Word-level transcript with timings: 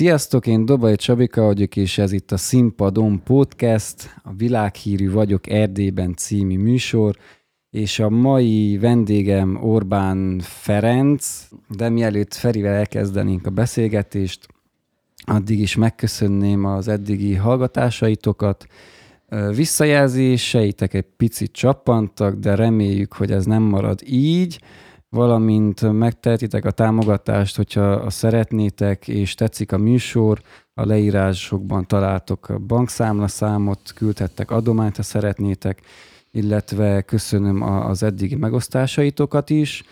Sziasztok, 0.00 0.46
én 0.46 0.64
Dobai 0.64 0.96
Csabika 0.96 1.42
vagyok, 1.42 1.76
és 1.76 1.98
ez 1.98 2.12
itt 2.12 2.32
a 2.32 2.36
Színpadon 2.36 3.22
Podcast, 3.22 4.14
a 4.22 4.32
világhírű 4.32 5.10
vagyok 5.10 5.50
Erdélyben 5.50 6.14
című 6.16 6.58
műsor, 6.58 7.16
és 7.70 7.98
a 7.98 8.08
mai 8.08 8.78
vendégem 8.78 9.58
Orbán 9.62 10.38
Ferenc, 10.42 11.48
de 11.68 11.88
mielőtt 11.88 12.34
Ferivel 12.34 12.74
elkezdenénk 12.74 13.46
a 13.46 13.50
beszélgetést, 13.50 14.46
addig 15.24 15.60
is 15.60 15.76
megköszönném 15.76 16.64
az 16.64 16.88
eddigi 16.88 17.34
hallgatásaitokat, 17.34 18.66
Visszajelzéseitek 19.54 20.94
egy 20.94 21.06
picit 21.16 21.52
csappantak, 21.52 22.34
de 22.34 22.54
reméljük, 22.54 23.12
hogy 23.12 23.30
ez 23.30 23.44
nem 23.44 23.62
marad 23.62 24.00
így, 24.06 24.60
valamint 25.10 25.92
megtehetitek 25.92 26.64
a 26.64 26.70
támogatást, 26.70 27.56
hogyha 27.56 28.10
szeretnétek 28.10 29.08
és 29.08 29.34
tetszik 29.34 29.72
a 29.72 29.78
műsor, 29.78 30.40
a 30.74 30.84
leírásokban 30.84 31.86
találtok 31.86 32.60
bankszámlaszámot, 32.66 33.92
küldhettek 33.94 34.50
adományt, 34.50 34.96
ha 34.96 35.02
szeretnétek, 35.02 35.80
illetve 36.30 37.02
köszönöm 37.02 37.62
az 37.62 38.02
eddigi 38.02 38.34
megosztásaitokat 38.34 39.50
is. 39.50 39.82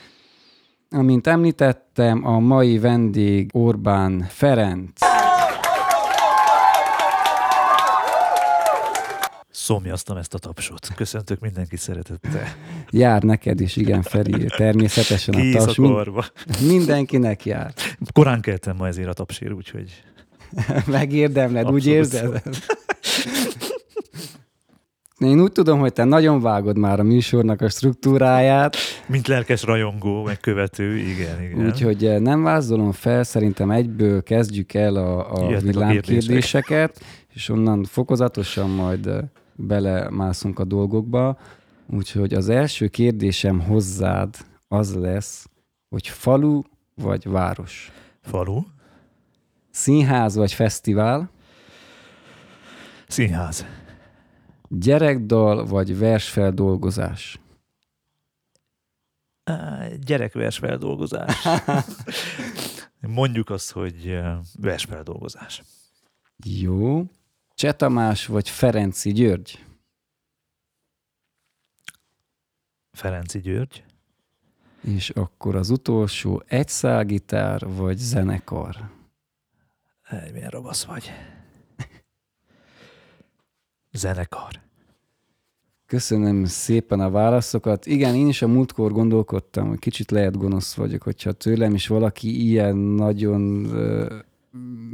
Amint 0.91 1.27
említettem, 1.27 2.27
a 2.27 2.39
mai 2.39 2.79
vendég 2.79 3.51
Orbán 3.53 4.25
Ferenc. 4.29 5.18
Szomjaztam 9.69 10.17
ezt 10.17 10.35
a 10.35 10.39
tapsot. 10.39 10.89
Köszöntök 10.95 11.41
mindenki 11.41 11.77
szeretettel. 11.77 12.49
Jár 12.91 13.23
neked 13.23 13.61
is, 13.61 13.77
igen, 13.77 14.03
Feri, 14.03 14.45
természetesen 14.57 15.35
Kész 15.35 15.55
a 15.55 15.65
taps. 15.65 15.77
Mind, 15.77 16.01
mindenkinek 16.71 17.45
jár. 17.45 17.73
Korán 18.12 18.41
keltem 18.41 18.77
ma 18.77 18.87
ezért 18.87 19.09
a 19.09 19.12
tapsért, 19.12 19.53
úgyhogy... 19.53 20.03
Megérdemled, 20.87 21.67
Abszolút 21.67 21.81
úgy 21.81 21.87
érzed? 21.87 22.42
Én 25.19 25.41
úgy 25.41 25.53
tudom, 25.53 25.79
hogy 25.79 25.92
te 25.92 26.05
nagyon 26.05 26.41
vágod 26.41 26.79
már 26.79 27.01
a 27.01 27.03
műsornak 27.03 27.61
a 27.61 27.69
struktúráját. 27.69 28.77
Mint 29.07 29.27
lelkes 29.27 29.62
rajongó, 29.62 30.23
meg 30.23 30.41
követő, 30.41 30.97
igen, 30.97 31.42
igen. 31.42 31.67
Úgyhogy 31.67 32.07
eh, 32.07 32.19
nem 32.19 32.42
vázolom 32.42 32.92
fel, 32.92 33.23
szerintem 33.23 33.70
egyből 33.70 34.23
kezdjük 34.23 34.75
el 34.75 34.97
a, 34.97 35.33
a 35.33 35.61
villámkérdéseket, 35.61 37.01
és 37.35 37.48
onnan 37.48 37.85
fokozatosan 37.85 38.70
majd 38.70 39.07
eh, 39.07 39.19
belemászunk 39.59 40.59
a 40.59 40.64
dolgokba. 40.64 41.39
Úgyhogy 41.87 42.34
az 42.34 42.48
első 42.48 42.89
kérdésem 42.89 43.61
hozzád 43.61 44.37
az 44.69 44.95
lesz, 44.95 45.48
hogy 45.89 46.09
falu 46.09 46.62
vagy 46.95 47.28
város? 47.28 47.92
Falu. 48.20 48.62
Színház 49.70 50.34
vagy 50.34 50.53
fesztivál? 50.53 51.31
Színház. 53.06 53.67
Gyerekdal 54.69 55.67
vagy 55.67 55.98
versfeldolgozás? 55.98 57.41
Gyerekversfeldolgozás. 60.01 61.47
Mondjuk 63.01 63.51
azt, 63.51 63.73
hogy 63.73 64.19
versfeldolgozás. 64.61 65.62
Jó. 66.45 67.05
Csetamás 67.59 68.27
vagy 68.27 68.48
Ferenci 68.48 69.12
György? 69.12 69.64
Ferenci 72.92 73.41
György. 73.41 73.84
És 74.81 75.11
akkor 75.11 75.56
az 75.56 75.70
utolsó, 75.70 76.42
egy 76.47 76.69
szálgitár 76.69 77.67
vagy 77.67 77.97
zenekar? 77.97 78.77
Egy, 80.09 80.33
milyen 80.33 80.51
robasz 80.51 80.84
vagy. 80.84 81.11
zenekar. 83.92 84.61
Köszönöm 85.86 86.45
szépen 86.45 87.01
a 87.01 87.11
válaszokat. 87.11 87.86
Igen, 87.86 88.14
én 88.14 88.29
is 88.29 88.42
a 88.42 88.48
múltkor 88.48 88.92
gondolkodtam, 88.92 89.69
hogy 89.69 89.79
kicsit 89.79 90.11
lehet 90.11 90.36
gonosz 90.36 90.75
vagyok, 90.75 91.02
hogyha 91.02 91.33
tőlem 91.33 91.75
is 91.75 91.86
valaki 91.86 92.48
ilyen 92.48 92.77
nagyon 92.77 93.42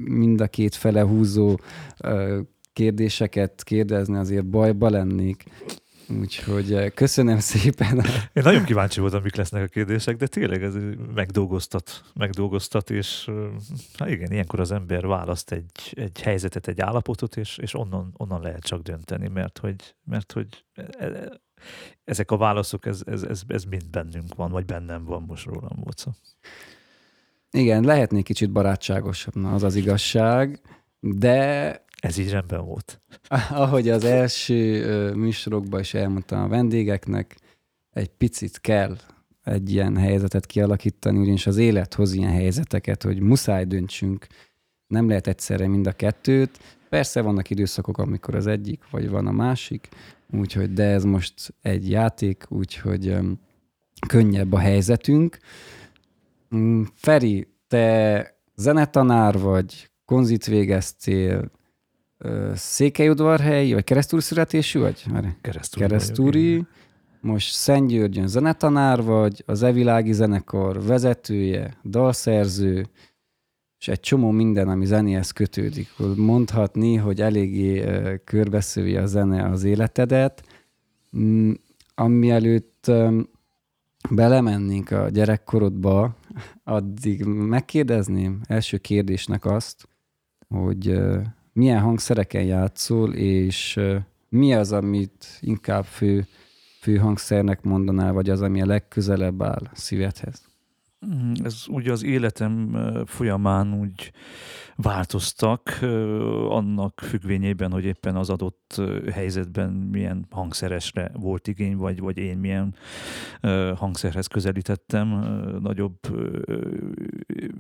mind 0.05 0.41
a 0.41 0.47
két 0.47 0.75
fele 0.75 1.03
húzó 1.03 1.59
kérdéseket 2.75 3.63
kérdezni, 3.63 4.17
azért 4.17 4.47
bajba 4.47 4.91
lennék. 4.91 5.45
Úgyhogy 6.09 6.73
eh, 6.73 6.91
köszönöm 6.91 7.39
szépen. 7.39 7.97
Én 8.33 8.43
nagyon 8.43 8.65
kíváncsi 8.65 9.01
voltam, 9.01 9.23
mik 9.23 9.37
lesznek 9.37 9.63
a 9.63 9.67
kérdések, 9.67 10.17
de 10.17 10.27
tényleg 10.27 10.63
ez 10.63 10.75
megdolgoztat, 11.15 12.05
megdolgoztat, 12.15 12.91
és 12.91 13.31
hát 13.99 14.09
igen, 14.09 14.33
ilyenkor 14.33 14.61
az 14.61 14.71
ember 14.71 15.07
választ 15.07 15.53
egy, 15.53 15.93
egy 15.93 16.21
helyzetet, 16.21 16.69
egy 16.69 16.81
állapotot, 16.81 17.37
és, 17.37 17.59
és 17.59 17.75
onnan, 17.75 18.15
onnan 18.17 18.41
lehet 18.41 18.63
csak 18.63 18.83
dönteni, 18.83 19.29
mert 19.29 19.59
hogy, 19.59 19.95
mert 20.05 20.33
hogy 20.33 20.65
e, 20.75 20.87
e, 20.99 21.41
ezek 22.05 22.31
a 22.31 22.37
válaszok, 22.37 22.87
ez, 22.87 23.03
ez, 23.07 23.23
ez, 23.23 23.43
ez 23.47 23.65
mind 23.65 23.91
bennünk 23.91 24.35
van, 24.35 24.51
vagy 24.51 24.65
bennem 24.65 25.05
van, 25.05 25.23
most 25.27 25.45
rólam 25.45 25.79
volt 25.83 25.99
szó. 25.99 26.11
Igen, 27.51 27.85
lehetnék 27.85 28.25
kicsit 28.25 28.51
barátságosabb, 28.51 29.45
az 29.45 29.63
az 29.63 29.75
igazság, 29.75 30.61
de 31.01 31.84
ez 32.05 32.19
így 32.19 32.31
rendben 32.31 32.65
volt. 32.65 33.03
Ahogy 33.51 33.89
az 33.89 34.05
első 34.05 35.13
műsorokban 35.15 35.81
is 35.81 35.95
elmondtam 35.95 36.43
a 36.43 36.49
vendégeknek, 36.49 37.37
egy 37.91 38.09
picit 38.09 38.61
kell 38.61 38.97
egy 39.45 39.73
ilyen 39.73 39.97
helyzetet 39.97 40.47
kialakítani, 40.47 41.19
ugyanis 41.19 41.47
az 41.47 41.57
élet 41.57 41.95
hoz 41.95 42.13
ilyen 42.13 42.31
helyzeteket, 42.31 43.03
hogy 43.03 43.21
muszáj 43.21 43.65
döntsünk, 43.65 44.27
nem 44.87 45.09
lehet 45.09 45.27
egyszerre 45.27 45.69
mind 45.69 45.87
a 45.87 45.93
kettőt. 45.93 46.59
Persze 46.89 47.21
vannak 47.21 47.51
időszakok, 47.51 47.99
amikor 47.99 48.35
az 48.35 48.47
egyik, 48.47 48.91
vagy 48.91 49.09
van 49.09 49.27
a 49.27 49.33
másik, 49.33 49.89
úgyhogy, 50.31 50.73
de 50.73 50.85
ez 50.85 51.05
most 51.05 51.55
egy 51.63 51.91
játék, 51.91 52.45
úgyhogy 52.49 53.09
um, 53.09 53.41
könnyebb 54.09 54.53
a 54.53 54.59
helyzetünk. 54.59 55.39
Mm, 56.57 56.83
Feri, 56.95 57.49
te 57.69 58.39
zenetanár 58.55 59.39
vagy, 59.39 59.91
konzit 60.05 60.47
végeztél, 60.47 61.51
Székelyudvarhelyi, 62.55 63.73
vagy 63.73 63.85
keresztúri 63.85 64.23
születésű 64.23 64.81
vagy? 64.81 65.05
Keresztúri. 65.41 65.87
Keresztúri. 65.87 66.67
Most 67.21 67.55
Szent 67.55 67.89
Györgyön 67.89 68.27
zenetanár 68.27 69.03
vagy, 69.03 69.43
az 69.47 69.63
Evilági 69.63 70.13
Zenekar 70.13 70.83
vezetője, 70.83 71.77
dalszerző, 71.85 72.87
és 73.79 73.89
egy 73.89 74.01
csomó 74.01 74.31
minden, 74.31 74.69
ami 74.69 74.85
zenéhez 74.85 75.31
kötődik. 75.31 75.89
Mondhatni, 76.17 76.97
hogy 76.97 77.21
eléggé 77.21 77.85
körbeszői 78.25 78.97
a 78.97 79.07
zene 79.07 79.45
az 79.49 79.65
életedet. 79.65 80.43
Mm, 81.17 81.53
ami 81.95 82.31
előtt 82.31 82.91
belemennénk 84.11 84.91
a 84.91 85.09
gyerekkorodba, 85.09 86.17
addig 86.65 87.25
megkérdezném 87.25 88.41
első 88.47 88.77
kérdésnek 88.77 89.45
azt, 89.45 89.89
hogy 90.49 91.01
milyen 91.55 91.81
hangszereken 91.81 92.45
játszol, 92.45 93.15
és 93.15 93.81
mi 94.29 94.55
az, 94.55 94.73
amit 94.73 95.39
inkább 95.41 95.85
fő, 95.85 96.27
fő 96.81 96.97
hangszernek 96.97 97.63
mondanál, 97.63 98.13
vagy 98.13 98.31
az, 98.31 98.43
ami 98.43 98.63
a 98.63 98.67
legközelebb 98.67 99.43
áll 99.43 99.71
szívedhez? 99.73 100.49
Mm, 101.07 101.33
ez 101.45 101.65
ugye 101.69 101.93
az 101.93 102.05
életem 102.05 102.77
folyamán 103.07 103.75
úgy 103.81 104.13
változtak, 104.77 105.79
annak 106.49 107.01
függvényében, 107.05 107.71
hogy 107.71 107.85
éppen 107.85 108.17
az 108.17 108.31
adott 108.31 108.83
helyzetben 109.13 109.71
milyen 109.71 110.27
hangszeresre 110.31 111.11
volt 111.15 111.49
igény, 111.49 111.77
vagy, 111.77 112.01
vagy 112.01 112.19
én 112.19 112.39
milyen 112.39 112.75
hangszerhez 113.77 114.27
közelítettem 114.27 115.09
nagyobb 115.61 115.99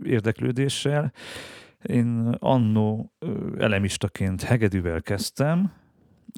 érdeklődéssel. 0.04 1.12
Én 1.86 2.36
annó 2.38 3.12
elemistaként 3.58 4.42
hegedűvel 4.42 5.02
kezdtem, 5.02 5.72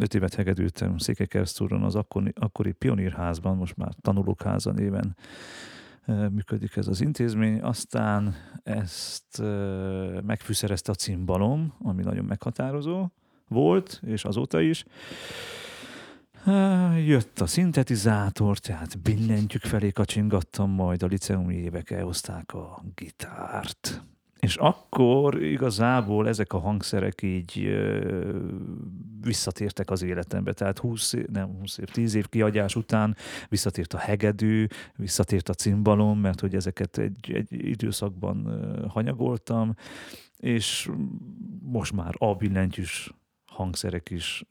öt 0.00 0.14
évet 0.14 0.34
hegedültem 0.34 0.98
Székekersztúron 0.98 1.82
az 1.82 1.94
akkori, 1.94 2.32
akkori 2.34 2.72
pionírházban, 2.72 3.56
most 3.56 3.76
már 3.76 3.92
tanulókháza 4.00 4.72
néven 4.72 5.16
működik 6.06 6.76
ez 6.76 6.88
az 6.88 7.00
intézmény. 7.00 7.60
Aztán 7.60 8.34
ezt 8.62 9.42
megfűszerezte 10.22 10.92
a 10.92 10.94
cimbalom, 10.94 11.74
ami 11.78 12.02
nagyon 12.02 12.24
meghatározó 12.24 13.08
volt, 13.48 14.00
és 14.06 14.24
azóta 14.24 14.60
is. 14.60 14.84
Jött 17.06 17.40
a 17.40 17.46
szintetizátor, 17.46 18.58
tehát 18.58 19.02
billentyűk 19.02 19.62
felé 19.62 19.90
kacsingattam, 19.90 20.70
majd 20.70 21.02
a 21.02 21.06
liceumi 21.06 21.54
évek 21.54 21.90
elhozták 21.90 22.54
a 22.54 22.84
gitárt 22.94 24.02
és 24.40 24.56
akkor 24.56 25.42
igazából 25.42 26.28
ezek 26.28 26.52
a 26.52 26.58
hangszerek 26.58 27.22
így 27.22 27.78
visszatértek 29.20 29.90
az 29.90 30.02
életembe. 30.02 30.52
Tehát 30.52 30.78
20, 30.78 31.14
nem 31.32 31.46
20 31.46 31.78
év, 31.78 31.88
10 31.88 32.14
év 32.14 32.28
kiadás 32.28 32.76
után 32.76 33.16
visszatért 33.48 33.94
a 33.94 33.98
hegedű, 33.98 34.66
visszatért 34.96 35.48
a 35.48 35.54
cimbalom, 35.54 36.20
mert 36.20 36.40
hogy 36.40 36.54
ezeket 36.54 36.98
egy, 36.98 37.32
egy 37.32 37.46
időszakban 37.50 38.48
hanyagoltam, 38.88 39.74
és 40.36 40.90
most 41.62 41.92
már 41.92 42.14
a 42.18 42.34
billentyűs 42.34 43.14
hangszerek 43.46 44.10
is 44.10 44.44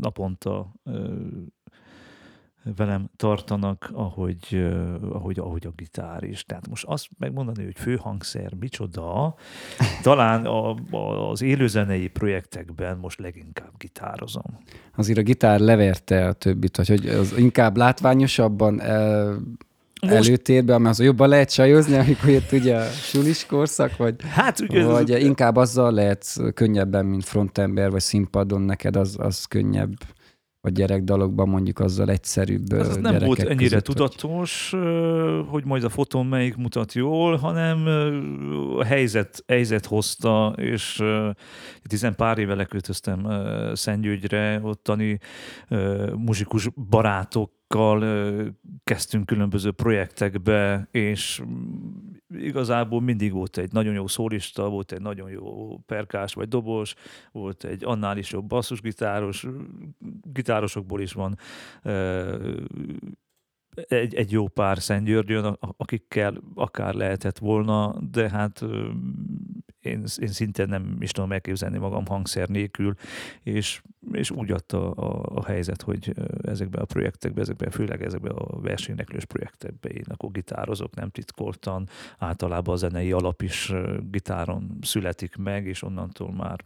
naponta 0.00 0.74
velem 2.76 3.10
tartanak, 3.16 3.90
ahogy, 3.92 4.66
ahogy, 5.12 5.38
ahogy 5.38 5.66
a 5.66 5.72
gitár 5.76 6.22
is. 6.22 6.44
Tehát 6.44 6.68
most 6.68 6.84
azt 6.84 7.08
megmondani, 7.18 7.64
hogy 7.64 7.76
főhangszer 7.76 8.52
micsoda, 8.60 9.34
talán 10.02 10.46
a, 10.46 10.74
a, 10.90 11.30
az 11.30 11.42
élőzenei 11.42 12.08
projektekben 12.08 12.98
most 12.98 13.18
leginkább 13.18 13.72
gitározom. 13.78 14.58
Azért 14.96 15.18
a 15.18 15.22
gitár 15.22 15.60
leverte 15.60 16.26
a 16.26 16.32
többit, 16.32 16.76
hogy 16.76 17.06
az 17.08 17.34
inkább 17.36 17.76
látványosabban 17.76 18.80
el, 18.80 19.38
most... 20.00 20.14
előtérbe, 20.14 20.74
ami 20.74 20.86
az 20.86 21.00
jobban 21.00 21.28
lehet 21.28 21.50
sajozni, 21.50 21.96
amikor 21.96 22.28
jött 22.28 22.52
ugye 22.52 22.76
a 22.76 22.84
sulis 22.84 23.46
korszak, 23.46 23.96
vagy, 23.96 24.14
hát, 24.22 24.60
ugye 24.60 24.84
vagy 24.84 25.10
ez... 25.10 25.22
inkább 25.22 25.56
azzal 25.56 25.92
lehet 25.92 26.26
könnyebben, 26.54 27.06
mint 27.06 27.24
frontember, 27.24 27.90
vagy 27.90 28.00
színpadon 28.00 28.60
neked 28.62 28.96
az, 28.96 29.16
az 29.18 29.44
könnyebb 29.44 29.94
vagy 30.64 30.72
gyerekdalokban 30.72 31.48
mondjuk 31.48 31.78
azzal 31.78 32.10
egyszerűbb 32.10 32.72
Ez 32.72 32.88
az 32.88 32.96
nem 32.96 33.18
volt 33.18 33.38
ennyire 33.38 33.54
között, 33.68 33.84
tudatos, 33.84 34.70
hogy... 34.70 35.46
hogy 35.48 35.64
majd 35.64 35.84
a 35.84 35.88
fotón 35.88 36.26
melyik 36.26 36.56
mutat 36.56 36.92
jól, 36.92 37.36
hanem 37.36 37.86
a 38.78 38.84
helyzet, 38.84 39.44
helyzet 39.46 39.86
hozta, 39.86 40.54
és 40.56 41.02
tizen 41.82 42.14
pár 42.14 42.38
éve 42.38 42.54
leköltöztem 42.54 43.26
Szentgyőgyre, 43.74 44.60
ottani 44.62 45.18
muzsikus 46.16 46.68
barátok 46.88 47.52
kezdtünk 48.84 49.26
különböző 49.26 49.70
projektekbe, 49.70 50.88
és 50.90 51.42
igazából 52.38 53.00
mindig 53.00 53.32
volt 53.32 53.56
egy 53.56 53.72
nagyon 53.72 53.94
jó 53.94 54.06
szólista, 54.06 54.68
volt 54.68 54.92
egy 54.92 55.00
nagyon 55.00 55.30
jó 55.30 55.78
perkás 55.86 56.34
vagy 56.34 56.48
dobos, 56.48 56.94
volt 57.32 57.64
egy 57.64 57.84
annál 57.84 58.18
is 58.18 58.30
jobb 58.30 58.46
basszusgitáros, 58.46 59.46
gitárosokból 60.22 61.00
is 61.00 61.12
van 61.12 61.38
egy, 63.74 64.14
egy 64.14 64.32
jó 64.32 64.48
pár 64.48 64.78
Szentgyörgyön, 64.78 65.58
akikkel 65.76 66.40
akár 66.54 66.94
lehetett 66.94 67.38
volna, 67.38 67.94
de 68.10 68.30
hát 68.30 68.64
én, 69.84 70.04
én 70.20 70.28
szintén 70.28 70.68
nem 70.68 70.96
is 71.00 71.10
tudom 71.10 71.32
elképzelni 71.32 71.78
magam 71.78 72.06
hangszer 72.06 72.48
nélkül, 72.48 72.94
és, 73.42 73.82
és 74.12 74.30
úgy 74.30 74.50
adta 74.50 74.90
a, 74.90 75.36
a 75.36 75.44
helyzet, 75.44 75.82
hogy 75.82 76.14
ezekben 76.42 76.80
a 76.82 76.84
projektekben, 76.84 77.42
ezekben, 77.42 77.70
főleg 77.70 78.02
ezekben 78.02 78.32
a 78.32 78.60
versenyeklős 78.60 79.24
projektekben 79.24 79.92
én 79.92 80.04
akkor 80.08 80.30
gitározok, 80.30 80.94
nem 80.94 81.10
titkoltan, 81.10 81.88
általában 82.18 82.74
a 82.74 82.78
zenei 82.78 83.12
alap 83.12 83.42
is 83.42 83.72
gitáron 84.10 84.78
születik 84.80 85.36
meg, 85.36 85.66
és 85.66 85.82
onnantól 85.82 86.32
már 86.32 86.64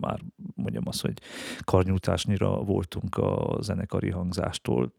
már 0.00 0.20
mondjam 0.54 0.82
azt, 0.86 1.00
hogy 1.00 1.20
karnyújtásnyira 1.60 2.62
voltunk 2.62 3.16
a 3.16 3.58
zenekari 3.60 4.10
hangzástól. 4.10 4.92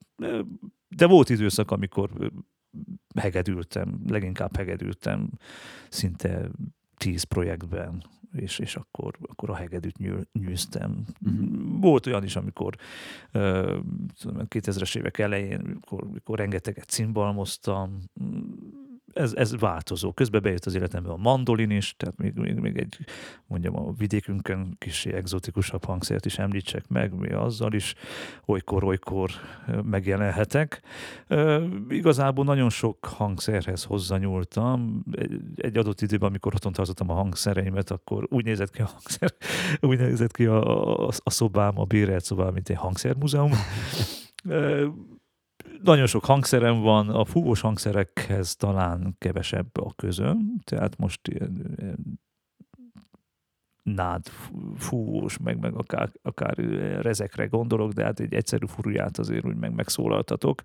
De 0.88 1.08
volt 1.08 1.30
időszak, 1.30 1.72
amikor 1.72 2.31
hegedültem, 3.16 4.00
leginkább 4.08 4.56
hegedültem 4.56 5.30
szinte 5.90 6.50
tíz 6.97 7.23
projektben, 7.23 8.03
és, 8.33 8.59
és 8.59 8.75
akkor, 8.75 9.17
akkor 9.21 9.49
a 9.49 9.55
hegedűt 9.55 9.97
nyű, 9.97 10.13
nyűztem. 10.33 11.05
Uh-huh. 11.25 11.79
Volt 11.81 12.05
olyan 12.05 12.23
is, 12.23 12.35
amikor 12.35 12.75
uh, 13.33 13.77
2000-es 14.23 14.97
évek 14.97 15.17
elején, 15.17 15.59
amikor, 15.59 16.03
amikor 16.03 16.38
rengeteget 16.38 16.89
cimbalmoztam, 16.89 17.99
ez, 19.18 19.34
ez 19.34 19.60
változó. 19.60 20.12
Közben 20.12 20.42
bejött 20.42 20.66
az 20.66 20.75
életembe 20.75 21.10
a 21.10 21.18
mandolin 21.18 21.69
is, 21.69 21.96
tehát 21.98 22.18
még, 22.18 22.34
még, 22.34 22.54
még 22.54 22.78
egy, 22.78 22.98
mondjam, 23.48 23.75
a 23.75 23.92
vidékünkön 23.98 24.75
kis 24.78 25.06
egzotikusabb 25.06 25.86
hangszert 25.86 26.25
is 26.25 26.38
említsek 26.38 26.88
meg, 26.88 27.14
mi 27.14 27.31
azzal 27.31 27.74
is 27.74 27.96
olykor-olykor 28.46 29.31
megjelenhetek. 29.84 30.81
E, 31.28 31.62
igazából 31.90 32.46
nagyon 32.46 32.69
sok 32.69 33.06
hangszerhez 33.06 33.84
hozzányúltam. 33.84 35.04
Egy, 35.56 35.78
adott 35.78 36.02
időben, 36.02 36.30
amikor 36.30 36.54
otthon 36.56 36.72
tartottam 36.72 37.10
a 37.10 37.14
hangszereimet, 37.14 37.92
akkor 37.92 38.28
úgy 38.30 38.46
nézett 38.46 38.72
ki 38.72 38.81
a 38.81 38.90
hangszer, 38.94 39.34
úgy 39.90 40.00
nézett 40.00 40.31
ki 40.31 40.46
a, 40.46 41.08
a, 41.08 41.12
a 41.24 41.30
szobám, 41.30 41.80
a 41.80 41.84
bérelt 41.84 42.24
szobám, 42.24 42.54
mint 42.54 42.69
egy 42.69 42.75
hangszermúzeum. 42.75 43.52
Nagyon 45.83 46.06
sok 46.06 46.25
hangszerem 46.25 46.81
van, 46.81 47.09
a 47.09 47.25
fúvós 47.25 47.62
hangszerekhez 47.62 48.56
talán 48.56 49.15
kevesebb 49.18 49.77
a 49.77 49.94
közöm, 49.95 50.59
tehát 50.63 50.97
most 50.97 51.27
ilyen, 51.27 51.75
ilyen 51.77 52.19
nád 53.83 54.27
fúvós, 54.75 55.38
meg, 55.38 55.59
meg 55.59 55.74
akár, 55.74 56.12
akár 56.21 56.56
rezekre 57.01 57.45
gondolok, 57.45 57.91
de 57.91 58.03
hát 58.03 58.19
egy 58.19 58.33
egyszerű 58.33 58.65
furuját 58.65 59.18
azért 59.18 59.45
úgy 59.45 59.56
meg 59.56 59.74
megszólaltatok. 59.74 60.62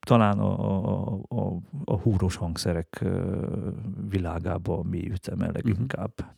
Talán 0.00 0.38
a, 0.38 0.82
a, 0.82 1.18
a, 1.28 1.58
a 1.84 1.98
húros 2.00 2.36
hangszerek 2.36 3.04
világában 4.08 4.86
mi 4.86 5.10
ütem 5.10 5.40
el 5.40 5.50
leginkább. 5.52 6.12
Uh-huh. 6.20 6.34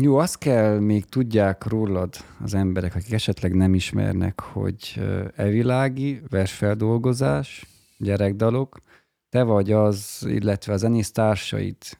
Jó, 0.00 0.16
azt 0.16 0.38
kell 0.38 0.78
még 0.78 1.04
tudják 1.04 1.66
rólad 1.66 2.14
az 2.42 2.54
emberek, 2.54 2.94
akik 2.94 3.12
esetleg 3.12 3.54
nem 3.54 3.74
ismernek, 3.74 4.40
hogy 4.40 5.00
evilági, 5.36 6.20
versfeldolgozás, 6.28 7.66
gyerekdalok, 7.98 8.78
te 9.28 9.42
vagy 9.42 9.72
az, 9.72 10.26
illetve 10.28 10.72
a 10.72 10.76
zenész 10.76 11.10
társait, 11.10 11.98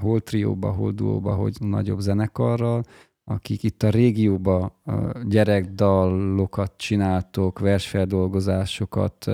hol 0.00 0.20
trióba, 0.20 0.72
hol 0.72 0.90
duóba, 0.92 1.34
hogy 1.34 1.56
nagyobb 1.60 1.98
zenekarral, 1.98 2.82
akik 3.24 3.62
itt 3.62 3.82
a 3.82 3.90
régióba 3.90 4.80
gyerekdalokat 5.28 6.72
csináltok, 6.76 7.58
versfeldolgozásokat, 7.58 9.26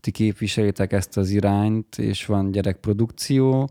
ti 0.00 0.10
képviselitek 0.10 0.92
ezt 0.92 1.16
az 1.16 1.30
irányt, 1.30 1.98
és 1.98 2.26
van 2.26 2.50
gyerekprodukció. 2.50 3.68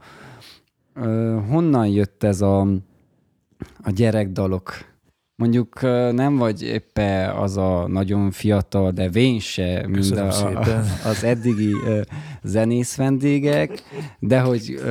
Honnan 1.47 1.87
jött 1.87 2.23
ez 2.23 2.41
a 2.41 2.67
a 3.83 3.91
gyerekdalok. 3.91 4.91
Mondjuk 5.35 5.81
nem 6.11 6.37
vagy 6.37 6.61
éppen 6.63 7.29
az 7.29 7.57
a 7.57 7.87
nagyon 7.87 8.31
fiatal, 8.31 8.91
de 8.91 9.09
vén 9.09 9.39
se, 9.39 9.87
mint 9.87 10.17
a, 10.17 10.27
az 11.09 11.23
eddigi 11.23 11.73
zenész 12.43 12.95
vendégek, 12.95 13.83
de 14.19 14.39
hogy 14.39 14.81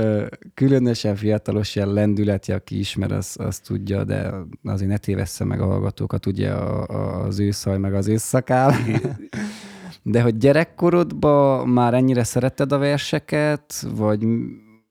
különösen 0.55 1.17
fiatalos 1.17 1.77
ilyen 1.77 1.93
lendületi, 1.93 2.53
aki 2.53 2.79
ismer, 2.79 3.13
az, 3.13 3.37
az 3.39 3.59
tudja, 3.59 4.05
de 4.05 4.33
azért 4.65 4.91
ne 4.91 4.97
tévessze 4.97 5.45
meg 5.45 5.61
a 5.61 5.67
hallgatókat, 5.67 6.27
ugye 6.27 6.51
az 6.51 7.39
őszaj 7.39 7.79
meg 7.79 7.95
az 7.95 8.09
őszakál. 8.09 8.75
De 10.03 10.23
hogy 10.23 10.37
gyerekkorodban 10.37 11.69
már 11.69 11.95
ennyire 11.95 12.25
szeretted 12.25 12.73
a 12.73 12.79
verseket, 12.79 13.87
vagy 13.95 14.27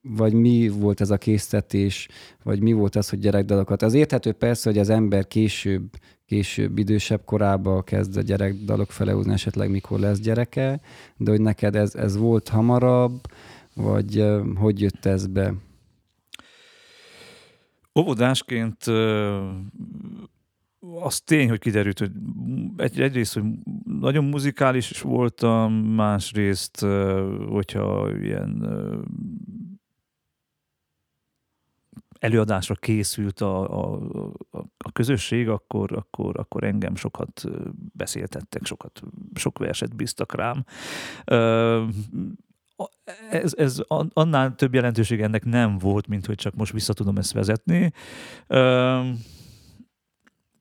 vagy 0.01 0.34
mi 0.34 0.70
volt 0.70 1.01
ez 1.01 1.10
a 1.10 1.17
késztetés, 1.17 2.08
vagy 2.43 2.62
mi 2.62 2.74
volt 2.74 2.96
az, 2.96 3.10
hogy 3.10 3.20
gyerekdalokat. 3.20 3.81
Az 3.81 3.93
érthető 3.93 4.31
persze, 4.31 4.70
hogy 4.70 4.79
az 4.79 4.89
ember 4.89 5.27
később, 5.27 5.89
később 6.25 6.77
idősebb 6.77 7.25
korába 7.25 7.81
kezd 7.81 8.17
a 8.17 8.22
gyerekdalok 8.22 8.91
fele 8.91 9.15
úzni, 9.15 9.34
esetleg 9.34 9.70
mikor 9.70 10.00
lesz 10.00 10.20
gyereke, 10.20 10.81
de 11.17 11.31
hogy 11.31 11.41
neked 11.41 11.75
ez, 11.75 11.96
ez 11.96 12.17
volt 12.17 12.50
hamarabb, 12.50 13.20
vagy 13.74 14.25
hogy 14.55 14.81
jött 14.81 15.05
ez 15.05 15.27
be? 15.27 15.53
Óvodásként 18.00 18.84
az 21.01 21.22
tény, 21.22 21.50
hogy 21.50 21.60
kiderült, 21.60 22.00
hogy 22.00 22.12
egy, 22.77 23.01
egyrészt, 23.01 23.34
hogy 23.34 23.43
nagyon 24.00 24.24
muzikális 24.24 24.91
is 24.91 25.01
voltam, 25.01 25.74
másrészt, 25.74 26.86
hogyha 27.50 28.12
ilyen 28.22 28.65
előadásra 32.22 32.75
készült 32.75 33.42
a, 33.42 33.84
a, 33.94 34.00
a 34.78 34.92
közösség, 34.92 35.50
akkor, 35.50 35.92
akkor, 35.94 36.40
akkor 36.40 36.63
engem 36.63 36.96
sokat 36.96 37.44
beszéltettek, 37.94 38.66
sokat, 38.66 39.01
sok 39.34 39.58
verset 39.58 39.96
bíztak 39.96 40.36
rám. 40.36 40.66
Ez, 43.30 43.54
ez 43.58 43.80
annál 44.13 44.56
több 44.56 44.74
jelentőség 44.74 45.22
ennek 45.22 45.46
nem 45.46 45.78
volt, 45.78 46.08
mint 46.08 46.25
hogy 46.25 46.36
csak 46.36 46.56
most 46.56 46.72
vissza 46.72 46.94
tudom 46.94 47.18
ezt 47.18 47.32
vezetni. 47.32 47.92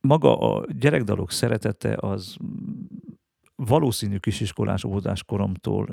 Maga 0.00 0.38
a 0.38 0.64
gyerekdalok 0.78 1.30
szeretete 1.30 1.96
az 2.00 2.36
valószínű 3.54 4.16
kisiskolás 4.16 4.84
óvodás 4.84 5.24
koromtól 5.24 5.88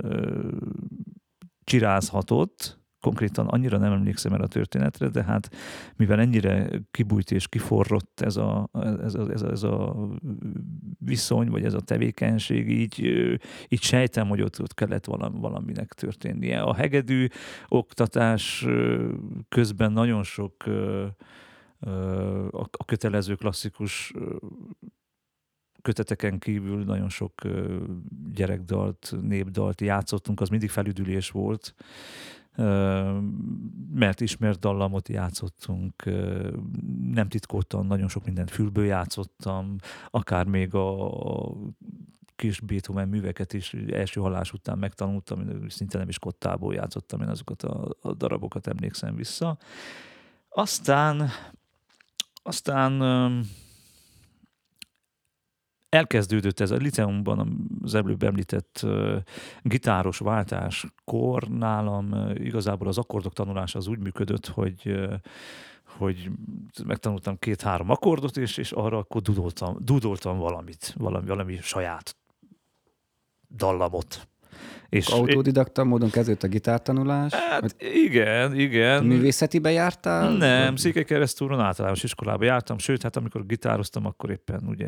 csirázhatott, 1.64 2.80
konkrétan 3.08 3.48
annyira 3.48 3.78
nem 3.78 3.92
emlékszem 3.92 4.34
el 4.34 4.42
a 4.42 4.48
történetre, 4.48 5.08
de 5.08 5.24
hát 5.24 5.56
mivel 5.96 6.20
ennyire 6.20 6.70
kibújt 6.92 7.32
és 7.32 7.48
kiforrott 7.48 8.22
ez 8.22 8.36
a, 8.36 8.70
ez 9.04 9.16
a, 9.16 9.32
ez 9.32 9.42
a, 9.42 9.52
ez 9.52 9.64
a 9.64 9.96
viszony, 11.00 11.50
vagy 11.50 11.66
ez 11.66 11.74
a 11.74 11.80
tevékenység, 11.80 12.70
így, 12.70 13.00
így 13.68 13.82
sejtem, 13.82 14.28
hogy 14.28 14.42
ott, 14.42 14.62
ott 14.62 14.74
kellett 14.74 15.06
valami, 15.06 15.40
valaminek 15.40 15.94
történnie. 15.94 16.62
A 16.62 16.74
hegedű 16.74 17.28
oktatás 17.68 18.66
közben 19.50 19.92
nagyon 19.92 20.24
sok 20.24 20.64
a 22.72 22.86
kötelező 22.86 23.36
klasszikus 23.36 24.14
köteteken 25.82 26.40
kívül 26.40 26.84
nagyon 26.84 27.10
sok 27.10 27.34
gyerekdalt, 28.34 29.14
népdalt 29.22 29.82
játszottunk, 29.82 30.42
az 30.42 30.50
mindig 30.50 30.70
felüdülés 30.70 31.30
volt, 31.30 31.74
mert 33.94 34.22
ismert 34.22 34.60
dallamot 34.60 35.10
játszottunk, 35.10 36.04
nem 37.12 37.28
titkoltan, 37.30 37.86
nagyon 37.86 38.08
sok 38.08 38.26
mindent 38.26 38.52
fülből 38.52 38.86
játszottam, 38.86 39.76
akár 40.10 40.46
még 40.46 40.74
a 40.74 41.12
kis 42.36 42.60
Beethoven 42.60 43.08
műveket 43.08 43.54
is 43.54 43.74
első 43.74 44.22
halás 44.22 44.54
után 44.54 44.78
megtanultam, 44.78 45.70
szinte 45.70 45.98
nem 45.98 46.10
is 46.10 46.20
kottából 46.20 46.74
játszottam 46.74 47.22
én 47.22 47.28
azokat 47.28 47.64
a, 47.64 47.96
a 48.02 48.14
darabokat, 48.14 48.68
emlékszem 48.68 49.16
vissza. 49.16 49.58
Aztán, 50.50 51.30
aztán 52.44 53.02
elkezdődött 55.98 56.60
ez 56.60 56.72
a 56.72 56.76
liceumban 56.76 57.68
az 57.84 57.96
előbb 57.96 58.24
említett 58.24 58.80
uh, 58.84 59.16
gitáros 59.62 60.18
váltáskor 60.18 61.44
nálam 61.44 62.12
uh, 62.12 62.46
igazából 62.46 62.88
az 62.88 62.98
akkordok 62.98 63.34
tanulása 63.34 63.78
az 63.78 63.88
úgy 63.88 64.00
működött, 64.00 64.48
hogy 64.48 64.82
uh, 64.86 65.14
hogy 65.98 66.30
megtanultam 66.86 67.40
két-három 67.40 67.90
akkordot, 67.90 68.38
és, 68.38 68.58
és 68.58 68.72
arra 68.72 68.98
akkor 68.98 69.22
dudoltam, 69.22 69.78
dudoltam 69.80 70.38
valamit, 70.38 70.94
valami, 70.98 71.28
valami 71.28 71.58
saját 71.62 72.16
dallamot. 73.56 74.28
És 74.90 75.08
Autodidakta 75.08 75.84
módon 75.84 76.10
kezdődött 76.10 76.44
a 76.44 76.48
gitártanulás? 76.48 77.34
Hát 77.34 77.62
vagy... 77.62 77.74
igen, 77.80 78.56
igen. 78.60 79.04
Művészetibe 79.04 79.72
jártál? 79.72 80.32
Nem, 80.32 80.76
Székelykeresztúron 80.76 81.60
általános 81.60 82.04
iskolába 82.04 82.46
jártam, 82.46 82.78
sőt, 82.78 83.04
hát 83.04 83.16
amikor 83.16 83.46
gitároztam, 83.46 84.06
akkor 84.06 84.30
éppen 84.30 84.62
ugye 84.68 84.88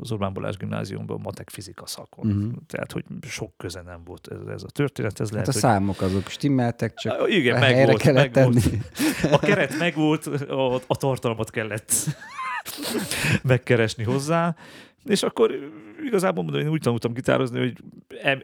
az 0.00 0.12
Orbán 0.12 0.32
Balázs 0.32 0.56
gimnáziumban 0.56 1.20
matek 1.22 1.50
fizika 1.50 1.86
szakon. 1.86 2.26
Uh-huh. 2.26 2.52
Tehát, 2.66 2.92
hogy 2.92 3.04
sok 3.22 3.52
köze 3.56 3.82
nem 3.82 4.00
volt 4.04 4.28
ez, 4.30 4.54
ez 4.54 4.62
a 4.62 4.70
történet. 4.70 5.20
Ez 5.20 5.30
hát 5.30 5.48
a 5.48 5.52
hogy... 5.52 5.60
számok 5.60 6.00
azok 6.00 6.28
stimmeltek, 6.28 6.94
csak 6.94 7.30
igen, 7.30 7.58
meg 7.58 7.74
helyre 7.74 7.90
volt, 7.90 8.02
kellett 8.02 8.22
meg 8.22 8.30
tenni. 8.30 8.60
Volt. 9.22 9.34
A 9.34 9.38
keret 9.38 9.78
megvolt, 9.78 10.26
a, 10.26 10.74
a 10.74 10.96
tartalmat 10.96 11.50
kellett 11.50 11.92
megkeresni 13.42 14.04
hozzá. 14.04 14.56
És 15.04 15.22
akkor 15.22 15.72
igazából 16.04 16.42
mondom, 16.42 16.60
én 16.60 16.68
úgy 16.68 16.80
tanultam 16.80 17.12
gitározni, 17.12 17.58
hogy 17.58 17.76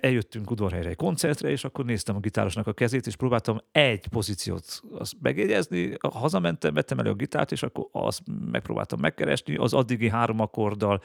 eljöttünk 0.00 0.50
udvarhelyre 0.50 0.88
egy 0.88 0.96
koncertre, 0.96 1.48
és 1.48 1.64
akkor 1.64 1.84
néztem 1.84 2.16
a 2.16 2.20
gitárosnak 2.20 2.66
a 2.66 2.72
kezét, 2.72 3.06
és 3.06 3.16
próbáltam 3.16 3.60
egy 3.72 4.06
pozíciót 4.08 4.82
azt 4.98 5.14
megjegyezni, 5.20 5.96
hazamentem, 6.00 6.74
vettem 6.74 6.98
elő 6.98 7.10
a 7.10 7.14
gitárt, 7.14 7.52
és 7.52 7.62
akkor 7.62 7.88
azt 7.92 8.22
megpróbáltam 8.50 9.00
megkeresni, 9.00 9.56
az 9.56 9.74
addigi 9.74 10.08
három 10.08 10.40
akkorddal 10.40 11.00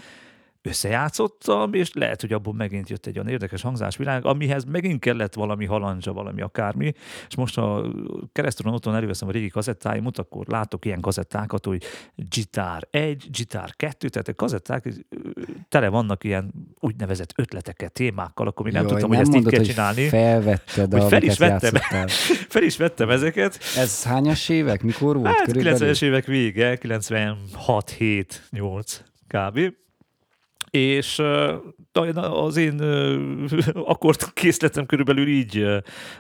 összejátszottam, 0.62 1.74
és 1.74 1.94
lehet, 1.94 2.22
hogy 2.22 2.34
abból 2.34 2.54
megint 2.54 2.90
jött 2.90 3.06
egy 3.06 3.16
olyan 3.16 3.30
érdekes 3.30 3.62
hangzásvilág, 3.62 4.26
amihez 4.26 4.64
megint 4.64 5.00
kellett 5.00 5.34
valami 5.34 5.66
halandzsa, 5.66 6.14
valami 6.14 6.42
akármi, 6.42 6.94
és 7.28 7.36
most 7.36 7.58
a 7.58 7.92
keresztúron 8.32 8.74
otthon 8.74 8.96
előveszem 8.96 9.28
a 9.28 9.32
régi 9.32 9.50
kazettáimat, 9.50 10.18
akkor 10.18 10.46
látok 10.48 10.86
ilyen 10.86 11.00
kazettákat, 11.00 11.66
hogy 11.66 11.84
gitár 12.16 12.88
1, 12.90 13.28
gitár 13.32 13.76
2, 13.76 14.10
tehát 14.10 14.28
a 14.28 14.36
kazetták 14.36 14.88
tele 15.70 15.90
vannak 15.90 16.24
ilyen 16.24 16.52
úgynevezett 16.80 17.34
ötleteket, 17.36 17.92
témákkal, 17.92 18.48
akkor 18.48 18.66
még 18.66 18.74
nem 18.74 18.84
Jó, 18.84 18.90
tudtam, 18.90 19.10
nem 19.10 19.18
hogy 19.18 19.28
ezt 19.28 19.36
mondod, 19.36 19.52
így 19.54 19.58
kell 19.58 19.68
csinálni. 19.68 20.08
felvetted, 20.08 20.94
hogy 20.94 21.04
fel 21.04 21.24
is 21.24 21.38
vettem, 21.38 21.74
fel 22.54 22.64
is 22.64 22.78
vettem 22.78 23.10
ezeket. 23.10 23.60
Ez 23.78 24.04
hányas 24.04 24.50
évek? 24.50 24.84
Mikor 24.84 25.16
volt? 25.16 25.28
Hát 25.28 25.48
90-es 25.52 26.02
évek 26.02 26.26
vége, 26.26 26.78
96, 26.78 27.90
7, 27.90 28.48
8 28.52 29.02
kb 29.28 29.60
és 30.72 31.22
az 32.14 32.58
én 32.58 32.82
akkord 33.74 34.34
készletem 34.34 34.86
körülbelül 34.86 35.28
így 35.28 35.68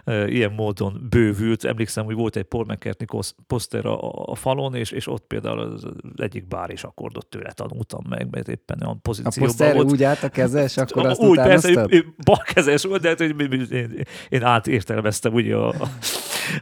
ilyen 0.06 0.52
módon 0.52 1.08
bővült. 1.10 1.64
Emlékszem, 1.64 2.06
hogy 2.06 2.16
volt 2.16 2.36
egy 2.36 2.44
Paul 2.44 2.66
McCartney 2.66 3.22
poszter 3.48 3.86
a, 3.86 4.12
a 4.26 4.36
falon, 4.36 4.76
és, 4.76 4.92
és 4.92 5.08
ott 5.08 5.28
például 5.28 5.60
az 5.60 5.86
egyik 6.16 6.48
bár 6.48 6.70
és 6.70 6.84
akkordot 6.84 7.28
tőle 7.28 7.52
tanultam 7.52 8.06
meg, 8.10 8.28
mert 8.32 8.48
éppen 8.48 8.82
olyan 8.82 9.02
pozícióban 9.02 9.44
a 9.44 9.46
poszter 9.46 9.76
volt. 9.76 9.92
úgy 9.92 10.04
állt 10.04 10.24
a 10.24 10.30
kezes, 10.30 10.78
akkor 10.78 11.06
azt 11.06 11.22
Úgy, 11.22 11.38
persze, 11.38 11.88
balkezes 12.26 12.84
volt, 12.84 13.02
de 13.02 13.08
hát, 13.08 13.18
hogy 13.18 13.72
én, 13.72 14.04
én 14.30 14.44
átértelmeztem 14.44 15.34
ugye 15.34 15.56
a, 15.56 15.68
a, 15.68 15.88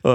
a, 0.02 0.10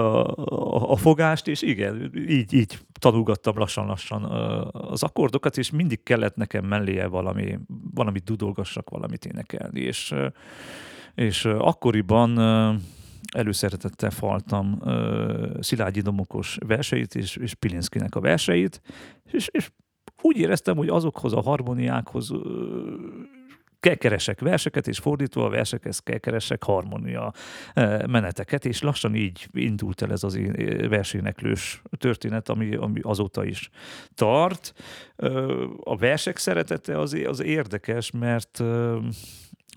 a 0.92 0.96
fogást, 0.96 1.48
és 1.48 1.62
igen, 1.62 2.12
így, 2.28 2.52
így 2.52 2.78
tanulgattam 2.98 3.58
lassan-lassan 3.58 4.24
az 4.72 5.02
akkordokat, 5.02 5.58
és 5.58 5.70
mindig 5.70 6.02
kellett 6.02 6.36
nekem 6.36 6.64
melléje 6.64 7.06
valami, 7.06 7.58
valamit 7.94 8.24
dudolgassak, 8.24 8.90
valamit 8.90 9.24
énekelni, 9.24 9.80
és, 9.80 10.14
és 11.14 11.44
akkoriban 11.44 12.38
előszeretettel 13.34 14.10
faltam 14.10 14.80
Szilágyi 15.60 16.00
Domokos 16.00 16.58
verseit 16.66 17.14
és, 17.14 17.36
és 17.36 17.54
Pilinszkinek 17.54 18.14
a 18.14 18.20
verseit, 18.20 18.80
és, 19.30 19.48
és 19.52 19.70
úgy 20.22 20.36
éreztem, 20.36 20.76
hogy 20.76 20.88
azokhoz 20.88 21.32
a 21.32 21.40
harmóniákhoz 21.40 22.30
keresek 23.98 24.40
verseket, 24.40 24.88
és 24.88 24.98
fordítva 24.98 25.44
a 25.44 25.48
versekhez 25.48 26.02
keresek 26.20 26.62
harmónia 26.62 27.32
eh, 27.74 28.06
meneteket, 28.06 28.64
és 28.64 28.82
lassan 28.82 29.14
így 29.14 29.48
indult 29.52 30.02
el 30.02 30.12
ez 30.12 30.22
az 30.22 30.38
verséneklős 30.88 31.82
történet, 31.98 32.48
ami, 32.48 32.74
ami 32.74 33.00
azóta 33.02 33.44
is 33.44 33.70
tart. 34.14 34.74
A 35.80 35.96
versek 35.96 36.38
szeretete 36.38 36.98
az, 36.98 37.16
az 37.26 37.42
érdekes, 37.42 38.10
mert 38.10 38.62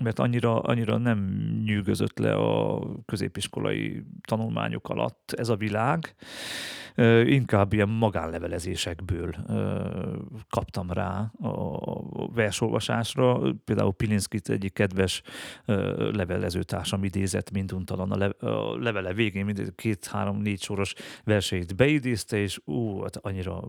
mert 0.04 0.20
annyira, 0.20 0.60
annyira 0.60 0.98
nem 0.98 1.20
nyűgözött 1.66 2.18
le 2.18 2.34
a 2.34 2.82
középiskolai 3.06 4.04
tanulmányok 4.28 4.90
alatt 4.90 5.34
ez 5.38 5.50
a 5.50 5.56
világ. 5.56 6.16
Inkább 7.26 7.74
ilyen 7.74 7.90
magánlevelezésekből 7.90 9.36
kaptam 10.50 10.92
rá 10.92 11.32
a 11.42 12.32
versolvasásra. 12.34 13.54
Például 13.66 13.94
Pilinszkit 13.94 14.50
egyik 14.50 14.74
kedves 14.74 15.22
levelezőtársam 16.12 17.04
idézett 17.04 17.52
minduntalan 17.52 18.12
a, 18.12 18.78
levele 18.78 19.14
végén 19.14 19.46
mind 19.46 19.74
két-három-négy 19.76 20.62
soros 20.62 20.94
verseit 21.24 21.76
beidézte, 21.76 22.38
és 22.38 22.60
ú, 22.66 23.02
hát 23.02 23.16
annyira 23.16 23.64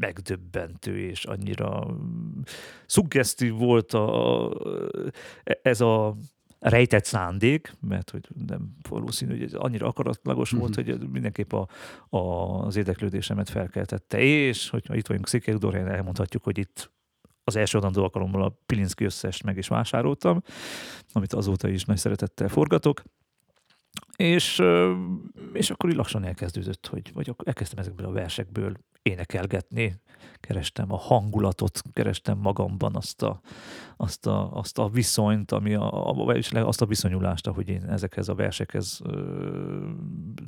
megdöbbentő, 0.00 0.98
és 0.98 1.24
annyira 1.24 1.96
szuggesztív 2.86 3.52
volt 3.52 3.92
a, 3.92 4.50
ez 5.62 5.80
a 5.80 6.16
rejtett 6.58 7.04
szándék, 7.04 7.72
mert 7.80 8.10
hogy 8.10 8.28
nem 8.46 8.76
valószínű, 8.88 9.30
hogy 9.32 9.42
ez 9.42 9.52
annyira 9.52 9.86
akaratlagos 9.86 10.52
uh-huh. 10.52 10.68
volt, 10.68 10.86
hogy 10.86 11.08
mindenképp 11.10 11.52
a, 11.52 11.68
a, 12.08 12.18
az 12.64 12.76
érdeklődésemet 12.76 13.50
felkeltette, 13.50 14.20
és 14.20 14.68
hogyha 14.68 14.94
itt 14.94 15.06
vagyunk 15.06 15.28
Székelyudorhelyen, 15.28 15.88
elmondhatjuk, 15.88 16.44
hogy 16.44 16.58
itt 16.58 16.92
az 17.44 17.56
első 17.56 17.78
adandó 17.78 18.02
alkalommal 18.02 18.42
a 18.42 18.58
Pilinszki 18.66 19.04
összest 19.04 19.42
meg 19.42 19.56
is 19.56 19.68
vásároltam, 19.68 20.42
amit 21.12 21.32
azóta 21.32 21.68
is 21.68 21.84
nagy 21.84 21.98
szeretettel 21.98 22.48
forgatok. 22.48 23.02
És, 24.16 24.62
és 25.52 25.70
akkor 25.70 25.90
így 25.90 25.96
lassan 25.96 26.24
elkezdődött, 26.24 26.86
hogy 26.86 27.12
vagy 27.12 27.34
elkezdtem 27.44 27.78
ezekből 27.78 28.06
a 28.06 28.12
versekből 28.12 28.76
énekelgetni, 29.04 30.00
kerestem 30.40 30.92
a 30.92 30.96
hangulatot, 30.96 31.82
kerestem 31.92 32.38
magamban 32.38 32.96
azt 32.96 33.22
a, 33.22 33.40
azt 33.96 34.26
a, 34.26 34.52
azt 34.52 34.78
a 34.78 34.88
viszonyt, 34.88 35.52
ami 35.52 35.74
a, 35.74 36.10
a, 36.10 36.34
és 36.34 36.52
azt 36.52 36.82
a 36.82 36.86
viszonyulást, 36.86 37.46
ahogy 37.46 37.68
én 37.68 37.84
ezekhez 37.84 38.28
a 38.28 38.34
versekhez 38.34 39.00
ö, 39.04 39.90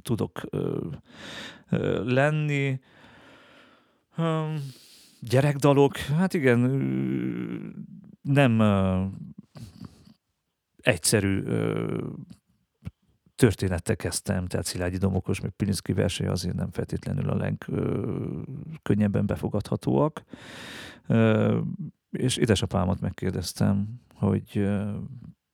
tudok 0.03 0.41
ö, 0.51 0.79
ö, 1.71 2.13
lenni. 2.13 2.81
Ö, 4.17 4.55
gyerekdalok, 5.21 5.97
hát 5.97 6.35
igen, 6.35 6.61
nem 8.23 8.61
ö, 8.61 9.05
egyszerű 10.77 11.43
ö, 11.43 11.99
történettel 13.37 13.97
kezdtem, 13.97 14.47
tehát 14.47 14.67
Szilágyi 14.67 14.97
Domokos, 14.97 15.41
meg 15.41 15.51
Pilinszki 15.51 15.93
verseny 15.93 16.29
azért 16.29 16.55
nem 16.55 16.71
feltétlenül 16.71 17.31
a 17.31 17.37
legkönnyebben 17.37 19.27
befogadhatóak. 19.27 20.23
Ö, 21.07 21.61
és 22.11 22.37
édesapámat 22.37 23.01
megkérdeztem, 23.01 24.01
hogy 24.15 24.69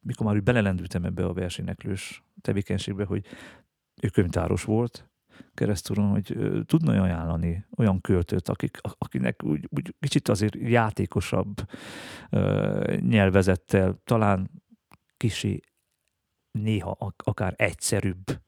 mikor 0.01 0.27
már 0.27 0.35
úgy 0.35 0.43
belelendültem 0.43 1.05
ebbe 1.05 1.25
a 1.25 1.33
versenyeklős 1.33 2.23
tevékenységbe, 2.41 3.05
hogy 3.05 3.27
ő 4.03 4.09
könyvtáros 4.09 4.65
volt, 4.65 5.11
keresztúron, 5.55 6.11
hogy 6.11 6.37
tudna 6.67 7.03
ajánlani 7.03 7.67
olyan 7.77 8.01
költőt, 8.01 8.49
akik, 8.49 8.79
akinek 8.99 9.43
úgy, 9.45 9.69
úgy 9.71 9.95
kicsit 10.01 10.29
azért 10.29 10.55
játékosabb 10.55 11.55
nyelvezettel, 13.01 14.01
talán 14.05 14.51
kisi 15.17 15.63
néha 16.53 16.97
akár 17.17 17.55
egyszerűbb 17.57 18.41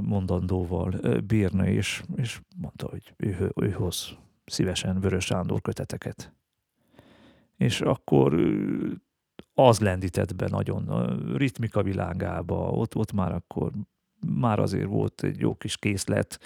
mondandóval 0.00 0.94
bírna, 1.26 1.66
és, 1.66 2.02
és 2.16 2.40
mondta, 2.56 2.88
hogy 2.88 3.14
ő, 3.16 3.52
ő 3.54 3.70
hoz 3.70 4.16
szívesen 4.44 5.00
Vörös 5.00 5.24
Sándor 5.24 5.60
köteteket. 5.60 6.32
És 7.56 7.80
akkor 7.80 8.34
az 9.54 9.80
lendített 9.80 10.36
be 10.36 10.48
nagyon 10.48 10.88
a 10.88 11.16
ritmika 11.36 11.82
világába, 11.82 12.70
ott, 12.70 12.96
ott 12.96 13.12
már 13.12 13.32
akkor 13.32 13.70
már 14.26 14.58
azért 14.58 14.86
volt 14.86 15.22
egy 15.22 15.40
jó 15.40 15.54
kis 15.54 15.76
készlet, 15.76 16.40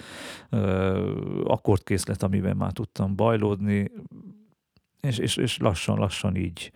akkordkészlet, 1.43 2.23
amiben 2.23 2.57
már 2.57 2.71
tudtam 2.71 3.15
bajlódni, 3.15 3.91
és, 5.01 5.17
és, 5.17 5.37
és 5.37 5.57
lassan-lassan 5.57 6.35
így 6.35 6.71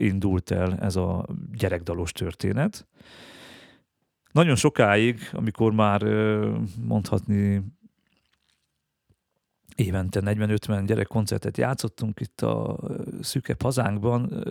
indult 0.00 0.50
el 0.50 0.76
ez 0.78 0.96
a 0.96 1.26
gyerekdalos 1.52 2.12
történet. 2.12 2.86
Nagyon 4.32 4.56
sokáig, 4.56 5.30
amikor 5.32 5.72
már 5.72 6.02
mondhatni 6.80 7.62
évente 9.74 10.20
40-50 10.24 10.82
gyerekkoncertet 10.86 11.56
játszottunk 11.56 12.20
itt 12.20 12.40
a 12.40 12.78
szűkebb 13.20 13.62
hazánkban, 13.62 14.44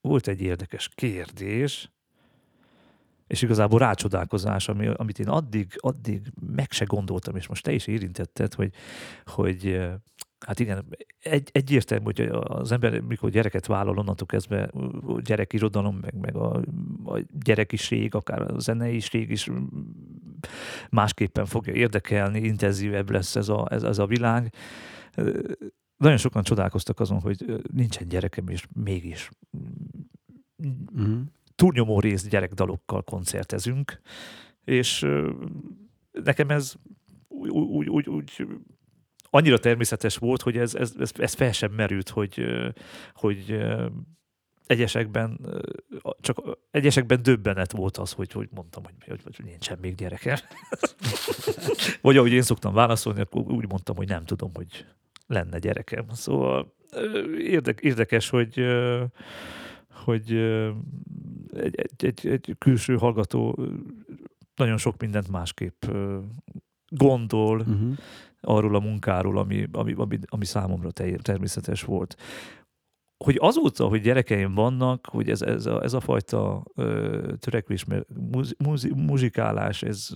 volt 0.00 0.28
egy 0.28 0.40
érdekes 0.40 0.88
kérdés, 0.88 1.90
és 3.26 3.42
igazából 3.42 3.78
rácsodálkozás, 3.78 4.68
ami, 4.68 4.86
amit 4.86 5.18
én 5.18 5.28
addig, 5.28 5.72
addig 5.76 6.32
meg 6.40 6.70
se 6.70 6.84
gondoltam, 6.84 7.36
és 7.36 7.46
most 7.46 7.62
te 7.62 7.72
is 7.72 7.86
érintetted, 7.86 8.54
hogy, 8.54 8.72
hogy 9.24 9.80
Hát 10.46 10.60
igen, 10.60 10.84
egy, 11.22 11.48
egyértelmű, 11.52 12.04
hogy 12.04 12.20
az 12.30 12.72
ember, 12.72 13.00
mikor 13.00 13.30
gyereket 13.30 13.66
vállal, 13.66 13.98
onnantól 13.98 14.26
kezdve 14.26 14.70
gyerekirodalom, 15.18 15.96
meg, 15.96 16.14
meg 16.14 16.36
a, 16.36 16.62
a 17.04 17.20
gyerekiség, 17.44 18.14
akár 18.14 18.40
a 18.40 18.58
zeneiség 18.58 19.30
is 19.30 19.50
másképpen 20.90 21.46
fogja 21.46 21.72
érdekelni, 21.72 22.40
intenzívebb 22.40 23.10
lesz 23.10 23.36
ez 23.36 23.48
a, 23.48 23.66
ez, 23.70 23.82
ez 23.82 23.98
a 23.98 24.06
világ. 24.06 24.54
Nagyon 25.96 26.16
sokan 26.16 26.42
csodálkoztak 26.42 27.00
azon, 27.00 27.20
hogy 27.20 27.62
nincsen 27.72 28.08
gyerekem, 28.08 28.48
és 28.48 28.66
mégis 28.74 29.30
mm-hmm. 30.66 31.20
túlnyomó 31.54 32.00
rész 32.00 32.28
gyerekdalokkal 32.28 33.02
koncertezünk, 33.02 34.00
és 34.64 35.06
nekem 36.12 36.50
ez 36.50 36.74
úgy, 37.28 37.48
úgy, 37.50 37.88
úgy, 37.88 38.08
úgy 38.08 38.46
annyira 39.30 39.58
természetes 39.58 40.16
volt, 40.16 40.42
hogy 40.42 40.56
ez, 40.56 40.74
ez, 40.74 40.92
ez, 40.98 41.12
ez 41.16 41.34
fel 41.34 41.52
sem 41.52 41.72
merült, 41.72 42.08
hogy, 42.08 42.44
hogy 43.14 43.60
egyesekben, 44.66 45.40
csak 46.20 46.58
egyesekben 46.70 47.22
döbbenet 47.22 47.72
volt 47.72 47.96
az, 47.96 48.12
hogy, 48.12 48.32
hogy 48.32 48.48
mondtam, 48.54 48.82
hogy, 48.84 48.94
hogy, 49.06 49.20
hogy 49.22 49.44
nincsen 49.44 49.78
még 49.80 49.94
gyerekem. 49.94 50.36
Vagy 52.02 52.16
ahogy 52.16 52.32
én 52.32 52.42
szoktam 52.42 52.74
válaszolni, 52.74 53.20
akkor 53.20 53.40
úgy 53.40 53.68
mondtam, 53.68 53.96
hogy 53.96 54.08
nem 54.08 54.24
tudom, 54.24 54.50
hogy 54.54 54.86
lenne 55.26 55.58
gyerekem. 55.58 56.06
Szóval 56.12 56.74
érdekes, 57.80 58.28
hogy 58.28 58.64
hogy 59.90 60.32
egy, 61.52 61.74
egy, 61.74 62.04
egy, 62.04 62.26
egy 62.26 62.54
külső 62.58 62.96
hallgató 62.96 63.66
nagyon 64.54 64.76
sok 64.76 65.00
mindent 65.00 65.28
másképp 65.30 65.84
gondol, 66.88 67.58
uh-huh 67.58 67.96
arról 68.40 68.74
a 68.74 68.80
munkáról, 68.80 69.38
ami, 69.38 69.66
ami, 69.72 69.92
ami, 69.96 70.18
ami 70.26 70.44
számomra 70.44 70.90
természetes 71.22 71.82
volt. 71.82 72.16
Hogy 73.24 73.36
azóta, 73.40 73.86
hogy 73.86 74.00
gyerekeim 74.00 74.54
vannak, 74.54 75.06
hogy 75.06 75.30
ez, 75.30 75.42
ez, 75.42 75.66
a, 75.66 75.82
ez 75.82 75.92
a 75.92 76.00
fajta 76.00 76.62
ö, 76.74 77.32
törekvés, 77.38 77.84
mert 77.84 78.06
muz, 78.30 78.54
muz, 78.58 78.84
muzsikálás, 78.84 79.82
ez 79.82 80.08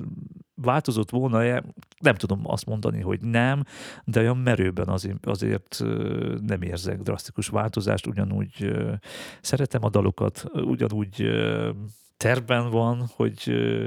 változott 0.55 1.11
volna-e, 1.11 1.65
nem 2.01 2.15
tudom 2.15 2.41
azt 2.45 2.67
mondani, 2.67 3.01
hogy 3.01 3.21
nem, 3.21 3.63
de 4.05 4.21
olyan 4.21 4.37
merőben 4.37 4.89
azért, 4.89 5.27
azért 5.27 5.85
nem 6.47 6.63
érzek 6.63 7.03
drasztikus 7.03 7.49
változást, 7.49 8.07
ugyanúgy 8.07 8.73
szeretem 9.41 9.85
a 9.85 9.91
dalokat, 9.91 10.45
ugyanúgy 10.53 11.31
ö, 12.19 12.25
tervben 12.25 12.71
van, 12.71 13.07
hogy 13.17 13.43
ö, 13.47 13.87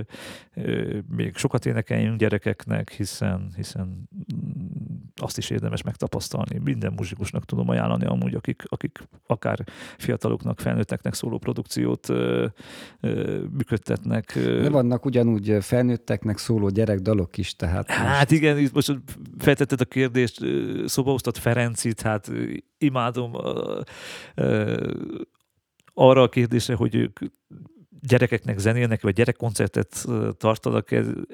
ö, 0.53 0.97
még 1.09 1.35
sokat 1.35 1.65
énekeljünk 1.65 2.19
gyerekeknek, 2.19 2.91
hiszen, 2.91 3.51
hiszen 3.55 4.09
mm, 4.35 4.95
azt 5.15 5.37
is 5.37 5.49
érdemes 5.49 5.81
megtapasztalni. 5.81 6.59
Minden 6.63 6.93
muzsikusnak 6.93 7.45
tudom 7.45 7.69
ajánlani 7.69 8.05
amúgy, 8.05 8.33
akik, 8.33 8.63
akik 8.65 9.07
akár 9.27 9.63
fiataloknak, 9.97 10.59
felnőtteknek 10.59 11.13
szóló 11.13 11.37
produkciót 11.37 12.09
ö, 12.09 12.45
ö, 12.99 13.43
működtetnek. 13.51 14.39
De 14.39 14.69
vannak 14.69 15.05
ugyanúgy 15.05 15.57
felnőtteknek 15.61 16.37
szóló 16.37 16.69
gyerekdalok 16.69 17.37
is, 17.37 17.55
tehát... 17.55 17.89
Hát 17.89 18.29
most... 18.29 18.41
igen, 18.41 18.57
itt 18.57 18.73
most 18.73 18.95
feltetted 19.37 19.81
a 19.81 19.85
kérdést, 19.85 20.39
szóba 20.85 21.11
hoztad 21.11 21.37
Ferencit, 21.37 22.01
hát 22.01 22.31
imádom 22.77 23.31
arra 25.93 26.21
a 26.21 26.29
kérdésre, 26.29 26.75
hogy 26.75 26.95
ők 26.95 27.19
gyerekeknek 28.07 28.57
zenélnek, 28.57 29.01
vagy 29.01 29.13
gyerekkoncertet 29.13 30.05
tartanak, 30.37 30.89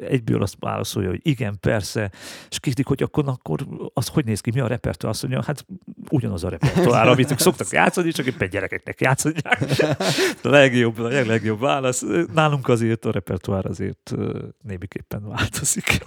egyből 0.07 0.41
azt 0.41 0.55
válaszolja, 0.59 1.09
hogy 1.09 1.19
igen, 1.23 1.59
persze, 1.59 2.11
és 2.49 2.59
kérdik, 2.59 2.85
hogy 2.85 3.03
akkor, 3.03 3.23
akkor 3.27 3.67
az 3.93 4.07
hogy 4.07 4.25
néz 4.25 4.41
ki, 4.41 4.51
mi 4.51 4.59
a 4.59 4.67
repertoár? 4.67 5.11
Azt 5.11 5.21
mondja, 5.21 5.43
hát 5.43 5.65
ugyanaz 6.09 6.43
a 6.43 6.49
repertoár, 6.49 7.07
amit 7.07 7.31
ők 7.31 7.39
szoktak 7.39 7.69
játszani, 7.69 8.11
csak 8.11 8.25
éppen 8.25 8.49
gyerekeknek 8.49 9.01
játszani. 9.01 9.35
A 10.43 10.49
legjobb, 10.49 10.97
a 10.99 11.07
legjobb 11.07 11.59
válasz. 11.59 12.03
Nálunk 12.33 12.67
azért 12.67 13.05
a 13.05 13.11
repertoár 13.11 13.65
azért 13.65 14.13
némiképpen 14.61 15.27
változik. 15.27 16.03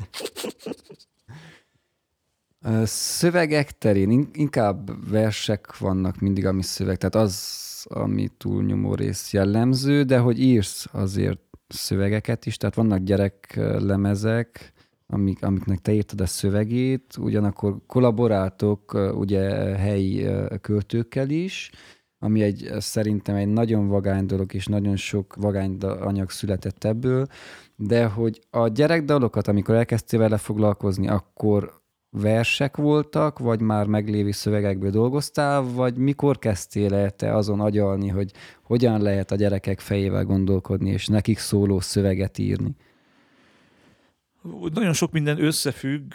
Szövegek 2.84 3.78
terén 3.78 4.30
inkább 4.32 5.10
versek 5.10 5.78
vannak 5.78 6.18
mindig, 6.18 6.46
ami 6.46 6.62
szöveg, 6.62 6.96
tehát 6.96 7.14
az 7.14 7.75
ami 7.88 8.28
túlnyomó 8.36 8.94
rész 8.94 9.32
jellemző, 9.32 10.02
de 10.02 10.18
hogy 10.18 10.40
írsz 10.40 10.86
azért 10.92 11.40
szövegeket 11.68 12.46
is, 12.46 12.56
tehát 12.56 12.74
vannak 12.74 12.98
gyereklemezek, 12.98 14.72
amik, 15.06 15.44
amiknek 15.44 15.78
te 15.78 15.92
írtad 15.92 16.20
a 16.20 16.26
szövegét, 16.26 17.16
ugyanakkor 17.18 17.76
kollaboráltok 17.86 19.12
ugye 19.14 19.40
helyi 19.76 20.26
költőkkel 20.60 21.30
is, 21.30 21.70
ami 22.18 22.42
egy, 22.42 22.70
szerintem 22.78 23.34
egy 23.34 23.48
nagyon 23.48 23.88
vagány 23.88 24.26
dolog, 24.26 24.54
és 24.54 24.66
nagyon 24.66 24.96
sok 24.96 25.34
vagány 25.34 25.76
anyag 25.80 26.30
született 26.30 26.84
ebből, 26.84 27.26
de 27.76 28.06
hogy 28.06 28.40
a 28.50 28.68
gyerekdalokat, 28.68 29.48
amikor 29.48 29.74
elkezdtél 29.74 30.18
vele 30.18 30.36
foglalkozni, 30.36 31.08
akkor 31.08 31.84
versek 32.20 32.76
voltak, 32.76 33.38
vagy 33.38 33.60
már 33.60 33.86
meglévő 33.86 34.30
szövegekből 34.30 34.90
dolgoztál, 34.90 35.62
vagy 35.62 35.96
mikor 35.96 36.38
kezdtél 36.38 36.94
el 36.94 37.10
te 37.10 37.34
azon 37.34 37.60
agyalni, 37.60 38.08
hogy 38.08 38.32
hogyan 38.62 39.02
lehet 39.02 39.30
a 39.30 39.36
gyerekek 39.36 39.80
fejével 39.80 40.24
gondolkodni, 40.24 40.90
és 40.90 41.06
nekik 41.06 41.38
szóló 41.38 41.80
szöveget 41.80 42.38
írni? 42.38 42.76
Nagyon 44.74 44.92
sok 44.92 45.12
minden 45.12 45.44
összefügg, 45.44 46.12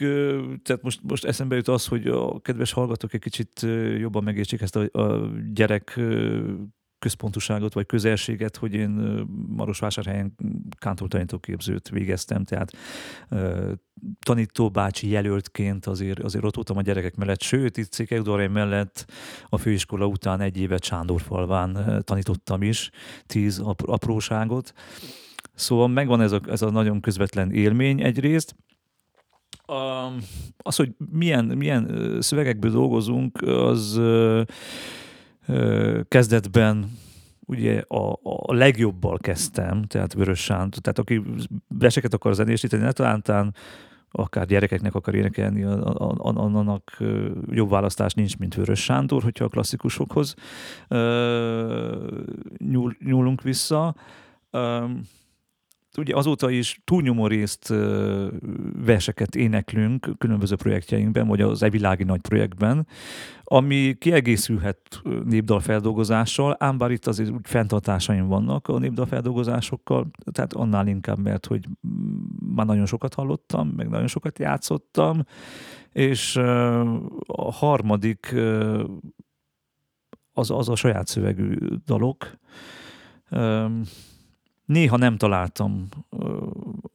tehát 0.64 0.82
most, 0.82 1.00
most 1.04 1.26
eszembe 1.26 1.56
jut 1.56 1.68
az, 1.68 1.88
hogy 1.88 2.08
a 2.08 2.40
kedves 2.40 2.72
hallgatók 2.72 3.14
egy 3.14 3.22
kicsit 3.22 3.62
jobban 3.98 4.24
megértsék 4.24 4.62
ezt 4.62 4.76
a, 4.76 5.02
a 5.02 5.30
gyerek 5.54 6.00
központuságot 7.02 7.74
vagy 7.74 7.86
közelséget, 7.86 8.58
hogy 8.58 8.74
én 8.74 8.90
Marosvásárhelyen 9.48 10.36
kántortanítóképzőt 10.80 11.90
végeztem, 11.90 12.44
tehát 12.44 12.72
tanítóbácsi 14.20 15.10
jelöltként 15.10 15.86
azért, 15.86 16.20
azért 16.20 16.44
ott 16.44 16.56
voltam 16.56 16.78
a 16.78 16.82
gyerekek 16.82 17.16
mellett, 17.16 17.42
sőt, 17.42 17.78
itt 17.78 17.92
Székelyudvarhely 17.92 18.48
mellett 18.48 19.12
a 19.50 19.58
főiskola 19.58 20.06
után 20.06 20.42
egy 20.42 20.58
évet 20.58 20.84
Sándorfalván 20.84 22.02
tanítottam 22.06 22.62
is, 22.62 22.90
tíz 23.26 23.60
apróságot. 23.86 24.74
Szóval 25.54 25.88
megvan 25.88 26.22
ez 26.22 26.32
a, 26.32 26.40
ez 26.48 26.62
a 26.62 26.70
nagyon 26.70 27.02
közvetlen 27.02 27.52
élmény 27.52 28.02
egyrészt, 28.02 28.56
az, 30.58 30.76
hogy 30.76 30.92
milyen, 31.12 31.46
milyen 31.46 32.18
szövegekből 32.20 32.72
dolgozunk, 32.72 33.42
az 33.42 34.02
kezdetben 36.08 36.92
ugye 37.46 37.84
a, 37.88 38.12
a 38.24 38.54
legjobbal 38.54 39.18
kezdtem, 39.18 39.84
tehát 39.84 40.14
Vörös 40.14 40.40
Sándor, 40.40 40.80
tehát 40.80 41.00
aki 41.00 41.22
veseket 41.68 42.14
akar 42.14 42.34
zenésíteni, 42.34 42.84
ne 42.84 42.92
talántán 42.92 43.56
akár 44.12 44.46
gyerekeknek 44.46 44.96
akar 44.96 45.16
énekelni, 45.16 45.64
annak 45.64 46.98
jobb 47.50 47.70
választás 47.70 48.14
nincs, 48.14 48.38
mint 48.38 48.56
Vörös 48.56 48.84
Sándor, 48.84 49.24
hogyha 49.24 49.46
a 49.46 49.50
klasszikusokhoz 49.50 50.36
nyúl, 52.58 52.96
nyúlunk 53.00 53.42
vissza. 53.42 53.96
Ugye 55.98 56.16
azóta 56.16 56.50
is 56.50 56.82
túlnyomó 56.84 57.28
részt 57.28 57.74
verseket 58.86 59.36
éneklünk 59.36 60.10
különböző 60.18 60.56
projektjeinkben, 60.56 61.28
vagy 61.28 61.42
az 61.42 61.64
Evilági 61.64 62.04
nagy 62.04 62.22
projektben, 62.22 62.88
ami 63.44 63.96
kiegészülhet 64.00 65.02
népdalfeldolgozással, 65.26 66.56
ám 66.60 66.78
bár 66.78 66.92
itt 66.92 67.08
azért 67.08 67.30
úgy 67.30 67.40
fenntartásaim 67.44 68.28
vannak 68.28 68.68
a 68.68 68.80
népdalfeldolgozásokkal, 68.80 70.12
tehát 70.32 70.54
annál 70.54 70.88
inkább, 70.88 71.20
mert 71.20 71.46
hogy 71.46 71.68
már 72.56 72.66
nagyon 72.66 72.86
sokat 72.86 73.14
hallottam, 73.14 73.68
meg 73.68 73.90
nagyon 73.90 74.08
sokat 74.08 74.40
játszottam, 74.40 75.24
és 75.92 76.36
a 77.26 77.52
harmadik 77.52 78.36
az, 80.34 80.52
az 80.52 80.70
a 80.70 80.76
saját 80.76 81.08
szövegű 81.08 81.56
dalok. 81.86 82.40
Néha 84.72 84.98
nem 84.98 85.18
találtam 85.18 85.88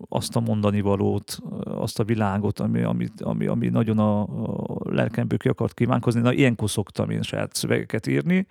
azt 0.08 0.36
a 0.36 0.40
mondani 0.40 0.80
valót, 0.80 1.38
azt 1.64 1.98
a 1.98 2.04
világot, 2.04 2.60
ami, 2.60 2.82
ami, 2.82 3.06
ami, 3.18 3.46
ami 3.46 3.68
nagyon 3.68 3.98
a, 3.98 4.22
a 4.22 4.78
lelkemből 4.82 5.38
ki 5.38 5.48
akart 5.48 5.74
kívánkozni. 5.74 6.20
Na, 6.20 6.32
ilyenkor 6.32 6.70
szoktam 6.70 7.10
én 7.10 7.22
saját 7.22 7.54
szövegeket 7.54 8.06
írni. 8.06 8.46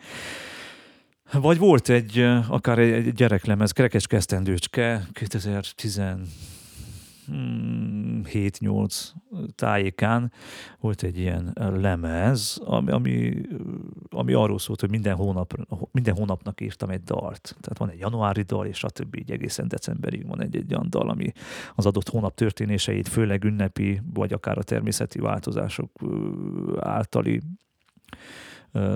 Vagy 1.32 1.58
volt 1.58 1.90
egy, 1.90 2.20
akár 2.50 2.80
egy, 2.80 2.92
egy 2.92 3.14
gyereklemez, 3.14 3.72
Kerekes 3.72 4.08
Kesztendőcske, 4.08 5.08
2010 5.12 6.02
7-8 7.28 9.08
tájékán 9.56 10.32
volt 10.80 11.04
egy 11.04 11.18
ilyen 11.18 11.54
lemez, 11.56 12.62
ami, 12.66 12.92
ami, 12.92 13.42
ami 14.10 14.34
arról 14.34 14.60
szólt, 14.60 14.80
hogy 14.80 14.90
minden, 14.90 15.16
hónap, 15.16 15.54
minden 15.92 16.16
hónapnak 16.16 16.62
írtam 16.62 16.90
egy 16.90 17.04
dalt. 17.04 17.56
Tehát 17.62 17.78
van 17.78 17.90
egy 17.90 18.00
januári 18.00 18.42
dal, 18.42 18.66
és 18.66 18.86
többi 18.88 19.20
így 19.20 19.32
egészen 19.32 19.68
decemberig 19.68 20.28
van 20.28 20.42
egy, 20.42 20.56
egy 20.56 20.74
olyan 20.74 20.90
dal, 20.90 21.10
ami 21.10 21.32
az 21.76 21.86
adott 21.86 22.10
hónap 22.10 22.36
történéseit, 22.36 23.08
főleg 23.08 23.44
ünnepi, 23.44 24.02
vagy 24.14 24.34
akár 24.34 24.58
a 24.58 24.64
természeti 24.64 25.20
változások 25.20 25.92
általi 26.80 27.42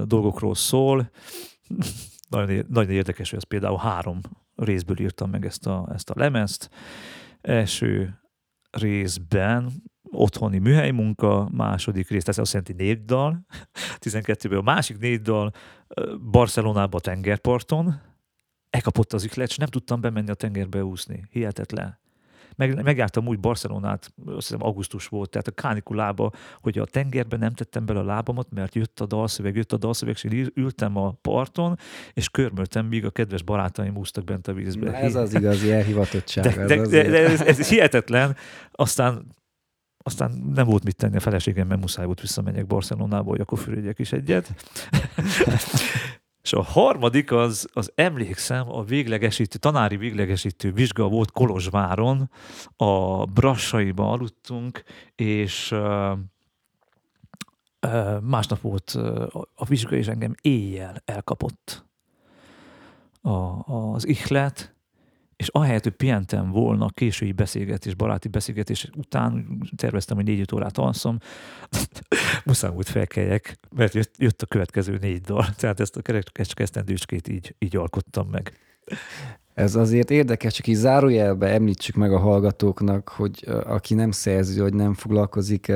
dolgokról 0.05 0.55
szól. 0.55 1.09
nagyon, 2.29 2.65
nagyon 2.69 2.91
érdekes, 2.91 3.29
hogy 3.29 3.39
ez 3.39 3.47
például 3.47 3.77
három 3.77 4.19
részből 4.55 4.99
írtam 4.99 5.29
meg 5.29 5.45
ezt 5.45 5.67
a, 5.67 5.89
ezt 5.93 6.09
a 6.09 6.13
lemezt 6.17 6.69
első 7.41 8.19
részben 8.69 9.71
otthoni 10.12 10.58
műhely 10.58 10.91
munka, 10.91 11.49
második 11.52 12.10
rész, 12.10 12.23
tehát 12.23 12.41
azt 12.41 12.54
jelenti 12.54 12.73
négy 12.73 13.06
dal, 13.06 13.45
12-ből 13.99 14.58
a 14.58 14.62
másik 14.62 14.97
négy 14.97 15.21
dal 15.21 15.52
Barcelonába 16.32 16.99
tengerparton, 16.99 18.02
elkapott 18.69 19.13
az 19.13 19.23
iklet, 19.23 19.49
és 19.49 19.58
nem 19.58 19.67
tudtam 19.67 20.02
bemenni 20.02 20.30
a 20.30 20.34
tengerbe 20.34 20.84
úszni. 20.84 21.28
Hihetetlen 21.30 21.98
meg, 22.59 22.83
megjártam 22.83 23.27
úgy 23.27 23.39
Barcelonát, 23.39 24.13
azt 24.25 24.47
hiszem 24.47 24.63
augusztus 24.63 25.07
volt, 25.07 25.29
tehát 25.29 25.47
a 25.47 25.51
kánikulába, 25.51 26.31
hogy 26.57 26.77
a 26.77 26.85
tengerben 26.85 27.39
nem 27.39 27.53
tettem 27.53 27.85
bele 27.85 27.99
a 27.99 28.03
lábamat, 28.03 28.47
mert 28.51 28.75
jött 28.75 28.99
a 28.99 29.05
dalszöveg, 29.05 29.55
jött 29.55 29.71
a 29.71 29.77
dalszöveg, 29.77 30.17
és 30.23 30.49
ültem 30.53 30.97
a 30.97 31.11
parton, 31.21 31.77
és 32.13 32.29
körmöltem, 32.29 32.85
míg 32.85 33.05
a 33.05 33.09
kedves 33.09 33.43
barátaim 33.43 33.97
úsztak 33.97 34.23
bent 34.23 34.47
a 34.47 34.53
vízbe. 34.53 34.91
Na 34.91 34.97
ez 34.97 35.15
az 35.15 35.33
igazi 35.33 35.71
elhivatottság. 35.71 36.43
De, 36.43 36.65
de, 36.65 36.87
de, 36.87 37.09
de 37.09 37.29
ez, 37.29 37.41
ez 37.41 37.69
hihetetlen. 37.69 38.35
Aztán 38.71 39.37
aztán 40.03 40.31
nem 40.53 40.65
volt 40.65 40.83
mit 40.83 40.95
tenni 40.95 41.15
a 41.15 41.19
feleségem, 41.19 41.67
mert 41.67 41.81
muszáj 41.81 42.05
volt 42.05 42.21
visszamenjek 42.21 42.67
Barcelonába, 42.67 43.29
hogy 43.29 43.41
akkor 43.41 43.59
fürödjek 43.59 43.99
is 43.99 44.11
egyet. 44.11 44.53
És 46.41 46.54
a 46.54 46.62
harmadik 46.62 47.32
az, 47.32 47.67
az 47.73 47.91
emlékszem, 47.95 48.71
a 48.71 48.84
véglegesítő, 48.84 49.58
tanári 49.58 49.97
véglegesítő 49.97 50.71
vizsga 50.71 51.08
volt 51.08 51.32
Kolozsváron, 51.32 52.30
a 52.75 53.25
Brassaiba 53.25 54.12
aludtunk, 54.12 54.84
és 55.15 55.71
uh, 55.71 56.17
másnap 58.21 58.62
volt 58.62 58.89
a 59.56 59.65
vizsga, 59.67 59.95
és 59.95 60.08
engem 60.08 60.36
éjjel 60.41 61.02
elkapott 61.06 61.86
a, 63.21 63.71
az 63.93 64.08
ihlet, 64.08 64.73
és 65.39 65.47
ahelyett, 65.47 65.84
hogy 65.84 65.93
pihentem 65.93 66.52
volna 66.52 66.89
késői 66.89 67.32
beszélgetés, 67.32 67.95
baráti 67.95 68.28
beszélgetés 68.28 68.89
után, 68.95 69.62
terveztem, 69.75 70.15
hogy 70.15 70.25
négy 70.25 70.54
órát 70.54 70.78
alszom, 70.78 71.19
muszáj 72.45 72.71
volt 72.71 72.89
felkeljek, 72.89 73.58
mert 73.75 73.93
jött, 73.93 74.13
jött 74.17 74.41
a 74.41 74.45
következő 74.45 74.97
négy 75.02 75.21
dal, 75.21 75.45
tehát 75.56 75.80
ezt 75.80 75.95
a 75.95 76.02
kerekecskesztendőcskét 76.02 77.28
így, 77.28 77.56
így 77.60 77.75
alkottam 77.75 78.28
meg. 78.30 78.58
Ez 79.59 79.75
azért 79.75 80.11
érdekes, 80.11 80.53
csak 80.53 80.67
így 80.67 80.75
zárójelbe 80.75 81.47
említsük 81.47 81.95
meg 81.95 82.13
a 82.13 82.19
hallgatóknak, 82.19 83.09
hogy 83.09 83.47
aki 83.65 83.93
nem 83.93 84.11
szerző, 84.11 84.61
hogy 84.61 84.73
nem 84.73 84.93
foglalkozik 84.93 85.71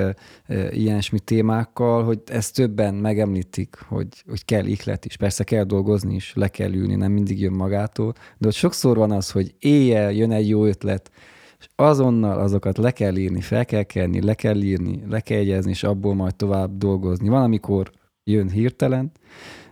ilyesmi 0.70 1.20
témákkal, 1.20 2.04
hogy 2.04 2.22
ezt 2.26 2.56
többen 2.56 2.94
megemlítik, 2.94 3.76
hogy, 3.88 4.08
hogy 4.28 4.46
kell 4.46 4.66
ihlet 4.66 5.06
is. 5.06 5.18
Persze 5.18 5.44
kell 5.44 5.64
dolgozni 5.64 6.16
is, 6.16 6.34
le 6.36 6.48
kell 6.48 6.74
ülni, 6.74 6.96
nem 6.96 7.12
mindig 7.12 7.40
jön 7.40 7.52
magától, 7.52 8.14
de 8.38 8.48
ott 8.48 8.54
sokszor 8.54 8.98
van 8.98 9.12
az, 9.12 9.32
hogy 9.32 9.56
éjjel 9.60 10.12
jön 10.12 10.32
egy 10.32 10.50
jó 10.50 10.66
ötlet, 10.66 11.12
és 11.60 11.68
azonnal 11.76 12.40
azokat 12.40 12.78
le 12.78 12.92
kell 12.92 13.16
írni, 13.16 13.42
fel 13.42 13.66
kell 13.66 13.84
kelni, 13.84 14.22
le 14.22 14.34
kell 14.34 14.62
írni, 14.62 15.04
le 15.10 15.20
kell 15.20 15.38
jegyezni, 15.38 15.72
és 15.72 15.84
abból 15.84 16.16
majd 16.16 16.36
tovább 16.36 16.78
dolgozni. 16.78 17.30
Van, 17.30 17.44
amikor 17.44 17.92
jön 18.24 18.50
hirtelen. 18.50 19.12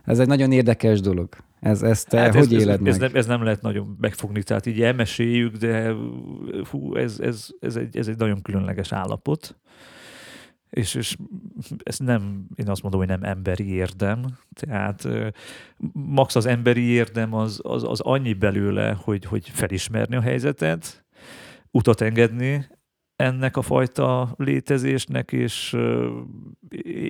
Ez 0.04 0.18
egy 0.18 0.26
nagyon 0.26 0.52
érdekes 0.52 1.00
dolog. 1.00 1.28
Ez, 1.62 1.82
ez 1.82 2.04
te 2.04 2.18
hát 2.18 2.34
hogy 2.34 2.54
ez, 2.54 2.60
éled 2.62 2.74
ez, 2.74 2.80
meg? 2.80 2.88
Ez 2.88 2.98
nem, 2.98 3.10
ez 3.14 3.26
nem 3.26 3.42
lehet 3.42 3.62
nagyon 3.62 3.96
megfogni, 4.00 4.42
tehát 4.42 4.66
így 4.66 4.82
elmeséljük, 4.82 5.56
de 5.56 5.94
hú, 6.70 6.94
ez, 6.94 7.20
ez, 7.20 7.48
ez, 7.60 7.76
egy, 7.76 7.96
ez 7.96 8.08
egy 8.08 8.16
nagyon 8.16 8.42
különleges 8.42 8.92
állapot. 8.92 9.56
És, 10.70 10.94
és 10.94 11.16
ez 11.82 11.98
nem, 11.98 12.46
én 12.54 12.68
azt 12.68 12.82
mondom, 12.82 13.00
hogy 13.00 13.08
nem 13.08 13.22
emberi 13.22 13.68
érdem. 13.68 14.24
Tehát 14.54 15.08
max 15.92 16.36
az 16.36 16.46
emberi 16.46 16.82
érdem 16.82 17.34
az, 17.34 17.60
az, 17.62 17.84
az 17.84 18.00
annyi 18.00 18.32
belőle, 18.32 18.96
hogy, 19.00 19.24
hogy 19.24 19.48
felismerni 19.48 20.16
a 20.16 20.20
helyzetet, 20.20 21.04
utat 21.70 22.00
engedni, 22.00 22.66
ennek 23.16 23.56
a 23.56 23.62
fajta 23.62 24.34
létezésnek, 24.36 25.32
és, 25.32 25.76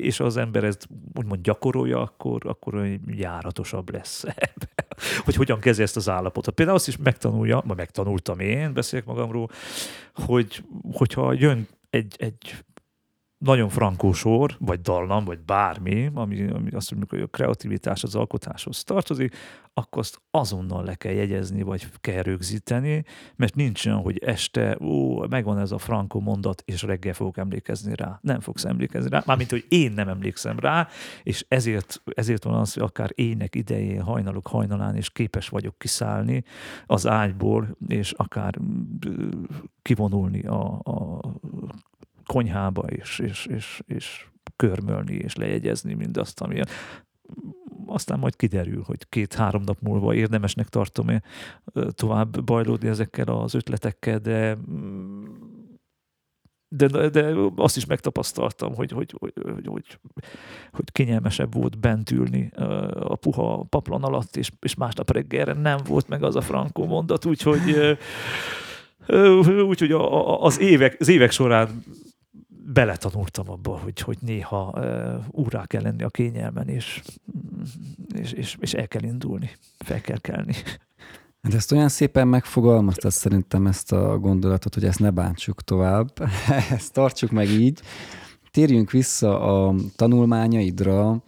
és 0.01 0.21
az 0.21 0.37
ember 0.37 0.65
ezt 0.65 0.89
úgymond 1.15 1.43
gyakorolja, 1.43 2.01
akkor, 2.01 2.47
akkor 2.47 2.99
járatosabb 3.07 3.91
lesz 3.93 4.25
hogy 5.25 5.35
hogyan 5.35 5.61
kezdje 5.61 5.85
ezt 5.85 5.97
az 5.97 6.09
állapotot. 6.09 6.55
Például 6.55 6.77
azt 6.77 6.89
is 6.89 6.97
megtanulja, 6.97 7.63
ma 7.65 7.75
megtanultam 7.75 8.39
én, 8.39 8.73
beszélek 8.73 9.05
magamról, 9.05 9.51
hogy, 10.15 10.65
hogyha 10.93 11.33
jön 11.33 11.69
egy, 11.91 12.15
egy 12.19 12.65
nagyon 13.39 13.69
frankó 13.69 14.13
sor, 14.13 14.57
vagy 14.59 14.81
dallam, 14.81 15.25
vagy 15.25 15.39
bármi, 15.39 16.11
ami, 16.15 16.49
ami 16.51 16.71
azt 16.71 16.91
mondjuk, 16.91 17.11
hogy 17.11 17.21
a 17.21 17.27
kreativitás 17.27 18.03
az 18.03 18.15
alkotáshoz 18.15 18.85
tartozik, 18.85 19.37
akkor 19.75 19.99
azt 20.03 20.23
azonnal 20.31 20.85
le 20.85 20.95
kell 20.95 21.13
jegyezni, 21.13 21.63
vagy 21.63 21.87
kell 22.01 22.23
rögzíteni, 22.23 23.05
mert 23.37 23.55
nincs 23.55 23.87
olyan, 23.87 24.01
hogy 24.01 24.19
este, 24.19 24.79
ó, 24.81 25.27
megvan 25.27 25.59
ez 25.59 25.73
a 25.73 25.79
frankó 25.79 26.21
mondat, 26.21 26.63
és 26.67 26.83
reggel 26.83 27.13
fogok 27.13 27.37
emlékezni 27.37 27.95
rá. 27.95 28.19
Nem 28.23 28.41
fogsz 28.41 28.65
emlékezni 28.65 29.11
rá, 29.11 29.23
mármint, 29.27 29.51
hogy 29.51 29.65
én 29.69 29.93
nem 29.93 30.09
emlékszem 30.09 30.59
rá, 30.59 30.89
és 31.23 31.45
ezért, 31.49 32.03
ezért 32.05 32.45
van 32.45 32.55
az, 32.55 32.75
hogy 32.75 32.83
akár 32.83 33.11
ének 33.15 33.55
idején, 33.55 34.03
hajnalok 34.03 34.47
hajnalán, 34.47 34.97
és 34.97 35.11
képes 35.11 35.49
vagyok 35.49 35.79
kiszállni 35.79 36.45
az 36.87 37.07
ágyból, 37.07 37.77
és 37.89 38.13
akár 38.13 38.59
kivonulni 39.83 40.43
a, 40.43 40.81
a 40.83 41.21
konyhába, 42.27 42.83
és, 42.83 43.19
és, 43.19 43.47
és, 43.47 43.83
és 43.87 44.27
körmölni, 44.57 45.15
és 45.15 45.35
lejegyezni 45.35 45.95
mindazt, 45.95 46.41
ami 46.41 46.61
aztán 47.93 48.19
majd 48.19 48.37
kiderül, 48.37 48.83
hogy 48.87 49.09
két-három 49.09 49.63
nap 49.63 49.81
múlva 49.81 50.15
érdemesnek 50.15 50.69
tartom-e 50.69 51.23
tovább 51.91 52.45
bajlódni 52.45 52.89
ezekkel 52.89 53.27
az 53.27 53.55
ötletekkel, 53.55 54.19
de 54.19 54.59
de, 56.77 57.09
de 57.09 57.35
azt 57.57 57.77
is 57.77 57.87
megtapasztaltam, 57.87 58.75
hogy, 58.75 58.91
hogy, 58.91 59.15
hogy, 59.19 59.33
hogy, 59.65 59.99
hogy, 60.73 60.93
kényelmesebb 60.93 61.55
volt 61.55 61.79
bent 61.79 62.11
ülni 62.11 62.51
a 62.95 63.17
puha 63.17 63.67
paplan 63.69 64.03
alatt, 64.03 64.37
és, 64.37 64.51
és 64.61 64.75
másnap 64.75 65.11
reggelre 65.11 65.53
nem 65.53 65.79
volt 65.87 66.09
meg 66.09 66.23
az 66.23 66.37
a 66.37 66.41
frankó 66.41 66.87
mondat, 66.87 67.25
úgyhogy 67.25 67.97
úgyhogy 69.69 69.93
az 70.41 70.61
évek, 70.61 70.97
az 71.01 71.09
évek 71.09 71.31
során 71.31 71.83
beletanultam 72.65 73.51
abba, 73.51 73.79
hogy, 73.79 74.01
hogy 74.01 74.19
néha 74.21 74.73
uh, 74.75 75.25
úrá 75.31 75.67
kell 75.67 75.83
lenni 75.83 76.03
a 76.03 76.09
kényelmen, 76.09 76.69
és, 76.69 77.03
és, 78.15 78.33
és, 78.33 78.57
és 78.61 78.75
el 78.75 78.89
kell 78.89 79.03
indulni, 79.03 79.51
fel 79.79 80.01
kell 80.01 80.19
kelni. 80.19 80.55
De 81.49 81.57
ezt 81.57 81.73
olyan 81.73 81.89
szépen 81.89 82.29
megfogalmaztad 82.29 83.11
szerintem 83.11 83.67
ezt 83.67 83.93
a 83.93 84.19
gondolatot, 84.19 84.75
hogy 84.75 84.85
ezt 84.85 84.99
ne 84.99 85.11
bántsuk 85.11 85.63
tovább, 85.63 86.09
ezt 86.77 86.93
tartsuk 86.93 87.31
meg 87.31 87.49
így. 87.49 87.81
Térjünk 88.51 88.91
vissza 88.91 89.41
a 89.41 89.75
tanulmányaidra. 89.97 91.23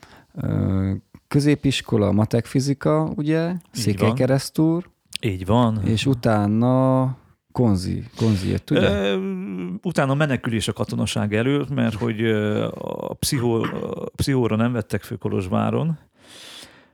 Középiskola, 1.29 2.13
matek 2.13 2.47
fizika, 2.47 3.13
ugye? 3.17 3.55
Székely 3.71 4.13
keresztúr. 4.13 4.91
Így 5.21 5.47
van. 5.47 5.83
És 5.85 6.07
utána 6.07 7.17
konzi, 7.55 8.05
konzi 8.17 8.49
jött, 8.49 8.71
ugye? 8.71 8.91
Ö, 8.91 9.17
utána 9.83 10.15
menekülés 10.15 10.69
a 10.69 10.73
katonaság 10.73 11.35
elől, 11.35 11.67
mert 11.75 11.95
hogy 11.95 12.25
a, 12.71 13.15
pszichó, 13.15 13.63
a 13.63 14.11
pszichóra 14.17 14.57
nem 14.57 14.73
vettek 14.73 15.03
fő 15.03 15.17
Kolozsváron 15.17 15.99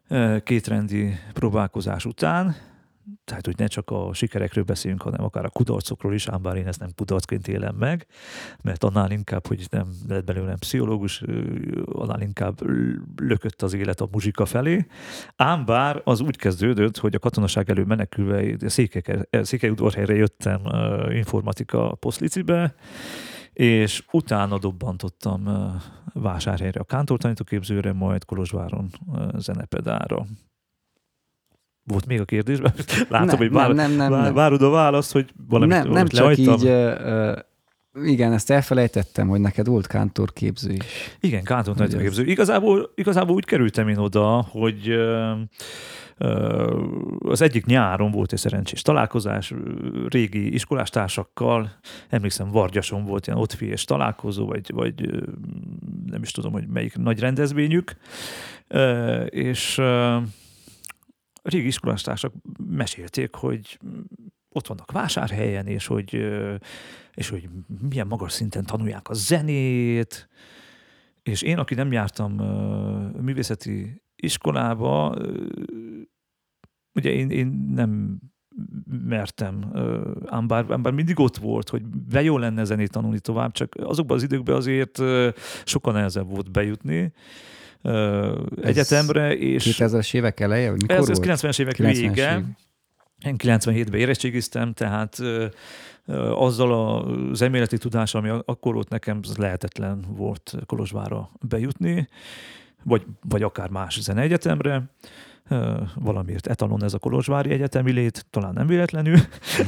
ö, 0.08 0.36
kétrendi 0.44 1.18
próbálkozás 1.32 2.04
után, 2.04 2.56
tehát 3.24 3.46
hogy 3.46 3.56
ne 3.56 3.66
csak 3.66 3.90
a 3.90 4.10
sikerekről 4.12 4.64
beszéljünk, 4.64 5.02
hanem 5.02 5.24
akár 5.24 5.44
a 5.44 5.48
kudarcokról 5.48 6.14
is, 6.14 6.28
ám 6.28 6.42
bár 6.42 6.56
én 6.56 6.66
ezt 6.66 6.80
nem 6.80 6.88
kudarcként 6.96 7.48
élem 7.48 7.74
meg, 7.74 8.06
mert 8.62 8.84
annál 8.84 9.10
inkább, 9.10 9.46
hogy 9.46 9.66
nem 9.70 9.92
lett 10.08 10.24
belőlem 10.24 10.58
pszichológus, 10.58 11.22
annál 11.84 12.20
inkább 12.20 12.60
lökött 13.16 13.62
az 13.62 13.74
élet 13.74 14.00
a 14.00 14.08
muzsika 14.10 14.46
felé. 14.46 14.86
Ám 15.36 15.64
bár 15.64 16.00
az 16.04 16.20
úgy 16.20 16.36
kezdődött, 16.36 16.96
hogy 16.96 17.14
a 17.14 17.18
katonaság 17.18 17.70
elő 17.70 17.84
menekülve 17.84 18.68
Székely, 18.68 19.28
Székely 19.30 19.70
udvarhelyre 19.70 20.14
jöttem 20.14 20.60
informatika 21.10 21.94
poszlicibe, 21.94 22.74
és 23.52 24.04
utána 24.12 24.58
dobbantottam 24.58 25.70
vásárhelyre 26.12 26.80
a 26.80 26.84
kántortanítóképzőre, 26.84 27.92
majd 27.92 28.24
Kolozsváron 28.24 28.90
zenepedára. 29.36 30.26
Volt 31.84 32.06
még 32.06 32.20
a 32.20 32.24
kérdésben? 32.24 32.72
Látom, 33.08 33.26
Nem, 33.26 33.36
hogy 33.36 33.50
vár, 33.50 33.72
nem, 33.72 33.90
nem, 33.90 33.96
nem, 33.96 34.10
vár, 34.10 34.22
nem. 34.22 34.34
várod 34.34 34.62
a 34.62 34.70
választ, 34.70 35.12
hogy 35.12 35.32
valamit 35.48 35.76
nem, 35.76 35.90
nem 35.90 36.06
csak 36.06 36.20
lehagytam. 36.20 36.54
így, 36.54 36.66
ö, 36.66 37.38
igen, 38.04 38.32
ezt 38.32 38.50
elfelejtettem, 38.50 39.28
hogy 39.28 39.40
neked 39.40 39.66
volt 39.66 39.86
kántorképző 39.86 40.72
is. 40.72 40.84
Igen, 41.20 41.44
tanítóképző. 41.44 42.24
Igazából, 42.24 42.92
igazából 42.94 43.34
úgy 43.34 43.44
kerültem 43.44 43.88
én 43.88 43.98
oda, 43.98 44.46
hogy 44.50 44.88
ö, 44.88 45.32
az 47.18 47.42
egyik 47.42 47.64
nyáron 47.64 48.10
volt 48.10 48.32
egy 48.32 48.38
szerencsés 48.38 48.82
találkozás 48.82 49.54
régi 50.08 50.54
iskolástásakkal. 50.54 51.70
Emlékszem, 52.08 52.50
Vargyason 52.50 53.04
volt 53.04 53.26
ilyen 53.26 53.38
ottfiés 53.38 53.84
találkozó, 53.84 54.46
vagy, 54.46 54.70
vagy 54.72 55.24
nem 56.06 56.22
is 56.22 56.30
tudom, 56.30 56.52
hogy 56.52 56.66
melyik 56.66 56.96
nagy 56.96 57.20
rendezvényük. 57.20 57.96
És 59.28 59.80
a 61.42 61.48
régi 61.48 61.66
iskolástásak 61.66 62.32
mesélték, 62.66 63.34
hogy 63.34 63.78
ott 64.48 64.66
vannak 64.66 64.92
vásárhelyen, 64.92 65.66
és 65.66 65.86
hogy, 65.86 66.14
és 67.14 67.28
hogy 67.28 67.48
milyen 67.88 68.06
magas 68.06 68.32
szinten 68.32 68.64
tanulják 68.64 69.08
a 69.08 69.14
zenét, 69.14 70.28
és 71.22 71.42
én, 71.42 71.58
aki 71.58 71.74
nem 71.74 71.92
jártam 71.92 72.32
művészeti 73.20 74.02
iskolába, 74.16 75.16
ugye 76.94 77.10
én, 77.10 77.30
én 77.30 77.46
nem 77.74 78.20
mertem, 78.86 79.72
ám 80.26 80.46
bár, 80.46 80.70
ám 80.70 80.82
bár 80.82 80.92
mindig 80.92 81.18
ott 81.18 81.36
volt, 81.36 81.68
hogy 81.68 81.82
be 81.86 82.22
jó 82.22 82.38
lenne 82.38 82.64
zenét 82.64 82.90
tanulni 82.90 83.20
tovább, 83.20 83.52
csak 83.52 83.74
azokban 83.74 84.16
az 84.16 84.22
időkben 84.22 84.56
azért 84.56 85.02
sokkal 85.64 85.92
nehezebb 85.92 86.28
volt 86.28 86.50
bejutni 86.50 87.12
egyetemre, 88.62 89.36
és 89.36 89.76
2000-es 89.78 90.14
évek 90.14 90.40
eleje, 90.40 90.70
mikor 90.70 90.96
ez, 90.96 91.08
ez 91.08 91.16
volt? 91.18 91.40
90-es 91.40 91.60
évek 91.60 91.76
90-es 91.76 91.98
vége. 92.00 92.36
év. 92.36 92.44
Én 93.26 93.34
97-ben 93.38 94.00
érettségiztem, 94.00 94.72
tehát 94.72 95.18
azzal 96.34 96.98
az 97.30 97.42
elméleti 97.42 97.78
tudás, 97.78 98.14
ami 98.14 98.28
ak- 98.28 98.48
akkor 98.48 98.74
volt 98.74 98.88
nekem, 98.88 99.20
az 99.22 99.36
lehetetlen 99.36 100.04
volt 100.08 100.54
Kolozsvára 100.66 101.30
bejutni, 101.48 102.08
vagy, 102.82 103.02
vagy 103.28 103.42
akár 103.42 103.68
más 103.68 104.00
zeneegyetemre. 104.00 104.82
Valamiért 105.94 106.46
etalon 106.46 106.84
ez 106.84 106.94
a 106.94 106.98
Kolozsvári 106.98 107.50
Egyetemi 107.50 107.92
lét, 107.92 108.26
talán 108.30 108.52
nem 108.52 108.66
véletlenül. 108.66 109.18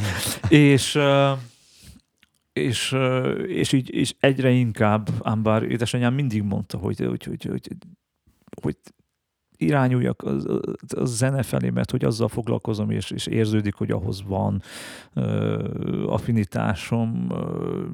és, 0.48 0.98
és, 2.52 2.96
és 3.46 3.72
így 3.72 3.94
és 3.94 4.14
egyre 4.20 4.50
inkább, 4.50 5.08
ám 5.22 5.42
bár 5.42 5.62
édesanyám 5.62 6.14
mindig 6.14 6.42
mondta, 6.42 6.78
hogy, 6.78 6.98
hogy, 6.98 7.24
hogy, 7.24 7.44
hogy, 7.44 7.68
hogy 8.62 8.76
irányuljak 9.56 10.22
a, 10.22 10.36
a 10.96 11.04
zene 11.04 11.42
felé, 11.42 11.70
mert 11.70 11.90
hogy 11.90 12.04
azzal 12.04 12.28
foglalkozom, 12.28 12.90
és, 12.90 13.10
és 13.10 13.26
érződik, 13.26 13.74
hogy 13.74 13.90
ahhoz 13.90 14.22
van 14.22 14.62
ö, 15.14 16.04
affinitásom. 16.06 17.26
Ö, 17.30 17.86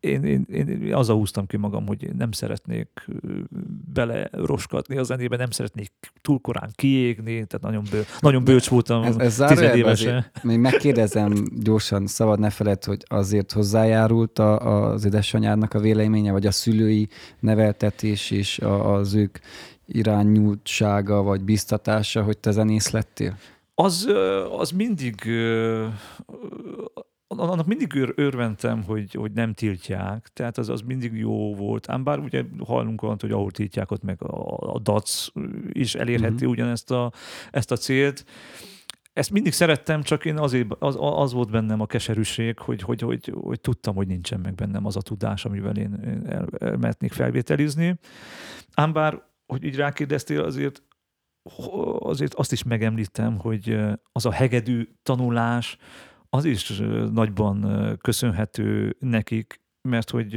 én, 0.00 0.24
én, 0.24 0.46
én 0.50 0.94
azzal 0.94 1.16
húztam 1.16 1.46
ki 1.46 1.56
magam, 1.56 1.86
hogy 1.86 2.02
én 2.02 2.14
nem 2.18 2.32
szeretnék 2.32 3.08
bele 3.92 4.28
roskatni 4.32 4.96
a 4.96 5.02
zenébe, 5.02 5.36
nem 5.36 5.50
szeretnék 5.50 5.92
túl 6.22 6.38
korán 6.40 6.70
kiégni, 6.74 7.32
tehát 7.32 7.60
nagyon, 7.60 7.84
bő, 7.90 8.04
nagyon 8.20 8.44
bölcs 8.44 8.68
voltam 8.68 9.02
Ez, 9.02 9.16
ez 9.18 9.48
tizenévesen. 9.48 10.26
még 10.42 10.58
megkérdezem 10.58 11.44
gyorsan, 11.62 12.06
szabad 12.06 12.38
ne 12.38 12.50
feled, 12.50 12.84
hogy 12.84 13.02
azért 13.06 13.52
hozzájárult 13.52 14.38
a, 14.38 14.90
az 14.90 15.04
édesanyádnak 15.04 15.74
a 15.74 15.80
véleménye, 15.80 16.32
vagy 16.32 16.46
a 16.46 16.50
szülői 16.50 17.08
neveltetés 17.40 18.30
és 18.30 18.58
a, 18.58 18.94
az 18.94 19.14
ők 19.14 19.38
irányultsága, 19.86 21.22
vagy 21.22 21.40
biztatása, 21.40 22.22
hogy 22.22 22.38
te 22.38 22.50
zenész 22.50 22.90
lettél? 22.90 23.36
az, 23.82 24.08
az 24.58 24.70
mindig 24.70 25.14
annak 27.38 27.66
mindig 27.66 27.94
ör, 27.94 28.12
örventem, 28.16 28.82
hogy, 28.82 29.14
hogy 29.14 29.32
nem 29.32 29.52
tiltják, 29.52 30.28
tehát 30.32 30.58
az, 30.58 30.68
az 30.68 30.80
mindig 30.80 31.16
jó 31.16 31.54
volt. 31.54 31.88
Ám 31.88 32.04
bár 32.04 32.18
ugye 32.18 32.44
hallunk 32.66 33.02
olyan, 33.02 33.16
hogy 33.20 33.30
ahol 33.30 33.50
tiltják, 33.50 33.90
ott 33.90 34.02
meg 34.02 34.22
a, 34.22 34.56
a 34.74 34.78
DAC 34.78 35.26
is 35.72 35.94
elérheti 35.94 36.34
uh-huh. 36.34 36.50
ugyanezt 36.50 36.90
a, 36.90 37.12
ezt 37.50 37.70
a 37.70 37.76
célt. 37.76 38.24
Ezt 39.12 39.30
mindig 39.30 39.52
szerettem, 39.52 40.02
csak 40.02 40.24
én 40.24 40.38
azért, 40.38 40.66
az, 40.78 40.96
az 40.98 41.32
volt 41.32 41.50
bennem 41.50 41.80
a 41.80 41.86
keserűség, 41.86 42.58
hogy, 42.58 42.82
hogy, 42.82 43.00
hogy, 43.00 43.32
hogy 43.40 43.60
tudtam, 43.60 43.94
hogy 43.94 44.06
nincsen 44.06 44.40
meg 44.40 44.54
bennem 44.54 44.86
az 44.86 44.96
a 44.96 45.02
tudás, 45.02 45.44
amivel 45.44 45.76
én, 45.76 46.00
én 46.04 46.26
el, 46.26 46.48
elmehetnék 46.58 47.12
felvételizni. 47.12 47.98
Ám 48.74 48.92
bár, 48.92 49.22
hogy 49.46 49.64
így 49.64 49.76
rákérdeztél, 49.76 50.42
azért 50.42 50.82
azért 51.98 52.34
azt 52.34 52.52
is 52.52 52.62
megemlítem, 52.62 53.38
hogy 53.38 53.78
az 54.12 54.26
a 54.26 54.32
hegedű 54.32 54.88
tanulás, 55.02 55.76
az 56.30 56.44
is 56.44 56.82
nagyban 57.12 57.66
köszönhető 58.00 58.96
nekik, 58.98 59.60
mert 59.82 60.10
hogy 60.10 60.34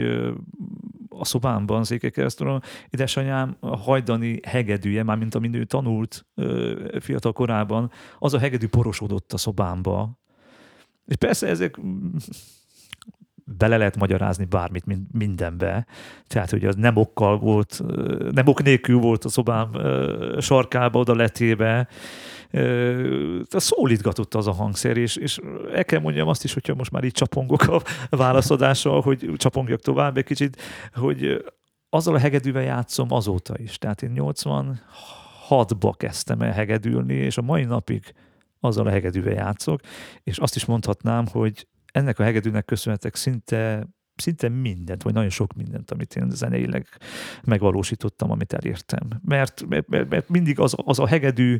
a 1.09 1.25
szobámban, 1.25 1.83
Székelykeresztúron, 1.83 2.61
édesanyám 2.89 3.55
a 3.59 3.77
hajdani 3.77 4.39
hegedűje, 4.47 5.03
mármint 5.03 5.35
amin 5.35 5.53
ő 5.53 5.63
tanult 5.63 6.25
fiatal 6.99 7.33
korában, 7.33 7.91
az 8.19 8.33
a 8.33 8.39
hegedű 8.39 8.67
porosodott 8.67 9.33
a 9.33 9.37
szobámba. 9.37 10.19
És 11.05 11.15
persze 11.15 11.47
ezek 11.47 11.79
bele 13.45 13.77
lehet 13.77 13.97
magyarázni 13.97 14.45
bármit 14.45 14.85
min- 14.85 15.07
mindenbe. 15.11 15.85
Tehát, 16.27 16.49
hogy 16.49 16.65
az 16.65 16.75
nem 16.75 16.95
okkal 16.95 17.37
volt, 17.37 17.81
nem 18.31 18.47
ok 18.47 18.63
nélkül 18.63 18.99
volt 18.99 19.25
a 19.25 19.29
szobám 19.29 19.71
sarkába 20.39 20.99
oda 20.99 21.15
letéve, 21.15 21.87
Ö, 21.87 22.42
szólítgatott 23.49 24.33
az 24.33 24.47
a 24.47 24.51
hangszer, 24.51 24.97
és, 24.97 25.15
és 25.15 25.39
el 25.73 25.85
kell 25.85 25.99
mondjam 25.99 26.27
azt 26.27 26.43
is, 26.43 26.53
hogyha 26.53 26.75
most 26.75 26.91
már 26.91 27.03
így 27.03 27.11
csapongok 27.11 27.61
a 27.67 27.81
válaszadással, 28.09 29.01
hogy 29.01 29.31
csapongjak 29.35 29.79
tovább 29.79 30.17
egy 30.17 30.23
kicsit, 30.23 30.61
hogy 30.93 31.43
azzal 31.89 32.15
a 32.15 32.19
hegedűvel 32.19 32.63
játszom 32.63 33.11
azóta 33.11 33.53
is. 33.57 33.77
Tehát 33.77 34.01
én 34.01 34.13
86-ba 34.15 35.93
kezdtem 35.97 36.41
el 36.41 36.51
hegedülni, 36.51 37.13
és 37.13 37.37
a 37.37 37.41
mai 37.41 37.63
napig 37.63 38.13
azzal 38.59 38.87
a 38.87 38.89
hegedűvel 38.89 39.33
játszok, 39.33 39.79
és 40.23 40.37
azt 40.37 40.55
is 40.55 40.65
mondhatnám, 40.65 41.25
hogy 41.27 41.67
ennek 41.91 42.19
a 42.19 42.23
hegedűnek 42.23 42.65
köszönhetek 42.65 43.15
szinte 43.15 43.87
szinte 44.15 44.49
mindent, 44.49 45.03
vagy 45.03 45.13
nagyon 45.13 45.29
sok 45.29 45.53
mindent, 45.53 45.91
amit 45.91 46.15
én 46.15 46.29
zeneileg 46.29 46.87
megvalósítottam, 47.43 48.31
amit 48.31 48.53
elértem. 48.53 49.07
Mert, 49.25 49.65
mert, 49.67 50.09
mert, 50.09 50.29
mindig 50.29 50.59
az, 50.59 50.75
az 50.77 50.99
a 50.99 51.07
hegedű 51.07 51.57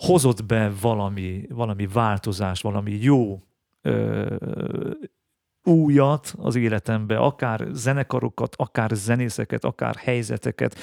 hozott 0.00 0.44
be 0.44 0.72
valami, 0.80 1.44
valami 1.48 1.86
változást, 1.86 2.62
valami 2.62 2.98
jó 3.00 3.42
ö, 3.82 4.34
újat 5.64 6.34
az 6.38 6.56
életembe, 6.56 7.16
akár 7.16 7.66
zenekarokat, 7.72 8.56
akár 8.56 8.90
zenészeket, 8.94 9.64
akár 9.64 9.94
helyzeteket. 9.94 10.78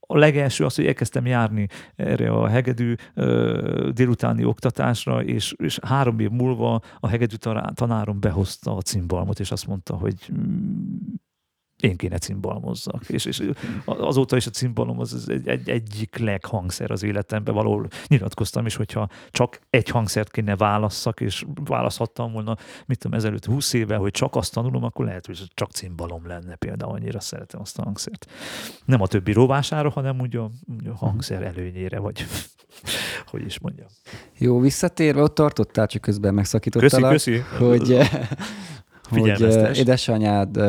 A 0.00 0.18
legelső 0.18 0.64
az, 0.64 0.74
hogy 0.74 0.86
elkezdtem 0.86 1.26
járni 1.26 1.66
erre 1.96 2.30
a 2.30 2.48
hegedű 2.48 2.94
ö, 3.14 3.90
délutáni 3.94 4.44
oktatásra, 4.44 5.22
és, 5.22 5.54
és 5.56 5.78
három 5.82 6.18
év 6.18 6.30
múlva 6.30 6.80
a 7.00 7.08
hegedű 7.08 7.36
tanárom 7.74 8.20
behozta 8.20 8.76
a 8.76 8.82
cimbalmot, 8.82 9.40
és 9.40 9.50
azt 9.50 9.66
mondta, 9.66 9.96
hogy 9.96 10.32
én 11.80 11.96
kéne 11.96 12.18
cimbalmozzak. 12.18 13.08
És, 13.08 13.24
és 13.24 13.42
azóta 13.84 14.36
is 14.36 14.46
a 14.46 14.50
cimbalom 14.50 15.00
az 15.00 15.28
egy, 15.28 15.48
egy, 15.48 15.68
egyik 15.68 16.16
leghangszer 16.16 16.90
az 16.90 17.02
életemben. 17.02 17.54
Valahol 17.54 17.88
nyilatkoztam 18.06 18.66
is, 18.66 18.76
hogyha 18.76 19.08
csak 19.30 19.60
egy 19.70 19.88
hangszert 19.88 20.30
kéne 20.30 20.56
válasszak, 20.56 21.20
és 21.20 21.46
választhattam 21.64 22.32
volna, 22.32 22.56
mit 22.86 22.98
tudom, 22.98 23.18
ezelőtt 23.18 23.44
20 23.44 23.72
éve, 23.72 23.96
hogy 23.96 24.10
csak 24.10 24.34
azt 24.36 24.52
tanulom, 24.52 24.84
akkor 24.84 25.04
lehet, 25.04 25.26
hogy 25.26 25.44
csak 25.54 25.70
cimbalom 25.70 26.26
lenne 26.26 26.54
például, 26.54 26.92
annyira 26.92 27.20
szeretem 27.20 27.60
azt 27.60 27.78
a 27.78 27.82
hangszert. 27.82 28.26
Nem 28.84 29.00
a 29.00 29.06
többi 29.06 29.32
rovására, 29.32 29.90
hanem 29.90 30.20
úgy 30.20 30.36
a, 30.36 30.50
úgy 30.78 30.86
a 30.86 30.96
hangszer 30.96 31.42
előnyére, 31.42 31.98
vagy 31.98 32.26
hogy 33.30 33.44
is 33.44 33.58
mondjam. 33.58 33.88
Jó, 34.38 34.60
visszatérve, 34.60 35.22
ott 35.22 35.34
tartottál, 35.34 35.86
csak 35.86 36.00
közben 36.00 36.34
megszakítottalak. 36.34 37.10
Köszi, 37.10 37.30
köszi. 37.30 37.64
Hogy, 37.64 37.96
hogy 39.08 39.76
édesanyád 39.76 40.60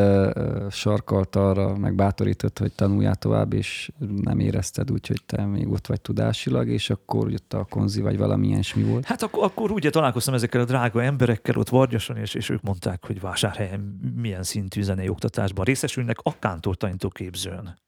sarkalt 0.72 1.36
arra, 1.36 1.78
meg 1.78 1.96
bátorított, 1.96 2.60
hogy 2.60 2.72
tanuljál 2.72 3.16
tovább, 3.16 3.54
és 3.54 3.92
nem 4.22 4.40
érezted 4.40 4.92
úgy, 4.92 5.08
hogy 5.08 5.22
te 5.26 5.46
még 5.46 5.72
ott 5.72 5.88
vagy 5.88 6.02
tudásilag, 6.02 6.68
és 6.68 6.90
akkor 6.90 7.32
jött 7.32 7.54
a 7.54 7.66
konzi, 7.70 8.02
vagy 8.02 8.18
valami 8.18 8.48
ilyesmi 8.48 8.84
volt. 8.84 9.06
Hát 9.06 9.22
akkor, 9.24 9.44
akkor 9.44 9.72
ugye 9.72 9.90
találkoztam 9.90 10.34
ezekkel 10.34 10.62
a 10.62 10.66
drága 10.66 11.04
emberekkel 11.04 11.58
ott 11.58 11.70
Vargyason, 11.70 12.18
és, 12.18 12.34
és 12.34 12.50
ők 12.50 12.62
mondták, 12.62 13.06
hogy 13.06 13.20
vásárhelyen 13.20 14.00
milyen 14.16 14.44
szintű 14.44 14.82
zenei 14.82 15.10
oktatásban 15.10 15.66
részesülnek 15.66 16.18
a 16.24 16.40
kántor 16.40 16.76
tanítóképzőn. 16.76 17.86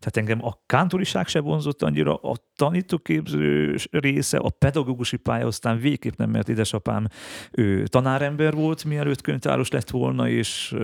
Tehát 0.00 0.16
engem 0.16 0.46
a 0.46 0.62
kántoriság 0.66 1.26
se 1.26 1.40
vonzott 1.40 1.82
annyira, 1.82 2.14
a 2.14 2.36
tanítóképző 2.56 3.76
része, 3.90 4.38
a 4.38 4.50
pedagógusi 4.50 5.16
pálya, 5.16 5.46
aztán 5.46 5.78
végképp 5.78 6.16
nem, 6.16 6.30
mert 6.30 6.48
édesapám 6.48 7.06
ő 7.50 7.86
tanárember 7.86 8.54
volt, 8.54 8.84
mielőtt 8.84 9.20
könyvtáros 9.20 9.70
lett 9.70 9.90
volna, 9.90 10.28
és 10.28 10.74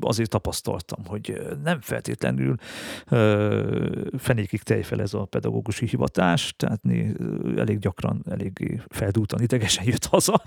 azért 0.00 0.30
tapasztaltam, 0.30 1.04
hogy 1.06 1.40
nem 1.64 1.80
feltétlenül 1.80 2.54
fenékig 4.18 4.62
tejfel 4.62 5.00
ez 5.00 5.14
a 5.14 5.24
pedagógusi 5.24 5.86
hivatás, 5.86 6.54
tehát 6.56 6.80
elég 7.56 7.78
gyakran, 7.78 8.24
elég 8.30 8.82
feldúltan 8.88 9.40
idegesen 9.40 9.84
jött 9.86 10.04
haza. 10.04 10.42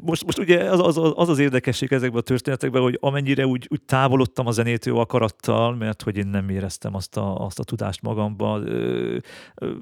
Most, 0.00 0.24
most 0.24 0.38
ugye 0.38 0.70
az 0.70 0.96
az, 0.96 1.12
az 1.14 1.28
az 1.28 1.38
érdekesség 1.38 1.92
ezekben 1.92 2.20
a 2.20 2.24
történetekben, 2.24 2.82
hogy 2.82 2.98
amennyire 3.00 3.46
úgy, 3.46 3.66
úgy 3.70 3.82
távolodtam 3.82 4.46
a 4.46 4.50
zenétől 4.50 4.98
akarattal, 4.98 5.74
mert 5.74 6.02
hogy 6.02 6.16
én 6.16 6.26
nem 6.34 6.48
éreztem 6.48 6.94
azt 6.94 7.16
a, 7.16 7.44
azt 7.44 7.58
a 7.58 7.64
tudást 7.64 8.02
magamba. 8.02 8.58
Ö, 8.58 9.18
ö, 9.54 9.74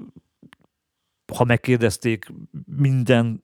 Ha 1.34 1.44
megkérdezték, 1.44 2.32
minden 2.76 3.40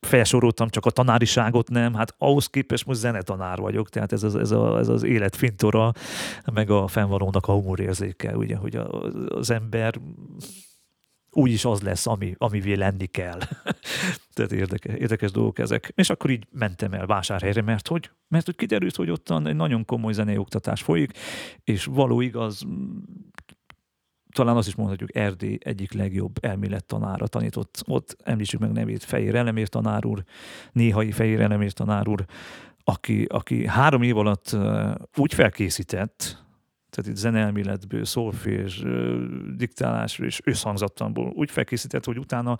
felsoroltam, 0.00 0.68
csak 0.68 0.86
a 0.86 0.90
tanáriságot 0.90 1.68
nem, 1.68 1.94
hát 1.94 2.14
ahhoz 2.18 2.46
képest 2.46 2.86
most 2.86 2.98
zenetanár 2.98 3.58
vagyok, 3.58 3.88
tehát 3.88 4.12
ez 4.12 4.22
az, 4.22 4.36
ez, 4.36 4.50
a, 4.50 4.78
ez 4.78 4.88
az 4.88 5.02
élet 5.02 5.36
fintora, 5.36 5.92
meg 6.52 6.70
a 6.70 6.86
fennvalónak 6.86 7.46
a 7.46 7.52
humorérzéke, 7.52 8.36
ugye, 8.36 8.56
hogy 8.56 8.76
az 9.28 9.50
ember 9.50 10.00
úgyis 11.32 11.64
az 11.64 11.80
lesz, 11.80 12.06
ami, 12.06 12.34
amivé 12.38 12.74
lenni 12.74 13.06
kell. 13.06 13.38
Tehát 14.34 14.52
érdekes, 14.52 14.94
érdekes 14.94 15.30
dolgok 15.30 15.58
ezek. 15.58 15.92
És 15.94 16.10
akkor 16.10 16.30
így 16.30 16.46
mentem 16.50 16.92
el 16.92 17.06
vásárhelyre, 17.06 17.62
mert 17.62 17.88
hogy, 17.88 18.10
mert 18.28 18.44
hogy 18.44 18.56
kiderült, 18.56 18.96
hogy 18.96 19.10
ottan 19.10 19.46
egy 19.46 19.56
nagyon 19.56 19.84
komoly 19.84 20.12
zenei 20.12 20.36
oktatás 20.36 20.82
folyik, 20.82 21.12
és 21.64 21.84
való 21.84 22.20
igaz, 22.20 22.66
talán 24.32 24.56
azt 24.56 24.68
is 24.68 24.74
mondhatjuk, 24.74 25.16
Erdély 25.16 25.58
egyik 25.60 25.92
legjobb 25.92 26.44
elmélettanára 26.44 27.26
tanított. 27.26 27.82
Ott 27.86 28.16
említsük 28.24 28.60
meg 28.60 28.72
nevét 28.72 29.04
Fejér 29.04 29.34
Elemér 29.34 29.68
tanár 29.68 30.06
úr, 30.06 30.24
néhai 30.72 31.10
Fejér 31.10 31.40
Elemér 31.40 31.72
tanár 31.72 32.08
úr, 32.08 32.24
aki, 32.84 33.24
aki 33.24 33.66
három 33.66 34.02
év 34.02 34.16
alatt 34.16 34.56
úgy 35.16 35.34
felkészített, 35.34 36.41
tehát 36.92 37.10
itt 37.10 37.16
zeneelméletből, 37.16 38.04
szolfés, 38.04 38.82
ö, 38.84 39.24
diktálásról 39.56 40.26
és 40.26 40.40
összhangzattamból 40.44 41.32
úgy 41.34 41.50
felkészített, 41.50 42.04
hogy 42.04 42.18
utána 42.18 42.58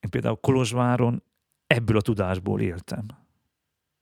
én 0.00 0.10
például 0.10 0.36
Kolozsváron 0.36 1.22
ebből 1.66 1.96
a 1.96 2.00
tudásból 2.00 2.60
éltem. 2.60 3.06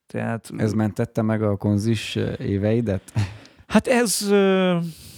Tehát, 0.07 0.51
Ez 0.57 0.73
mentette 0.73 1.23
meg 1.23 1.43
a 1.43 1.57
konzis 1.57 2.15
éveidet? 2.39 3.13
hát 3.67 3.87
ez, 3.87 4.29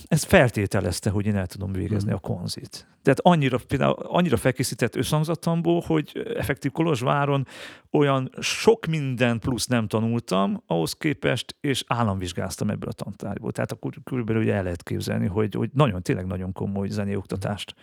ez 0.06 0.24
feltételezte, 0.24 1.10
hogy 1.10 1.26
én 1.26 1.36
el 1.36 1.46
tudom 1.46 1.72
végezni 1.72 2.08
Mhm. 2.12 2.16
a 2.16 2.28
konzit. 2.34 2.86
Tehát 3.08 3.36
annyira, 3.36 3.58
például 3.68 3.92
annyira 3.92 4.36
felkészített 4.36 4.96
összhangzattamból, 4.96 5.82
hogy 5.86 6.32
effektív 6.36 6.70
Kolozsváron 6.72 7.46
olyan 7.90 8.30
sok 8.40 8.86
minden 8.86 9.38
plusz 9.38 9.66
nem 9.66 9.86
tanultam 9.86 10.62
ahhoz 10.66 10.92
képest, 10.92 11.56
és 11.60 11.84
államvizsgáztam 11.86 12.70
ebből 12.70 12.88
a 12.88 12.92
tantárgyból. 12.92 13.52
Tehát 13.52 13.72
akkor 13.72 13.92
körülbelül 14.04 14.42
ugye 14.42 14.54
el 14.54 14.62
lehet 14.62 14.82
képzelni, 14.82 15.26
hogy, 15.26 15.54
hogy 15.54 15.70
nagyon, 15.72 16.02
tényleg 16.02 16.26
nagyon 16.26 16.52
komoly 16.52 16.88
zenéoktatást 16.88 17.74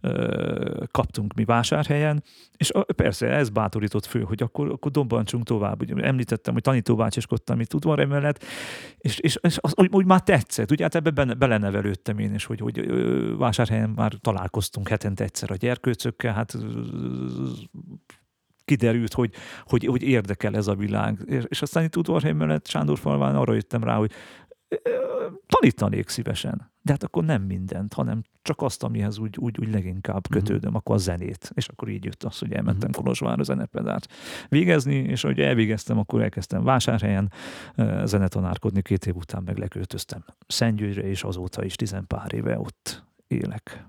ö, 0.00 0.84
kaptunk 0.90 1.34
mi 1.34 1.44
vásárhelyen, 1.44 2.22
és 2.56 2.70
a, 2.70 2.84
persze 2.96 3.26
ez 3.26 3.48
bátorított 3.48 4.06
fő, 4.06 4.22
hogy 4.22 4.42
akkor, 4.42 4.68
akkor 4.68 4.90
dobbantsunk 4.90 5.44
tovább. 5.44 5.80
Ugye 5.80 5.94
említettem, 5.94 6.52
hogy 6.52 6.62
tanítóbácsiskodtam 6.62 7.60
itt 7.60 7.74
udvar 7.74 7.98
emellett, 7.98 8.44
és, 8.98 9.18
és, 9.18 9.38
és 9.40 9.58
az, 9.60 9.72
úgy, 9.76 9.88
úgy 9.92 10.06
már 10.06 10.20
tetszett. 10.20 10.70
Ugye 10.70 10.82
hát 10.82 10.94
ebbe 10.94 11.34
belenevelődtem 11.34 12.18
én 12.18 12.34
is, 12.34 12.44
hogy, 12.44 12.60
hogy 12.60 12.78
ö, 12.78 13.36
vásárhelyen 13.36 13.90
már 13.90 14.12
találkoztunk 14.70 14.88
hetente 14.88 15.24
egyszer 15.24 15.50
a 15.50 15.54
gyerkőcökkel, 15.54 16.34
hát 16.34 16.56
kiderült, 18.64 19.14
hogy, 19.14 19.32
hogy, 19.62 19.84
hogy 19.84 20.02
érdekel 20.02 20.56
ez 20.56 20.66
a 20.66 20.74
világ. 20.74 21.22
És, 21.26 21.44
és 21.48 21.62
aztán 21.62 21.84
itt 21.84 21.96
udvarhely 21.96 22.32
mellett 22.32 22.66
Sándorfalván 22.66 23.36
arra 23.36 23.54
jöttem 23.54 23.84
rá, 23.84 23.96
hogy 23.96 24.12
tanítanék 25.46 26.08
szívesen. 26.08 26.70
De 26.82 26.92
hát 26.92 27.02
akkor 27.02 27.24
nem 27.24 27.42
mindent, 27.42 27.94
hanem 27.94 28.22
csak 28.42 28.62
azt, 28.62 28.82
amihez 28.82 29.18
úgy, 29.18 29.36
úgy, 29.38 29.58
úgy 29.60 29.70
leginkább 29.70 30.28
Mhm. 30.28 30.38
kötődöm, 30.38 30.74
akkor 30.74 30.94
a 30.94 30.98
zenét. 30.98 31.50
És 31.54 31.68
akkor 31.68 31.88
így 31.88 32.04
jött 32.04 32.22
az, 32.22 32.38
hogy 32.38 32.52
elmentem 32.52 32.90
Kolozsvárra 32.90 33.42
zenepedárt 33.42 34.12
végezni, 34.48 34.94
és 34.94 35.24
ahogy 35.24 35.40
elvégeztem, 35.40 35.98
akkor 35.98 36.22
elkezdtem 36.22 36.62
vásárhelyen 36.64 37.32
zenetanárkodni, 38.04 38.82
két 38.82 39.06
év 39.06 39.16
után 39.16 39.42
meg 39.42 39.58
leköltöztem 39.58 40.24
Szentgyőgyre, 40.46 41.02
és 41.02 41.22
azóta 41.22 41.64
is 41.64 41.74
tizen 41.74 42.06
pár 42.06 42.34
éve 42.34 42.58
ott 42.58 43.04
élek. 43.26 43.86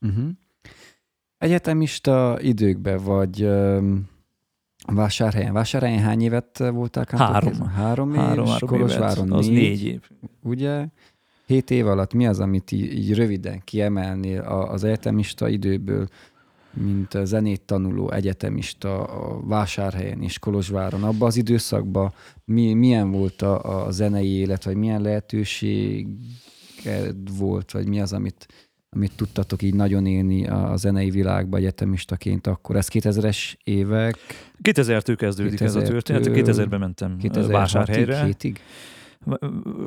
Uh-huh. 0.00 0.28
Egyetemista 1.38 2.38
időkben 2.40 3.02
vagy 3.04 3.42
um, 3.42 4.08
vásárhelyen. 4.86 5.52
Vásárhelyen 5.52 6.02
hány 6.02 6.22
évet 6.22 6.58
voltál? 6.58 7.04
kántorkézben? 7.04 7.68
Három 7.68 8.14
év, 8.14 8.20
Három, 8.20 8.44
és 8.44 8.50
három 8.50 8.68
Kolozsváron 8.68 9.26
évet, 9.26 9.38
az 9.38 9.46
négy, 9.46 9.54
négy 9.56 9.84
év. 9.84 10.00
ugye? 10.42 10.86
Hét 11.46 11.70
év 11.70 11.86
alatt 11.86 12.14
mi 12.14 12.26
az, 12.26 12.40
amit 12.40 12.72
így, 12.72 12.92
így 12.92 13.14
röviden 13.14 13.60
kiemelnél 13.64 14.40
az 14.40 14.84
egyetemista 14.84 15.48
időből, 15.48 16.08
mint 16.72 17.18
zenét 17.24 17.62
tanuló 17.62 18.10
egyetemista 18.10 19.04
a 19.04 19.46
vásárhelyen 19.46 20.22
és 20.22 20.38
Kolozsváron, 20.38 21.04
abban 21.04 21.28
az 21.28 21.36
időszakban 21.36 22.12
mi, 22.44 22.72
milyen 22.72 23.10
volt 23.10 23.42
a, 23.42 23.86
a 23.86 23.90
zenei 23.90 24.28
élet, 24.30 24.64
vagy 24.64 24.76
milyen 24.76 25.02
lehetőség 25.02 26.08
volt, 27.38 27.72
vagy 27.72 27.88
mi 27.88 28.00
az, 28.00 28.12
amit, 28.12 28.46
amit 28.90 29.12
tudtatok 29.16 29.62
így 29.62 29.74
nagyon 29.74 30.06
élni 30.06 30.46
a, 30.46 30.76
zenei 30.76 31.10
világba 31.10 31.56
egyetemistaként 31.56 32.46
akkor? 32.46 32.76
Ez 32.76 32.88
2000-es 32.92 33.54
évek, 33.64 34.16
2000-től 34.62 35.14
kezdődik 35.16 35.60
ez 35.60 35.74
a 35.74 35.80
2000-től 35.80 35.86
történet. 35.86 36.26
2000-ben 36.26 36.80
mentem 36.80 37.16
2006-ig, 37.22 37.48
vásárhelyre. 37.50 38.26
7-ig? 38.26 38.56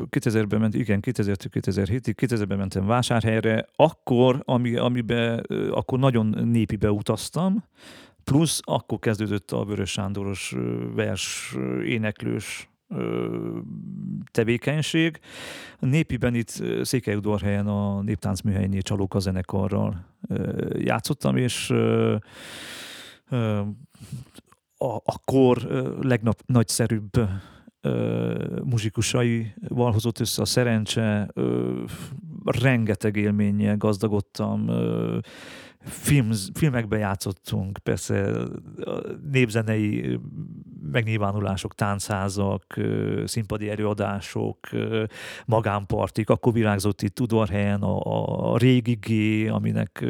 2000-ben 0.09 0.59
ment, 0.59 0.73
igen, 0.73 0.99
2000-től 1.01 1.47
2007-ig, 1.51 2.13
2000-ben 2.17 2.57
mentem 2.57 2.85
vásárhelyre, 2.85 3.67
akkor, 3.75 4.41
ami, 4.45 4.75
amiben, 4.75 5.45
akkor 5.71 5.99
nagyon 5.99 6.37
népibe 6.43 6.91
utaztam, 6.91 7.63
plusz 8.23 8.59
akkor 8.63 8.99
kezdődött 8.99 9.51
a 9.51 9.65
Vörös 9.65 9.91
Sándoros 9.91 10.55
vers 10.95 11.55
éneklős 11.85 12.70
tevékenység. 14.32 15.19
Népiben 15.80 16.36
itt 16.36 16.63
Székelyudvarhelyen 16.82 17.67
a 17.67 18.01
Néptáncműhelynél 18.01 18.82
Csalóka 18.82 19.19
zenekarral 19.19 20.06
játszottam, 20.73 21.38
és 21.38 21.69
a, 24.77 24.95
a 24.95 25.19
kor 25.25 25.58
legnap 26.01 26.41
nagyszerűbb 26.45 27.12
ö, 27.82 28.60
muzsikusaival 28.63 29.91
hozott 29.91 30.19
össze 30.19 30.41
a 30.41 30.45
szerencse, 30.45 31.32
rengeteg 32.43 33.15
élménnyel 33.15 33.77
gazdagodtam, 33.77 34.67
ö, 34.67 35.17
film, 35.84 36.32
filmekben 36.54 37.00
játszottunk, 37.00 37.78
persze 37.78 38.32
népzenei 39.32 40.06
ö, 40.10 40.15
megnyilvánulások, 40.91 41.76
táncházak, 41.76 42.63
színpadi 43.26 43.70
előadások, 43.70 44.58
magánpartik, 45.46 46.29
akkor 46.29 46.54
virágzott 46.54 47.02
itt 47.02 47.19
Udvarhelyen 47.19 47.82
a, 47.82 48.54
a 48.54 48.58
régi 48.58 48.94
G, 49.02 49.10
aminek 49.52 50.06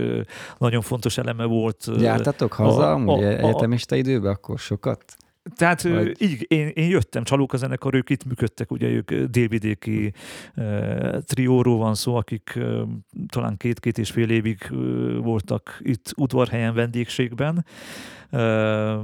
nagyon 0.58 0.82
fontos 0.82 1.18
eleme 1.18 1.46
volt. 1.46 1.88
Jártatok 2.00 2.54
haza 2.54 2.92
a- 2.94 3.06
a- 3.06 3.12
a- 3.18 3.22
egyetemista 3.22 3.96
időben 3.96 4.32
akkor 4.32 4.60
sokat? 4.60 5.16
Tehát 5.56 5.82
Vagy- 5.82 6.22
így, 6.22 6.46
én, 6.48 6.68
én 6.68 6.90
jöttem, 6.90 7.24
Csalóka 7.24 7.58
zenekar, 7.58 7.94
ők 7.94 8.10
itt 8.10 8.26
működtek, 8.26 8.72
ugye 8.72 8.88
ők 8.88 9.14
délvidéki 9.14 10.14
uh, 10.56 11.18
trióról 11.18 11.78
van 11.78 11.96
szó, 11.96 12.16
akik 12.16 12.54
uh, 12.56 12.82
talán 13.28 13.58
két-két 13.58 13.98
és 13.98 14.12
fél 14.12 14.30
évig 14.30 14.68
uh, 14.72 15.18
voltak 15.18 15.80
itt 15.84 16.14
udvarhelyen 16.18 16.74
vendégségben. 16.74 17.66
Uh, 18.32 19.00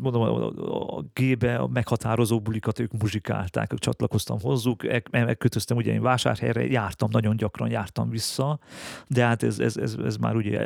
mondom, 0.00 0.22
a, 0.22 0.46
a, 0.48 0.96
a 0.98 1.04
G-be 1.12 1.56
a 1.56 1.66
meghatározó 1.66 2.40
bulikat 2.40 2.78
ők 2.78 2.92
muzsikálták, 2.92 3.72
ők 3.72 3.78
csatlakoztam 3.78 4.40
hozzuk, 4.40 4.82
megkötöztem, 5.10 5.76
ugye 5.76 5.92
én 5.92 6.02
vásárhelyre 6.02 6.66
jártam, 6.66 7.08
nagyon 7.12 7.36
gyakran 7.36 7.70
jártam 7.70 8.10
vissza, 8.10 8.58
de 9.06 9.24
hát 9.24 9.42
ez, 9.42 9.58
ez, 9.58 9.76
ez, 9.76 9.96
ez 10.04 10.16
már 10.16 10.36
ugye, 10.36 10.64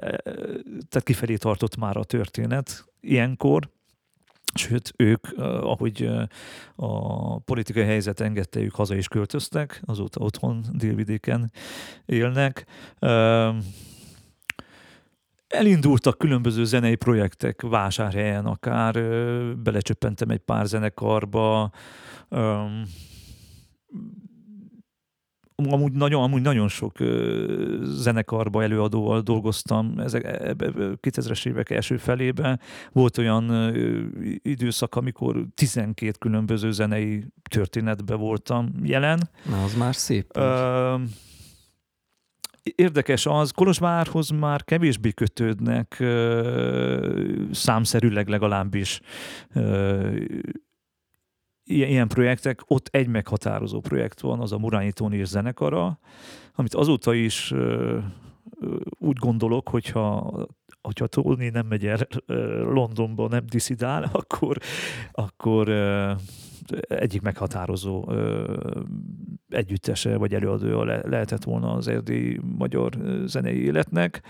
tehát 0.89 1.03
kifelé 1.03 1.37
tartott 1.37 1.77
már 1.77 1.97
a 1.97 2.05
történet 2.05 2.85
ilyenkor, 3.01 3.69
Sőt, 4.55 4.93
ők, 4.97 5.27
ahogy 5.39 6.11
a 6.77 7.39
politikai 7.39 7.85
helyzet 7.85 8.21
engedte, 8.21 8.61
ők 8.61 8.75
haza 8.75 8.95
is 8.95 9.09
költöztek, 9.09 9.83
azóta 9.85 10.21
otthon 10.21 10.65
délvidéken 10.73 11.53
élnek. 12.07 12.67
Elindultak 15.49 16.19
különböző 16.19 16.65
zenei 16.65 16.95
projektek 16.95 17.63
vásárhelyen, 17.63 18.47
akár 18.47 18.95
belecsöppentem 19.57 20.31
egy 20.31 20.41
pár 20.41 20.67
zenekarba, 20.67 21.71
amúgy 25.57 25.93
nagyon, 25.93 26.23
amúgy 26.23 26.43
nagyon 26.43 26.69
sok 26.69 27.01
ö, 27.01 27.77
zenekarba 27.83 28.63
előadóval 28.63 29.21
dolgoztam 29.21 29.99
ezek, 29.99 30.25
ebbe, 30.25 30.73
2000-es 30.77 31.47
évek 31.47 31.71
első 31.71 31.97
felében. 31.97 32.61
Volt 32.93 33.19
olyan 33.19 33.49
ö, 33.49 33.79
időszak, 34.43 34.95
amikor 34.95 35.45
12 35.55 36.13
különböző 36.19 36.71
zenei 36.71 37.25
történetbe 37.51 38.15
voltam 38.15 38.73
jelen. 38.83 39.31
Na, 39.51 39.63
az 39.63 39.75
már 39.75 39.95
szép. 39.95 40.37
Ö, 40.37 40.95
Érdekes 42.77 43.27
az, 43.27 43.51
Kolozsvárhoz 43.51 44.31
már 44.31 44.65
kevésbé 44.65 45.11
kötődnek 45.11 45.97
ö, 45.99 47.45
számszerűleg 47.53 48.29
legalábbis 48.29 49.01
ö, 49.55 50.11
ilyen, 51.65 51.89
ilyen 51.89 52.09
projektek, 52.09 52.61
ott 52.67 52.89
egy 52.91 53.07
meghatározó 53.07 53.81
projekt 53.81 54.21
van, 54.21 54.41
az 54.41 54.53
a 54.53 54.59
Murányi 54.59 54.93
Tóni 54.93 55.25
zenekara, 55.25 55.99
amit 56.55 56.75
azóta 56.75 57.15
is 57.15 57.51
ö, 57.51 57.99
úgy 58.99 59.17
gondolok, 59.17 59.69
hogyha 59.69 60.33
hogyha 60.83 61.07
Tóni 61.07 61.49
nem 61.49 61.67
megy 61.67 61.87
el 61.87 61.99
Londonba, 62.73 63.29
nem 63.29 63.45
diszidál, 63.47 64.11
akkor, 64.13 64.59
akkor 65.13 65.69
egyik 66.89 67.23
meghatározó 67.23 68.11
együttese 69.49 70.17
vagy 70.17 70.35
előadója 70.35 70.85
le, 70.85 71.01
lehetett 71.09 71.45
volna 71.45 71.73
az 71.73 71.89
erdi 71.89 72.41
magyar 72.59 72.93
zenei 73.27 73.65
életnek. 73.65 74.23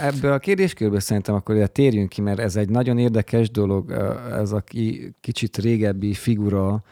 Ebből 0.00 0.32
a 0.32 0.38
kérdéskörből 0.38 1.00
szerintem 1.00 1.34
akkor 1.34 1.68
térjünk 1.68 2.08
ki, 2.08 2.20
mert 2.20 2.38
ez 2.38 2.56
egy 2.56 2.68
nagyon 2.68 2.98
érdekes 2.98 3.50
dolog, 3.50 3.90
ez 4.32 4.52
a 4.52 4.64
kicsit 5.20 5.56
régebbi 5.56 6.14
figura, 6.14 6.82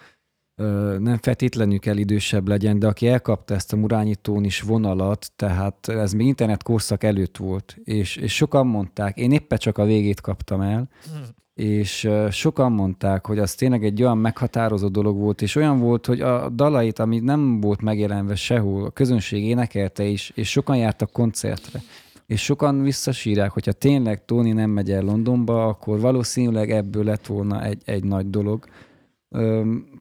nem 0.99 1.19
feltétlenül 1.21 1.79
kell 1.79 1.97
idősebb 1.97 2.49
legyen, 2.49 2.79
de 2.79 2.87
aki 2.87 3.09
elkapta 3.09 3.55
ezt 3.55 3.73
a 3.73 3.77
murányítón 3.77 4.45
is 4.45 4.61
vonalat, 4.61 5.33
tehát 5.37 5.89
ez 5.89 6.13
még 6.13 6.27
internet 6.27 6.63
korszak 6.63 7.05
előtt 7.05 7.37
volt, 7.37 7.79
és, 7.85 8.17
és 8.17 8.35
sokan 8.35 8.67
mondták, 8.67 9.17
én 9.17 9.33
éppen 9.33 9.59
csak 9.59 9.79
a 9.79 9.85
végét 9.85 10.21
kaptam 10.21 10.61
el, 10.61 10.89
hmm 11.13 11.37
és 11.59 12.09
sokan 12.31 12.73
mondták, 12.73 13.27
hogy 13.27 13.39
az 13.39 13.55
tényleg 13.55 13.85
egy 13.85 14.03
olyan 14.03 14.19
meghatározó 14.19 14.89
dolog 14.89 15.19
volt, 15.19 15.43
és 15.43 15.57
olyan 15.57 15.79
volt, 15.79 16.07
hogy 16.07 16.21
a 16.21 16.49
dalait, 16.49 16.99
ami 16.99 17.19
nem 17.19 17.61
volt 17.61 17.83
megjelenve 17.83 18.35
sehol, 18.35 18.85
a 18.85 18.91
közönség 18.91 19.45
énekelte 19.45 20.05
is, 20.05 20.33
és 20.35 20.51
sokan 20.51 20.77
jártak 20.77 21.13
koncertre. 21.13 21.83
És 22.27 22.45
sokan 22.45 22.83
visszasírják, 22.83 23.51
hogyha 23.51 23.73
tényleg 23.73 24.25
Tony 24.25 24.55
nem 24.55 24.71
megy 24.71 24.91
el 24.91 25.03
Londonba, 25.03 25.67
akkor 25.67 26.01
valószínűleg 26.01 26.71
ebből 26.71 27.05
lett 27.05 27.27
volna 27.27 27.65
egy, 27.65 27.83
egy 27.85 28.05
nagy 28.05 28.31
dolog. 28.31 28.65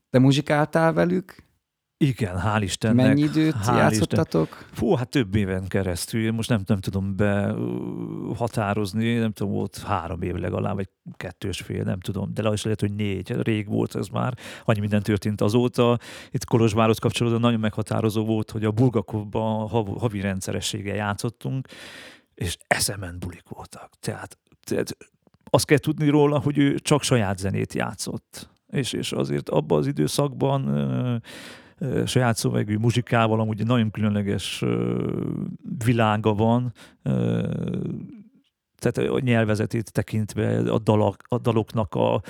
Te 0.10 0.20
muzsikáltál 0.20 0.94
velük? 0.94 1.36
Igen, 2.00 2.40
hál' 2.44 2.60
Istennek. 2.62 3.06
Mennyi 3.06 3.22
időt 3.22 3.54
hál 3.54 3.78
játszottatok? 3.78 4.48
Isten. 4.52 4.68
Fú, 4.72 4.96
hát 4.96 5.10
több 5.10 5.36
éven 5.36 5.68
keresztül. 5.68 6.24
Én 6.24 6.34
most 6.34 6.50
nem, 6.50 6.62
nem 6.66 6.80
tudom 6.80 7.16
behatározni, 7.16 9.14
nem 9.14 9.32
tudom, 9.32 9.54
volt 9.54 9.78
három 9.78 10.22
év 10.22 10.36
legalább, 10.36 10.76
vagy 10.76 10.90
kettős 11.14 11.62
fél, 11.62 11.84
nem 11.84 12.00
tudom, 12.00 12.34
de 12.34 12.50
is 12.54 12.64
lehet, 12.64 12.80
hogy 12.80 12.94
négy. 12.94 13.30
Rég 13.30 13.68
volt 13.68 13.96
ez 13.96 14.08
már, 14.08 14.38
annyi 14.66 14.80
minden 14.80 15.04
történt 15.04 15.42
azóta. 15.42 16.00
Itt 16.32 16.46
Kolozsvárhoz 16.46 16.98
kapcsolódóan 16.98 17.42
nagyon 17.42 17.60
meghatározó 17.60 18.26
volt, 18.26 18.52
hogy 18.52 18.66
a 18.66 18.72
Bulgakovban 18.72 19.68
havi 20.00 20.22
rendszerességgel 20.22 20.96
játszottunk, 20.96 21.68
és 22.34 22.58
eszemen 22.68 23.18
bulik 23.20 23.50
voltak. 23.50 23.90
Tehát, 24.00 24.38
tehát 24.64 24.98
azt 25.50 25.66
kell 25.66 25.78
tudni 25.78 26.10
róla, 26.10 26.40
hogy 26.40 26.58
ő 26.58 26.80
csak 26.80 27.04
saját 27.04 27.38
zenét 27.38 27.74
játszott. 27.74 28.50
És, 28.68 28.94
és 28.94 29.12
azért 29.12 29.50
abban 29.50 29.78
az 29.78 29.88
időszakban 29.88 31.22
saját 32.06 32.38
szövegű 32.38 32.78
muzsikával, 32.78 33.40
amúgy 33.40 33.60
egy 33.60 33.68
nagyon 33.68 33.92
különleges 33.92 34.64
világa 35.86 36.34
van, 36.34 36.74
tehát 38.78 39.12
a 39.12 39.20
nyelvezetét 39.20 39.92
tekintve 39.92 40.72
a, 40.72 40.80
dalok, 40.80 41.16
a 41.28 41.38
daloknak 41.38 41.96
a, 41.96 42.22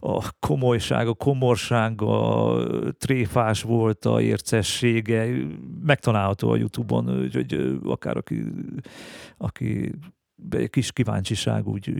a 0.00 0.32
komolysága, 0.40 1.14
komorsága, 1.14 2.92
tréfás 2.92 3.62
volt 3.62 4.04
a 4.04 4.20
ércessége, 4.20 5.28
megtalálható 5.82 6.50
a 6.50 6.56
Youtube-on, 6.56 7.30
hogy 7.32 7.78
akár 7.84 8.16
aki, 8.16 8.42
aki 9.36 9.92
egy 10.50 10.70
kis 10.70 10.92
kíváncsiság 10.92 11.66
úgy 11.66 11.92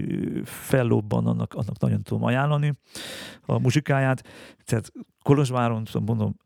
fellobban, 0.44 1.26
annak, 1.26 1.54
annak 1.54 1.78
nagyon 1.78 2.02
tudom 2.02 2.24
ajánlani 2.24 2.78
a 3.46 3.58
muzsikáját. 3.58 4.22
Tehát 4.64 4.92
Kolozsváron, 5.22 5.86
mondom, 6.04 6.36
vagy 6.36 6.45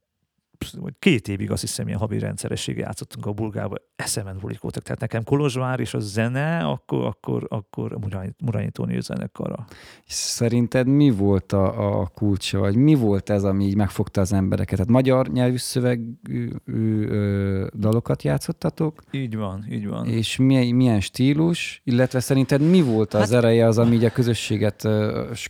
két 0.98 1.28
évig 1.28 1.50
azt 1.50 1.60
hiszem 1.60 1.86
ilyen 1.86 1.98
havi 1.98 2.18
rendszerességgel 2.18 2.84
játszottunk 2.84 3.26
a 3.26 3.32
bulgába, 3.32 3.76
eszemen 3.96 4.38
bulik 4.40 4.60
voltak. 4.60 4.82
Tehát 4.82 5.00
nekem 5.00 5.24
Kolozsvár 5.24 5.80
és 5.80 5.94
a 5.94 5.98
zene, 6.00 6.58
akkor, 6.58 7.06
akkor, 7.06 7.46
akkor 7.48 7.98
Murányi 8.44 8.70
Tóni 8.70 9.00
zenekara. 9.00 9.66
Szerinted 10.06 10.86
mi 10.86 11.10
volt 11.10 11.52
a, 11.52 12.00
a 12.00 12.06
kulcsa, 12.06 12.58
vagy 12.58 12.76
mi 12.76 12.94
volt 12.94 13.30
ez, 13.30 13.44
ami 13.44 13.64
így 13.64 13.76
megfogta 13.76 14.20
az 14.20 14.32
embereket? 14.32 14.76
Tehát 14.76 14.90
magyar 14.90 15.28
nyelvű 15.28 15.56
szövegű 15.56 16.50
ö, 16.64 17.66
dalokat 17.74 18.22
játszottatok? 18.22 19.02
Így 19.10 19.36
van, 19.36 19.66
így 19.70 19.86
van. 19.86 20.06
És 20.06 20.36
milyen, 20.36 20.74
milyen 20.74 21.00
stílus, 21.00 21.80
illetve 21.84 22.20
szerinted 22.20 22.60
mi 22.60 22.82
volt 22.82 23.14
az 23.14 23.20
hát... 23.20 23.32
ereje 23.32 23.66
az, 23.66 23.78
ami 23.78 23.94
így 23.94 24.04
a 24.04 24.10
közösséget, 24.10 24.88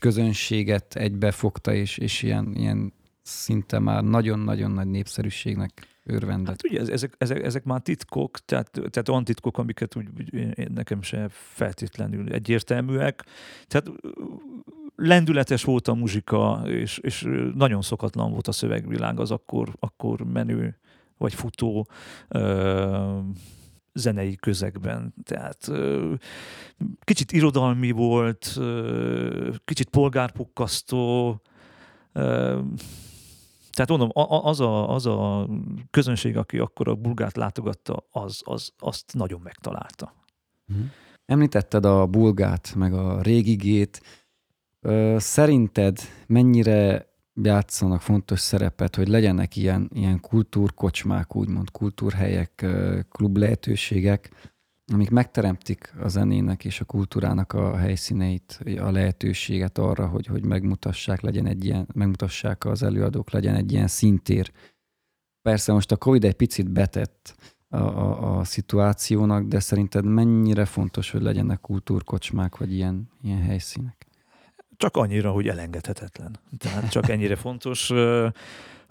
közönséget 0.00 0.94
egybefogta, 0.94 1.72
és, 1.72 1.98
és 1.98 2.22
ilyen, 2.22 2.52
ilyen 2.54 2.92
szinte 3.22 3.78
már 3.78 4.04
nagyon-nagyon 4.04 4.70
nagy 4.70 4.86
népszerűségnek 4.86 5.86
örvendett. 6.04 6.48
Hát 6.48 6.64
ugye 6.64 6.92
ezek, 6.92 7.14
ezek, 7.18 7.44
ezek 7.44 7.64
már 7.64 7.80
titkok, 7.80 8.38
tehát, 8.38 8.70
tehát 8.70 9.08
olyan 9.08 9.24
titkok, 9.24 9.58
amiket 9.58 9.96
úgy, 9.96 10.08
úgy 10.16 10.70
nekem 10.70 11.02
se 11.02 11.28
feltétlenül 11.30 12.32
egyértelműek. 12.32 13.24
Tehát 13.66 13.90
lendületes 14.96 15.64
volt 15.64 15.88
a 15.88 15.94
muzsika, 15.94 16.62
és, 16.66 16.98
és 16.98 17.28
nagyon 17.54 17.82
szokatlan 17.82 18.30
volt 18.30 18.48
a 18.48 18.52
szövegvilág 18.52 19.20
az 19.20 19.30
akkor, 19.30 19.76
akkor 19.78 20.20
menő 20.20 20.78
vagy 21.16 21.34
futó 21.34 21.88
ö, 22.28 23.18
zenei 23.92 24.36
közegben. 24.36 25.14
Tehát 25.22 25.68
ö, 25.68 26.14
kicsit 27.00 27.32
irodalmi 27.32 27.90
volt, 27.90 28.54
ö, 28.56 29.54
kicsit 29.64 29.88
polgárpukkasztó, 29.88 31.40
ö, 32.12 32.60
tehát 33.70 33.88
mondom, 33.88 34.10
az 34.44 34.60
a, 34.60 34.94
az 34.94 35.06
a 35.06 35.48
közönség, 35.90 36.36
aki 36.36 36.58
akkor 36.58 36.88
a 36.88 36.94
bulgát 36.94 37.36
látogatta, 37.36 38.06
az, 38.10 38.40
az 38.44 38.72
azt 38.78 39.14
nagyon 39.14 39.40
megtalálta. 39.40 40.14
Mhm. 40.66 40.80
Említetted 41.26 41.84
a 41.84 42.06
bulgát, 42.06 42.74
meg 42.74 42.94
a 42.94 43.22
régigét. 43.22 44.02
Szerinted 45.16 45.98
mennyire 46.26 47.10
játszanak 47.42 48.00
fontos 48.00 48.40
szerepet, 48.40 48.96
hogy 48.96 49.08
legyenek 49.08 49.56
ilyen, 49.56 49.90
ilyen 49.94 50.20
kultúrkocsmák, 50.20 51.36
úgymond 51.36 51.70
kultúrhelyek, 51.70 52.66
klub 53.10 53.36
lehetőségek, 53.36 54.50
amik 54.92 55.10
megteremtik 55.10 55.94
a 56.02 56.08
zenének 56.08 56.64
és 56.64 56.80
a 56.80 56.84
kultúrának 56.84 57.52
a 57.52 57.76
helyszíneit, 57.76 58.60
a 58.78 58.90
lehetőséget 58.90 59.78
arra, 59.78 60.06
hogy, 60.06 60.26
hogy 60.26 60.44
megmutassák, 60.44 61.20
legyen 61.20 61.46
egy 61.46 61.64
ilyen, 61.64 61.88
megmutassák 61.94 62.64
az 62.64 62.82
előadók, 62.82 63.30
legyen 63.30 63.54
egy 63.54 63.72
ilyen 63.72 63.86
szintér. 63.86 64.52
Persze 65.42 65.72
most 65.72 65.92
a 65.92 65.96
Covid 65.96 66.24
egy 66.24 66.34
picit 66.34 66.70
betett 66.70 67.34
a, 67.68 67.76
a, 67.76 68.38
a 68.38 68.44
szituációnak, 68.44 69.44
de 69.44 69.60
szerinted 69.60 70.04
mennyire 70.04 70.64
fontos, 70.64 71.10
hogy 71.10 71.22
legyenek 71.22 71.60
kultúrkocsmák, 71.60 72.56
vagy 72.56 72.72
ilyen, 72.72 73.10
ilyen 73.22 73.42
helyszínek? 73.42 74.10
csak 74.80 74.96
annyira, 74.96 75.30
hogy 75.30 75.48
elengedhetetlen. 75.48 76.38
Tehát 76.58 76.90
csak 76.90 77.08
ennyire 77.08 77.36
fontos 77.36 77.92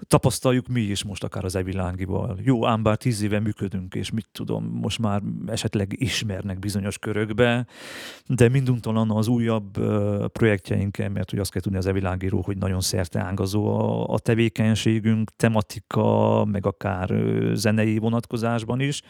tapasztaljuk 0.08 0.68
mi 0.68 0.82
is 0.82 1.04
most 1.04 1.24
akár 1.24 1.46
az 1.46 1.56
evilágival. 1.56 2.38
Jó, 2.42 2.66
ám 2.66 2.84
bár 2.84 2.98
tíz 2.98 3.22
éve 3.22 3.40
működünk, 3.40 3.96
és 3.96 4.12
mit 4.12 4.28
tudom, 4.32 4.66
most 4.66 5.00
már 5.00 5.22
esetleg 5.48 6.02
ismernek 6.02 6.60
bizonyos 6.60 6.98
körökbe, 6.98 7.66
de 8.26 8.50
minduntalan 8.50 9.12
az 9.12 9.28
újabb 9.28 9.72
projektjeinken, 10.32 11.12
mert 11.12 11.30
hogy 11.30 11.40
azt 11.40 11.52
kell 11.52 11.62
tudni 11.62 11.78
az 11.78 11.86
evilágíról, 11.86 12.42
hogy 12.42 12.58
nagyon 12.58 12.82
szerte 12.82 13.20
ágazó 13.20 13.80
a, 13.80 14.14
a 14.14 14.20
tevékenységünk, 14.20 15.36
tematika, 15.36 16.46
meg 16.46 16.66
akár 16.66 17.14
zenei 17.54 17.98
vonatkozásban 17.98 18.80
is. 18.80 19.02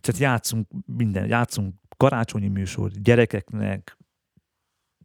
Tehát 0.00 0.20
játszunk 0.20 0.68
minden, 0.86 1.26
játszunk 1.26 1.74
karácsonyi 1.96 2.48
műsor 2.48 2.90
gyerekeknek, 2.90 3.98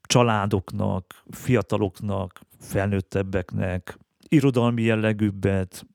családoknak, 0.02 1.24
fiataloknak, 1.30 2.40
felnőttebbeknek, 2.60 3.98
irodalmi 4.30 4.82
jellegűbbet, 4.82 5.86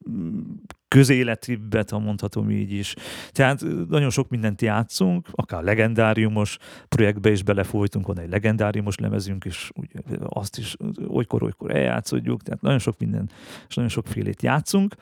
közéletibbet, 0.89 1.91
ha 1.91 1.99
mondhatom 1.99 2.51
így 2.51 2.73
is. 2.73 2.95
Tehát 3.31 3.65
nagyon 3.89 4.11
sok 4.11 4.29
mindent 4.29 4.63
játszunk, 4.63 5.29
akár 5.33 5.63
legendáriumos 5.63 6.59
projektbe 6.89 7.31
is 7.31 7.43
belefolytunk, 7.43 8.07
van 8.07 8.19
egy 8.19 8.31
legendáriumos 8.31 8.99
lemezünk, 8.99 9.45
és 9.45 9.71
úgy, 9.75 9.91
azt 10.19 10.59
is 10.59 10.77
olykor-olykor 11.07 11.77
eljátszodjuk, 11.77 12.43
tehát 12.43 12.61
nagyon 12.61 12.79
sok 12.79 12.99
minden, 12.99 13.31
és 13.69 13.75
nagyon 13.75 13.91
sokfélét 13.91 14.43
játszunk. 14.43 14.95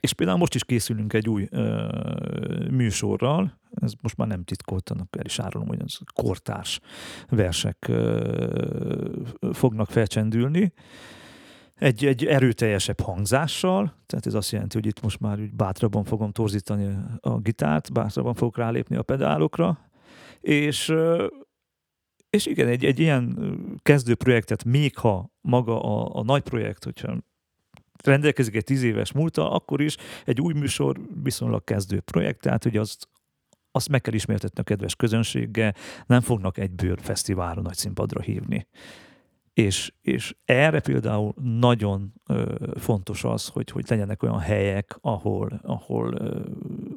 És 0.00 0.12
például 0.12 0.38
most 0.38 0.54
is 0.54 0.64
készülünk 0.64 1.12
egy 1.12 1.28
új 1.28 1.46
ö, 1.50 1.88
műsorral, 2.70 3.58
ez 3.70 3.92
most 4.00 4.16
már 4.16 4.28
nem 4.28 4.44
titkoltanak, 4.44 5.16
el 5.18 5.24
is 5.24 5.38
árulom, 5.38 5.68
hogy 5.68 5.80
az 5.84 5.98
kortárs 6.14 6.80
versek 7.28 7.88
ö, 7.88 9.08
fognak 9.52 9.90
felcsendülni, 9.90 10.72
egy, 11.80 12.06
egy 12.06 12.26
erőteljesebb 12.26 13.00
hangzással, 13.00 13.94
tehát 14.06 14.26
ez 14.26 14.34
azt 14.34 14.50
jelenti, 14.50 14.76
hogy 14.76 14.86
itt 14.86 15.00
most 15.00 15.20
már 15.20 15.40
úgy 15.40 15.54
bátrabban 15.54 16.04
fogom 16.04 16.32
torzítani 16.32 16.96
a 17.20 17.38
gitárt, 17.38 17.92
bátrabban 17.92 18.34
fogok 18.34 18.56
rálépni 18.56 18.96
a 18.96 19.02
pedálokra, 19.02 19.90
és, 20.40 20.94
és 22.30 22.46
igen, 22.46 22.68
egy, 22.68 22.84
egy 22.84 22.98
ilyen 22.98 23.38
kezdő 23.82 24.14
projektet, 24.14 24.64
még 24.64 24.96
ha 24.96 25.30
maga 25.40 25.82
a, 25.82 26.18
a 26.18 26.22
nagy 26.22 26.42
projekt, 26.42 26.84
hogyha 26.84 27.16
rendelkezik 28.04 28.56
egy 28.56 28.64
tíz 28.64 28.82
éves 28.82 29.12
múlta, 29.12 29.50
akkor 29.52 29.80
is 29.80 29.96
egy 30.24 30.40
új 30.40 30.52
műsor 30.52 31.00
viszonylag 31.22 31.64
kezdő 31.64 32.00
projekt, 32.00 32.40
tehát 32.40 32.62
hogy 32.62 32.76
azt, 32.76 33.08
azt 33.70 33.88
meg 33.88 34.00
kell 34.00 34.14
ismertetni 34.14 34.60
a 34.60 34.64
kedves 34.64 34.96
közönséggel, 34.96 35.74
nem 36.06 36.20
fognak 36.20 36.58
egyből 36.58 36.96
fesztiválra, 36.96 37.60
nagy 37.60 37.76
színpadra 37.76 38.20
hívni. 38.20 38.66
És, 39.52 39.92
és 40.00 40.36
erre 40.44 40.80
például 40.80 41.34
nagyon 41.42 42.12
ö, 42.26 42.54
fontos 42.74 43.24
az, 43.24 43.46
hogy, 43.48 43.70
hogy 43.70 43.84
legyenek 43.88 44.22
olyan 44.22 44.38
helyek, 44.38 44.98
ahol, 45.00 45.60
ahol 45.62 46.14
ö, 46.14 46.40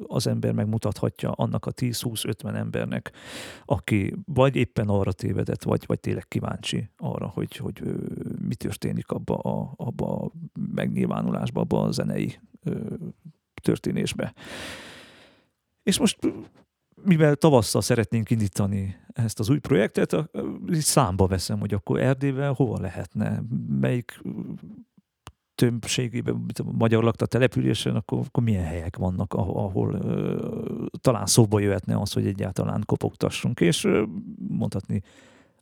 az 0.06 0.26
ember 0.26 0.52
megmutathatja 0.52 1.30
annak 1.30 1.66
a 1.66 1.72
10-20-50 1.72 2.54
embernek, 2.54 3.12
aki 3.64 4.14
vagy 4.24 4.56
éppen 4.56 4.88
arra 4.88 5.12
tévedett, 5.12 5.62
vagy, 5.62 5.84
vagy 5.86 6.00
tényleg 6.00 6.28
kíváncsi 6.28 6.90
arra, 6.96 7.26
hogy, 7.26 7.56
hogy 7.56 7.80
ö, 7.82 7.94
mi 8.48 8.54
történik 8.54 9.10
abba 9.10 9.36
a, 9.36 9.72
abba 9.76 10.16
a 10.16 10.30
megnyilvánulásba, 10.74 11.60
abba 11.60 11.82
a 11.82 11.90
zenei 11.90 12.38
ö, 12.62 12.78
történésbe. 13.62 14.34
És 15.82 15.98
most 15.98 16.18
mivel 17.04 17.36
tavasszal 17.36 17.80
szeretnénk 17.80 18.30
indítani 18.30 18.96
ezt 19.12 19.38
az 19.38 19.48
új 19.48 19.58
projektet, 19.58 20.30
számba 20.70 21.26
veszem, 21.26 21.60
hogy 21.60 21.74
akkor 21.74 22.00
Erdélyben 22.00 22.54
hova 22.54 22.80
lehetne, 22.80 23.42
melyik 23.68 24.22
többségében, 25.54 26.46
magyar 26.72 27.02
lakta 27.02 27.26
településen, 27.26 27.96
akkor, 27.96 28.18
akkor 28.26 28.42
milyen 28.42 28.64
helyek 28.64 28.96
vannak, 28.96 29.32
ahol, 29.34 29.94
uh, 29.94 30.86
talán 31.00 31.26
szóba 31.26 31.58
jöhetne 31.58 32.00
az, 32.00 32.12
hogy 32.12 32.26
egyáltalán 32.26 32.82
kopogtassunk, 32.86 33.60
és 33.60 33.88
mondhatni, 34.48 35.02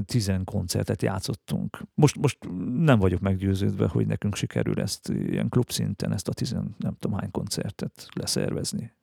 tizen 0.05 0.43
koncertet 0.43 1.01
játszottunk. 1.01 1.82
Most, 1.93 2.18
most 2.18 2.38
nem 2.76 2.99
vagyok 2.99 3.20
meggyőződve, 3.20 3.88
hogy 3.88 4.07
nekünk 4.07 4.36
sikerül 4.36 4.82
ezt 4.82 5.09
ilyen 5.09 5.49
klubszinten, 5.49 6.13
ezt 6.13 6.28
a 6.28 6.34
tizen 6.34 6.76
nem 6.78 6.95
tudom 6.99 7.18
hány 7.18 7.32
koncertet 7.32 8.07
leszervezni. 8.13 8.95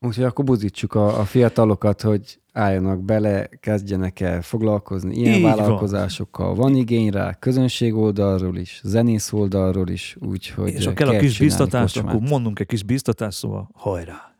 Úgyhogy 0.00 0.24
akkor 0.24 0.44
buzítsuk 0.44 0.94
a, 0.94 1.20
a 1.20 1.24
fiatalokat, 1.24 2.02
hogy 2.02 2.40
álljanak 2.52 3.02
bele, 3.02 3.46
kezdjenek 3.46 4.20
el 4.20 4.42
foglalkozni 4.42 5.16
ilyen 5.16 5.34
Így 5.34 5.42
vállalkozásokkal. 5.42 6.46
Van. 6.46 6.56
van 6.56 6.74
igény 6.74 7.10
rá, 7.10 7.34
közönség 7.34 7.94
oldalról 7.94 8.56
is, 8.56 8.80
zenész 8.84 9.32
oldalról 9.32 9.88
is, 9.88 10.16
úgyhogy 10.20 10.72
És 10.72 10.84
ha 10.84 10.92
kell 10.92 11.08
a 11.08 11.18
kis 11.18 11.38
biztatást, 11.38 11.96
akkor 11.96 12.20
mondunk 12.20 12.60
egy 12.60 12.66
kis 12.66 12.82
biztatást, 12.82 13.38
szóval 13.38 13.70
hajrá! 13.72 14.34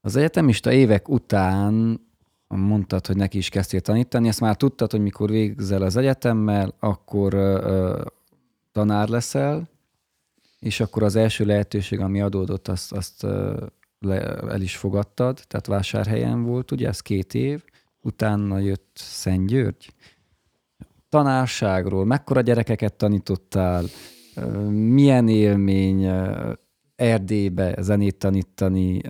Az 0.00 0.16
egyetemista 0.16 0.72
évek 0.72 1.08
után 1.08 2.00
mondtad, 2.48 3.06
hogy 3.06 3.16
neki 3.16 3.38
is 3.38 3.48
kezdtél 3.48 3.80
tanítani, 3.80 4.28
ezt 4.28 4.40
már 4.40 4.56
tudtad, 4.56 4.90
hogy 4.90 5.00
mikor 5.00 5.30
végzel 5.30 5.82
az 5.82 5.96
egyetemmel, 5.96 6.74
akkor 6.78 7.34
ö, 7.34 8.02
tanár 8.72 9.08
leszel, 9.08 9.68
és 10.58 10.80
akkor 10.80 11.02
az 11.02 11.16
első 11.16 11.44
lehetőség, 11.44 12.00
ami 12.00 12.20
adódott, 12.20 12.68
azt, 12.68 12.92
azt 12.92 13.26
le, 14.00 14.20
el 14.36 14.60
is 14.60 14.76
fogadtad, 14.76 15.40
tehát 15.46 15.66
vásárhelyen 15.66 16.42
volt, 16.42 16.70
ugye 16.70 16.88
ez 16.88 17.00
két 17.00 17.34
év, 17.34 17.64
utána 18.00 18.58
jött 18.58 18.90
Szent 18.94 19.46
György. 19.46 19.92
Tanárságról, 21.08 22.04
mekkora 22.04 22.40
gyerekeket 22.40 22.94
tanítottál, 22.94 23.84
milyen 24.70 25.28
élmény 25.28 26.04
Erdélybe 26.96 27.76
zenét 27.80 28.16
tanítani, 28.16 29.00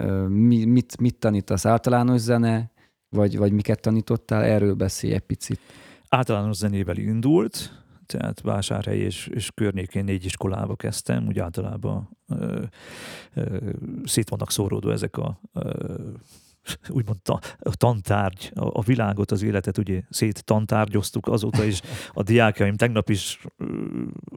mit, 0.64 1.00
mit 1.00 1.18
tanítasz, 1.18 1.66
általános 1.66 2.20
zene, 2.20 2.70
vagy, 3.08 3.36
vagy 3.36 3.52
miket 3.52 3.80
tanítottál, 3.80 4.42
erről 4.42 4.74
beszélj 4.74 5.14
egy 5.14 5.20
picit. 5.20 5.60
Általános 6.08 6.56
zenével 6.56 6.96
indult, 6.96 7.82
tehát 8.10 8.40
Vásárhely 8.40 8.98
és, 8.98 9.26
és 9.26 9.50
környékén 9.54 10.04
négy 10.04 10.24
iskolába 10.24 10.76
kezdtem, 10.76 11.26
úgy 11.26 11.38
általában 11.38 12.16
ö, 12.28 12.62
ö, 13.34 13.70
szét 14.04 14.28
vannak 14.28 14.50
szóródva 14.50 14.92
ezek 14.92 15.16
a 15.16 15.40
ö, 15.52 15.94
úgymond 16.88 17.22
ta, 17.22 17.40
a 17.58 17.76
tantárgy, 17.76 18.50
a, 18.54 18.78
a 18.78 18.82
világot, 18.82 19.30
az 19.30 19.42
életet 19.42 19.78
ugye 19.78 20.02
szét 20.10 20.44
tantárgyoztuk 20.44 21.26
azóta 21.26 21.64
is. 21.64 21.80
A 22.12 22.22
diákjaim 22.22 22.76
tegnap 22.76 23.08
is 23.08 23.46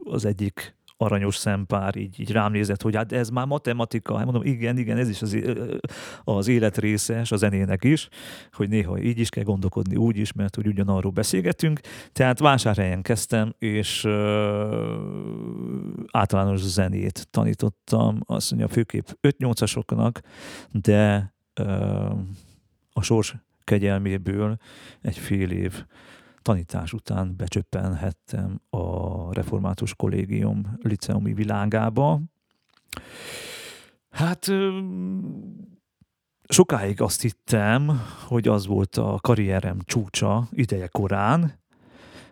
az 0.04 0.24
egyik 0.24 0.76
aranyos 1.04 1.36
szempár 1.36 1.96
így, 1.96 2.20
így 2.20 2.32
rám 2.32 2.52
nézett, 2.52 2.82
hogy 2.82 2.96
hát 2.96 3.12
ez 3.12 3.28
már 3.28 3.46
matematika. 3.46 4.16
Hát 4.16 4.24
mondom, 4.24 4.42
igen, 4.42 4.78
igen, 4.78 4.96
ez 4.96 5.08
is 5.08 5.22
az, 5.22 5.36
az 6.24 6.48
élet 6.48 6.78
része, 6.78 7.22
a 7.30 7.36
zenének 7.36 7.84
is, 7.84 8.08
hogy 8.52 8.68
néha 8.68 8.98
így 8.98 9.18
is 9.18 9.28
kell 9.28 9.44
gondolkodni, 9.44 9.96
úgy 9.96 10.16
is, 10.16 10.32
mert 10.32 10.54
hogy 10.54 10.66
ugyanarról 10.66 11.12
beszélgetünk. 11.12 11.80
Tehát 12.12 12.38
vásárhelyen 12.38 13.02
kezdtem, 13.02 13.54
és 13.58 14.06
általános 16.10 16.60
zenét 16.60 17.26
tanítottam, 17.30 18.20
azt 18.26 18.50
mondja, 18.50 18.68
főképp 18.68 19.08
5-8-asoknak, 19.22 20.20
de 20.70 21.32
uh, 21.60 22.18
a 22.92 23.02
sors 23.02 23.34
kegyelméből 23.64 24.56
egy 25.00 25.18
fél 25.18 25.50
év 25.50 25.84
tanítás 26.44 26.92
után 26.92 27.34
becsöppenhettem 27.36 28.60
a 28.70 29.32
református 29.32 29.94
kollégium 29.94 30.76
liceumi 30.82 31.34
világába. 31.34 32.20
Hát 34.10 34.46
sokáig 36.48 37.00
azt 37.00 37.22
hittem, 37.22 38.00
hogy 38.26 38.48
az 38.48 38.66
volt 38.66 38.96
a 38.96 39.18
karrierem 39.20 39.78
csúcsa 39.84 40.48
ideje 40.50 40.86
korán, 40.86 41.52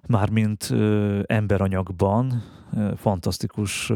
mármint 0.07 0.71
emberanyagban, 1.27 2.43
fantasztikus 2.97 3.93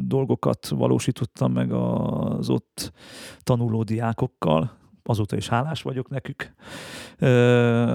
dolgokat 0.00 0.68
valósítottam 0.68 1.52
meg 1.52 1.72
az 1.72 2.48
ott 2.48 2.92
tanuló 3.42 3.82
diákokkal, 3.82 4.78
azóta 5.02 5.36
is 5.36 5.48
hálás 5.48 5.82
vagyok 5.82 6.08
nekük. 6.08 6.54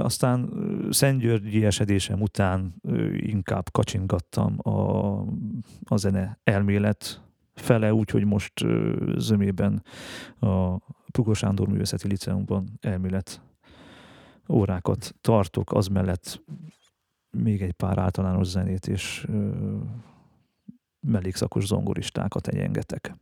Aztán 0.04 0.50
Szentgyörgyi 0.90 1.66
esedésem 1.66 2.22
után 2.22 2.76
inkább 3.16 3.72
kacsingattam 3.72 4.56
a, 4.58 5.20
a 5.84 5.96
zene 5.96 6.40
elmélet 6.44 7.22
fele, 7.54 7.94
úgyhogy 7.94 8.26
most 8.26 8.54
zömében 9.18 9.84
a 10.40 10.78
Pukos 11.12 11.38
Sándor 11.38 11.68
Művészeti 11.68 12.08
Liceumban 12.08 12.78
elmélet 12.82 13.42
órákat 14.50 15.16
tartok, 15.22 15.74
az 15.74 15.88
mellett 15.88 16.44
még 17.30 17.62
egy 17.62 17.72
pár 17.72 17.98
általános 17.98 18.48
zenét 18.48 18.88
és 18.88 19.28
mellékszakos 21.00 21.66
zongoristákat 21.66 22.48
egyengetek. 22.48 23.16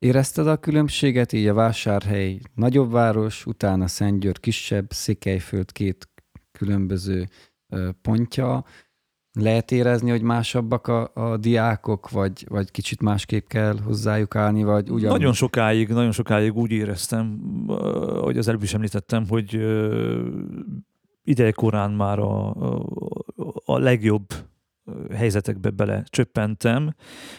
Érezted 0.00 0.46
a 0.46 0.56
különbséget 0.56 1.32
így 1.32 1.46
a 1.46 1.54
vásárhely 1.54 2.38
nagyobb 2.54 2.90
város, 2.90 3.46
utána 3.46 3.86
Szentgyőr 3.86 4.40
kisebb, 4.40 4.92
Székelyföld 4.92 5.72
két 5.72 6.08
különböző 6.52 7.28
pontja. 8.02 8.64
Lehet 9.32 9.70
érezni, 9.70 10.10
hogy 10.10 10.22
másabbak 10.22 10.86
a, 10.86 11.10
a 11.14 11.36
diákok, 11.36 12.10
vagy, 12.10 12.46
vagy 12.48 12.70
kicsit 12.70 13.02
másképp 13.02 13.46
kell 13.46 13.78
hozzájuk 13.78 14.34
állni, 14.34 14.62
vagy 14.62 14.90
ugyan... 14.90 15.10
Nagyon 15.10 15.32
sokáig, 15.32 15.88
nagyon 15.88 16.12
sokáig 16.12 16.56
úgy 16.56 16.70
éreztem, 16.70 17.40
hogy 18.20 18.38
az 18.38 18.48
előbb 18.48 18.62
is 18.62 18.74
említettem, 18.74 19.28
hogy 19.28 19.60
idejekorán 21.22 21.90
már 21.90 22.18
a, 22.18 22.50
a, 23.64 23.78
legjobb 23.78 24.26
helyzetekbe 25.14 25.70
bele 25.70 26.04
csöppentem, 26.08 26.94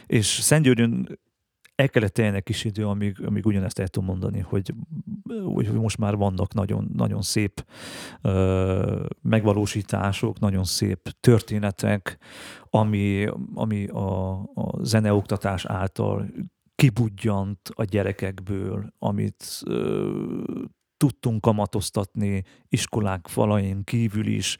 és 0.08 0.26
Szentgyörgyön 0.26 1.20
el 1.82 1.90
kellett 1.90 2.14
teljenek 2.14 2.44
kis 2.44 2.64
idő, 2.64 2.88
amíg, 2.88 3.26
amíg 3.26 3.46
ugyanezt 3.46 3.80
el 3.80 3.88
tudom 3.88 4.10
mondani, 4.10 4.40
hogy, 4.40 4.74
hogy 5.44 5.72
most 5.74 5.98
már 5.98 6.16
vannak 6.16 6.54
nagyon, 6.54 6.90
nagyon 6.94 7.22
szép 7.22 7.66
ö, 8.22 9.06
megvalósítások, 9.22 10.40
nagyon 10.40 10.64
szép 10.64 11.10
történetek, 11.20 12.18
ami, 12.70 13.28
ami 13.54 13.86
a, 13.88 14.32
a 14.40 14.84
zeneoktatás 14.84 15.66
által 15.66 16.28
kibudjant 16.76 17.60
a 17.74 17.84
gyerekekből, 17.84 18.94
amit 19.00 19.62
ö, 19.66 20.10
tudtunk 20.98 21.42
kamatoztatni 21.42 22.44
iskolák 22.70 23.28
falain 23.28 23.84
kívül 23.84 24.28
is. 24.28 24.58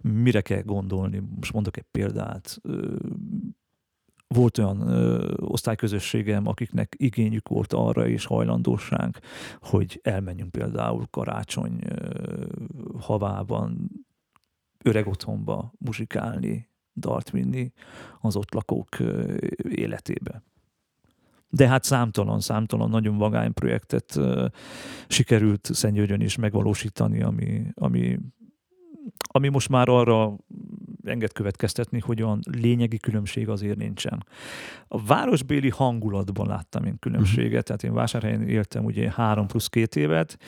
Mire 0.00 0.40
kell 0.40 0.62
gondolni? 0.62 1.22
Most 1.36 1.52
mondok 1.52 1.76
egy 1.76 1.86
példát. 1.90 2.60
Volt 4.34 4.58
olyan 4.58 4.88
ö, 4.88 5.32
osztályközösségem, 5.36 6.46
akiknek 6.46 6.94
igényük 6.96 7.48
volt 7.48 7.72
arra 7.72 8.08
és 8.08 8.24
hajlandóság, 8.24 9.20
hogy 9.60 10.00
elmenjünk 10.02 10.50
például 10.50 11.06
karácsony 11.10 11.78
ö, 11.88 12.44
havában, 12.98 13.90
öreg 14.82 15.06
otthonba 15.06 15.72
muzsikálni, 15.78 16.68
dalt 16.94 17.30
vinni 17.30 17.72
az 18.20 18.36
ott 18.36 18.54
lakók 18.54 18.98
ö, 18.98 19.36
életébe. 19.68 20.42
De 21.54 21.68
hát 21.68 21.84
számtalan, 21.84 22.40
számtalan 22.40 22.90
nagyon 22.90 23.16
vagány 23.16 23.52
projektet 23.52 24.16
uh, 24.16 24.46
sikerült 25.08 25.70
Szentgyörgyön 25.72 26.20
is 26.20 26.36
megvalósítani, 26.36 27.22
ami, 27.22 27.66
ami, 27.74 28.18
ami 29.16 29.48
most 29.48 29.68
már 29.68 29.88
arra 29.88 30.36
enged 31.04 31.32
következtetni, 31.32 31.98
hogy 31.98 32.22
olyan 32.22 32.40
lényegi 32.50 32.98
különbség 32.98 33.48
azért 33.48 33.76
nincsen. 33.76 34.26
A 34.88 35.04
városbéli 35.04 35.68
hangulatban 35.68 36.46
láttam 36.46 36.84
én 36.84 36.98
különbséget, 36.98 37.46
uh-huh. 37.46 37.62
tehát 37.62 37.82
én 37.82 37.92
vásárhelyen 37.92 38.48
éltem 38.48 38.84
ugye 38.84 39.10
három 39.10 39.46
plusz 39.46 39.68
két 39.68 39.96
évet, 39.96 40.38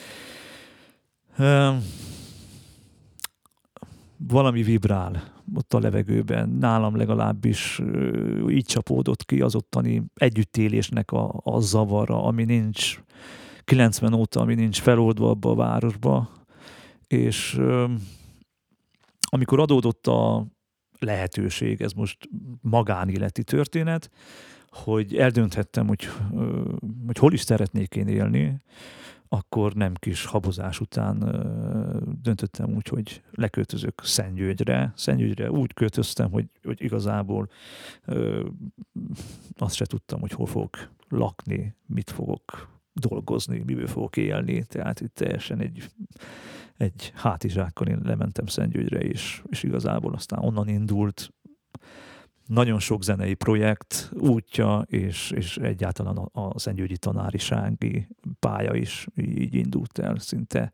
valami 4.17 4.63
vibrál 4.63 5.23
ott 5.55 5.73
a 5.73 5.79
levegőben. 5.79 6.49
Nálam 6.49 6.95
legalábbis 6.95 7.81
így 8.49 8.65
csapódott 8.65 9.25
ki 9.25 9.41
az 9.41 9.55
ottani 9.55 10.03
együttélésnek 10.15 11.11
a, 11.11 11.39
a 11.43 11.59
zavara, 11.59 12.23
ami 12.23 12.43
nincs 12.43 12.99
90 13.63 14.13
óta, 14.13 14.39
ami 14.39 14.55
nincs 14.55 14.81
feloldva 14.81 15.29
abba 15.29 15.49
a 15.49 15.55
városba. 15.55 16.29
És 17.07 17.59
amikor 19.29 19.59
adódott 19.59 20.07
a 20.07 20.47
lehetőség, 20.99 21.81
ez 21.81 21.91
most 21.91 22.29
magánéleti 22.61 23.43
történet, 23.43 24.09
hogy 24.69 25.15
eldönthettem, 25.15 25.87
hogy, 25.87 26.07
hogy 27.05 27.17
hol 27.17 27.33
is 27.33 27.41
szeretnék 27.41 27.95
én 27.95 28.07
élni, 28.07 28.61
akkor 29.29 29.73
nem 29.73 29.93
kis 29.93 30.25
habozás 30.25 30.79
után 30.79 31.17
döntöttem 32.21 32.75
úgy, 32.75 32.87
hogy 32.87 33.23
leköltözök 33.31 34.01
Szentgyőgyre. 34.03 34.93
Szentgyőgyre 34.95 35.51
úgy 35.51 35.73
költöztem, 35.73 36.31
hogy, 36.31 36.45
hogy 36.63 36.81
igazából 36.81 37.49
azt 39.57 39.75
se 39.75 39.85
tudtam, 39.85 40.19
hogy 40.19 40.31
hol 40.31 40.45
fogok 40.45 40.89
lakni, 41.09 41.75
mit 41.85 42.09
fogok 42.09 42.69
dolgozni, 42.93 43.63
miből 43.65 43.87
fogok 43.87 44.17
élni. 44.17 44.65
Tehát 44.65 45.01
itt 45.01 45.13
teljesen 45.13 45.59
egy, 45.59 45.89
egy 46.77 47.11
hátizsákkal 47.15 47.87
én 47.87 47.99
lementem 48.03 48.45
Szentgyőgyre, 48.45 48.99
és, 48.99 49.41
és 49.49 49.63
igazából 49.63 50.13
aztán 50.13 50.39
onnan 50.39 50.67
indult 50.67 51.31
nagyon 52.47 52.79
sok 52.79 53.03
zenei 53.03 53.33
projekt 53.33 54.11
útja, 54.13 54.85
és, 54.85 55.31
és 55.31 55.57
egyáltalán 55.57 56.17
a, 56.17 56.29
a 56.31 56.59
Szentgyőgyi 56.59 56.97
tanárisági 56.97 58.07
pálya 58.39 58.75
is 58.75 59.07
így 59.15 59.55
indult 59.55 59.99
el 59.99 60.17
szinte, 60.17 60.71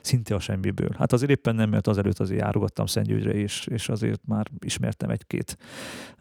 szinte 0.00 0.34
a 0.34 0.40
semmiből. 0.40 0.94
Hát 0.98 1.12
azért 1.12 1.30
éppen 1.30 1.54
nem, 1.54 1.70
mert 1.70 1.86
azelőtt 1.86 2.18
azért 2.18 2.40
járogattam 2.40 2.86
Szentgyőgyre, 2.86 3.32
és, 3.32 3.66
és 3.66 3.88
azért 3.88 4.20
már 4.26 4.46
ismertem 4.58 5.10
egy-két 5.10 5.56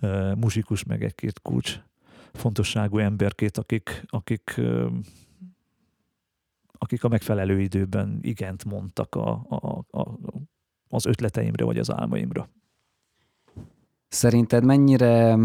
uh, 0.01 0.35
muzsikus, 0.35 0.83
meg 0.83 1.03
egy-két 1.03 1.39
kulcs 1.41 1.79
fontosságú 2.33 2.97
emberkét, 2.97 3.57
akik, 3.57 4.03
akik 4.07 4.53
uh, 4.57 4.85
akik 6.83 7.03
a 7.03 7.07
megfelelő 7.07 7.61
időben 7.61 8.19
igent 8.21 8.65
mondtak 8.65 9.15
a, 9.15 9.45
a, 9.49 9.85
a, 9.99 10.19
az 10.89 11.05
ötleteimre, 11.05 11.63
vagy 11.63 11.77
az 11.77 11.91
álmaimra. 11.91 12.49
Szerinted 14.07 14.63
mennyire 14.63 15.37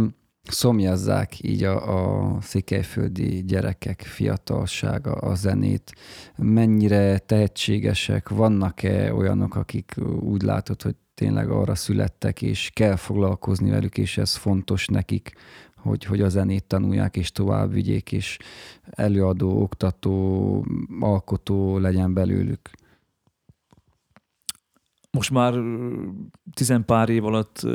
szomjazzák 0.42 1.42
így 1.42 1.64
a, 1.64 2.34
a 2.34 2.40
székelyföldi 2.40 3.44
gyerekek 3.44 4.00
fiatalsága 4.00 5.12
a 5.12 5.34
zenét? 5.34 5.92
Mennyire 6.36 7.18
tehetségesek? 7.18 8.28
Vannak-e 8.28 9.14
olyanok, 9.14 9.54
akik 9.54 9.94
úgy 10.20 10.42
látod, 10.42 10.82
hogy 10.82 10.96
tényleg 11.14 11.50
arra 11.50 11.74
születtek, 11.74 12.42
és 12.42 12.70
kell 12.74 12.96
foglalkozni 12.96 13.70
velük, 13.70 13.98
és 13.98 14.18
ez 14.18 14.36
fontos 14.36 14.86
nekik, 14.86 15.32
hogy, 15.78 16.04
hogy 16.04 16.20
a 16.20 16.28
zenét 16.28 16.64
tanulják, 16.64 17.16
és 17.16 17.32
tovább 17.32 17.72
vigyék, 17.72 18.12
és 18.12 18.38
előadó, 18.90 19.62
oktató, 19.62 20.66
alkotó 21.00 21.78
legyen 21.78 22.14
belőlük? 22.14 22.70
most 25.10 25.30
már 25.30 25.54
tizenpár 26.52 27.08
év 27.08 27.24
alatt, 27.24 27.66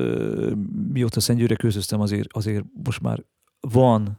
mióta 0.92 1.20
Szentgyőre 1.20 1.56
közöztem, 1.56 2.00
azért, 2.00 2.34
azért 2.34 2.66
most 2.84 3.02
már 3.02 3.24
van 3.60 4.16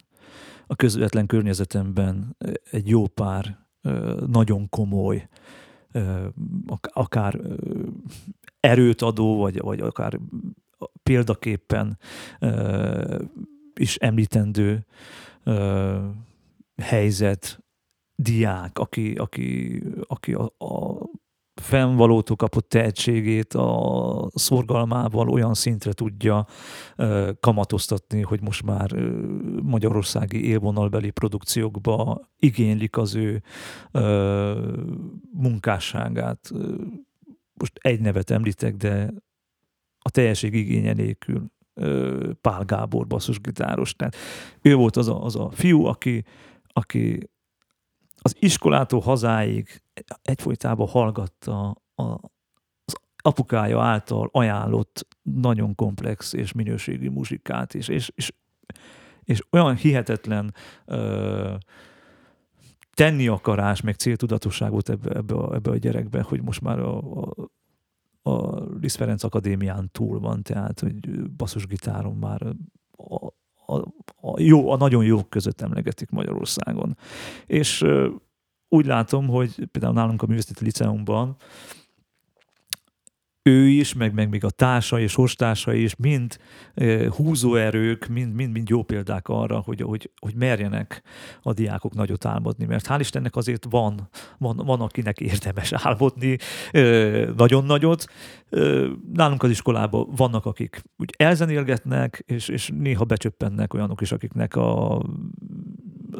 a 0.67 0.77
közvetlen 0.77 1.27
környezetemben 1.27 2.37
egy 2.71 2.89
jó 2.89 3.07
pár 3.07 3.67
nagyon 4.27 4.69
komoly, 4.69 5.29
akár 6.83 7.41
erőt 8.61 9.03
adó, 9.03 9.37
vagy, 9.37 9.61
vagy 9.61 9.81
akár 9.81 10.21
példaképpen 11.03 11.99
is 13.75 13.97
említendő 13.97 14.87
helyzet, 16.77 17.65
diák, 18.17 18.79
aki, 18.79 19.13
aki, 19.13 19.83
aki 20.07 20.33
a, 20.33 20.45
a 20.59 20.99
fennvalótól 21.55 22.37
kapott 22.37 22.69
tehetségét 22.69 23.55
a 23.55 24.31
szorgalmával 24.35 25.29
olyan 25.29 25.55
szintre 25.55 25.93
tudja 25.93 26.47
uh, 26.97 27.31
kamatoztatni, 27.41 28.23
hogy 28.23 28.41
most 28.41 28.63
már 28.65 28.93
uh, 28.93 29.61
magyarországi 29.63 30.45
élvonalbeli 30.45 31.11
produkciókba 31.11 32.21
igénylik 32.39 32.97
az 32.97 33.15
ő 33.15 33.43
uh, 33.93 34.59
munkásságát. 35.33 36.51
Most 37.55 37.79
egy 37.81 38.01
nevet 38.01 38.31
említek, 38.31 38.77
de 38.77 39.11
a 39.99 40.11
teljesség 40.11 40.55
igénye 40.55 40.93
nélkül 40.93 41.51
Pál 42.41 42.65
Gábor 42.65 43.07
basszusgitáros. 43.07 43.95
Tehát 43.95 44.17
ő 44.63 44.75
volt 44.75 44.97
az 44.97 45.09
a, 45.09 45.25
az 45.25 45.37
a 45.37 45.51
fiú, 45.51 45.85
aki, 45.85 46.25
aki 46.67 47.29
az 48.23 48.37
iskolától 48.39 49.01
hazáig 49.01 49.83
egyfolytában 50.23 50.89
hallgatta 50.89 51.77
a, 51.95 52.03
az 52.85 52.95
apukája 53.17 53.83
által 53.83 54.29
ajánlott 54.33 55.07
nagyon 55.23 55.75
komplex 55.75 56.33
és 56.33 56.53
minőségi 56.53 57.09
muzsikát, 57.09 57.75
és, 57.75 57.89
és, 57.89 58.11
és, 58.15 58.33
és 59.23 59.41
olyan 59.51 59.77
hihetetlen 59.77 60.55
ö, 60.85 61.55
tenni 62.95 63.29
akarás, 63.29 63.81
meg 63.81 63.95
céltudatosságot 63.95 64.89
ebbe, 64.89 65.17
ebbe, 65.17 65.35
a, 65.35 65.55
ebbe 65.55 65.71
a 65.71 65.77
gyerekbe, 65.77 66.23
hogy 66.23 66.43
most 66.43 66.61
már 66.61 66.79
a, 66.79 66.99
a, 66.99 67.35
a 68.27 68.63
Liszt 68.81 68.97
Ferenc 68.97 69.25
Akadémián 69.25 69.89
túl 69.93 70.21
van, 70.21 70.43
tehát 70.43 70.81
hogy 70.81 71.31
basszusgitáron 71.31 72.17
már 72.17 72.43
a, 72.97 73.27
a, 73.67 73.77
a, 74.21 74.41
jó, 74.41 74.71
a 74.71 74.77
nagyon 74.77 75.05
jók 75.05 75.31
között 75.31 75.61
emlegetik 75.61 76.11
Magyarországon. 76.11 76.97
És 77.47 77.85
úgy 78.69 78.87
látom, 78.87 79.27
hogy 79.27 79.67
például 79.71 79.95
nálunk 79.95 80.23
a 80.23 80.27
Művészeti 80.27 80.65
Liceumban 80.65 81.37
ő 83.47 83.67
is, 83.69 83.95
meg, 83.95 84.15
meg 84.15 84.29
még 84.29 84.45
a 84.45 84.51
társai 84.51 85.03
és 85.03 85.15
hostársai 85.15 85.83
is 85.83 85.97
mind 85.97 86.37
e, 86.75 87.11
húzóerők, 87.11 88.07
mind, 88.07 88.35
mind, 88.35 88.53
mind 88.53 88.69
jó 88.69 88.83
példák 88.83 89.29
arra, 89.29 89.59
hogy, 89.59 89.81
hogy, 89.81 90.11
hogy 90.21 90.35
merjenek 90.35 91.03
a 91.43 91.53
diákok 91.53 91.95
nagyot 91.95 92.25
álmodni, 92.25 92.65
mert 92.65 92.87
hál' 92.89 92.97
Istennek 93.01 93.37
azért 93.37 93.67
van, 93.71 94.09
van, 94.39 94.57
van 94.57 94.81
akinek 94.81 95.21
érdemes 95.21 95.73
álmodni 95.73 96.37
e, 96.73 96.81
nagyon 97.37 97.65
nagyot. 97.65 98.05
E, 98.51 98.59
nálunk 99.13 99.43
az 99.43 99.51
iskolában 99.51 100.09
vannak, 100.17 100.47
akik 100.47 100.83
úgy 100.97 101.15
elzenélgetnek, 101.17 102.23
és, 102.27 102.49
és 102.49 102.71
néha 102.75 103.05
becsöppennek 103.05 103.75
olyanok 103.75 104.01
is, 104.01 104.13
akiknek 104.13 104.57
a 104.57 105.03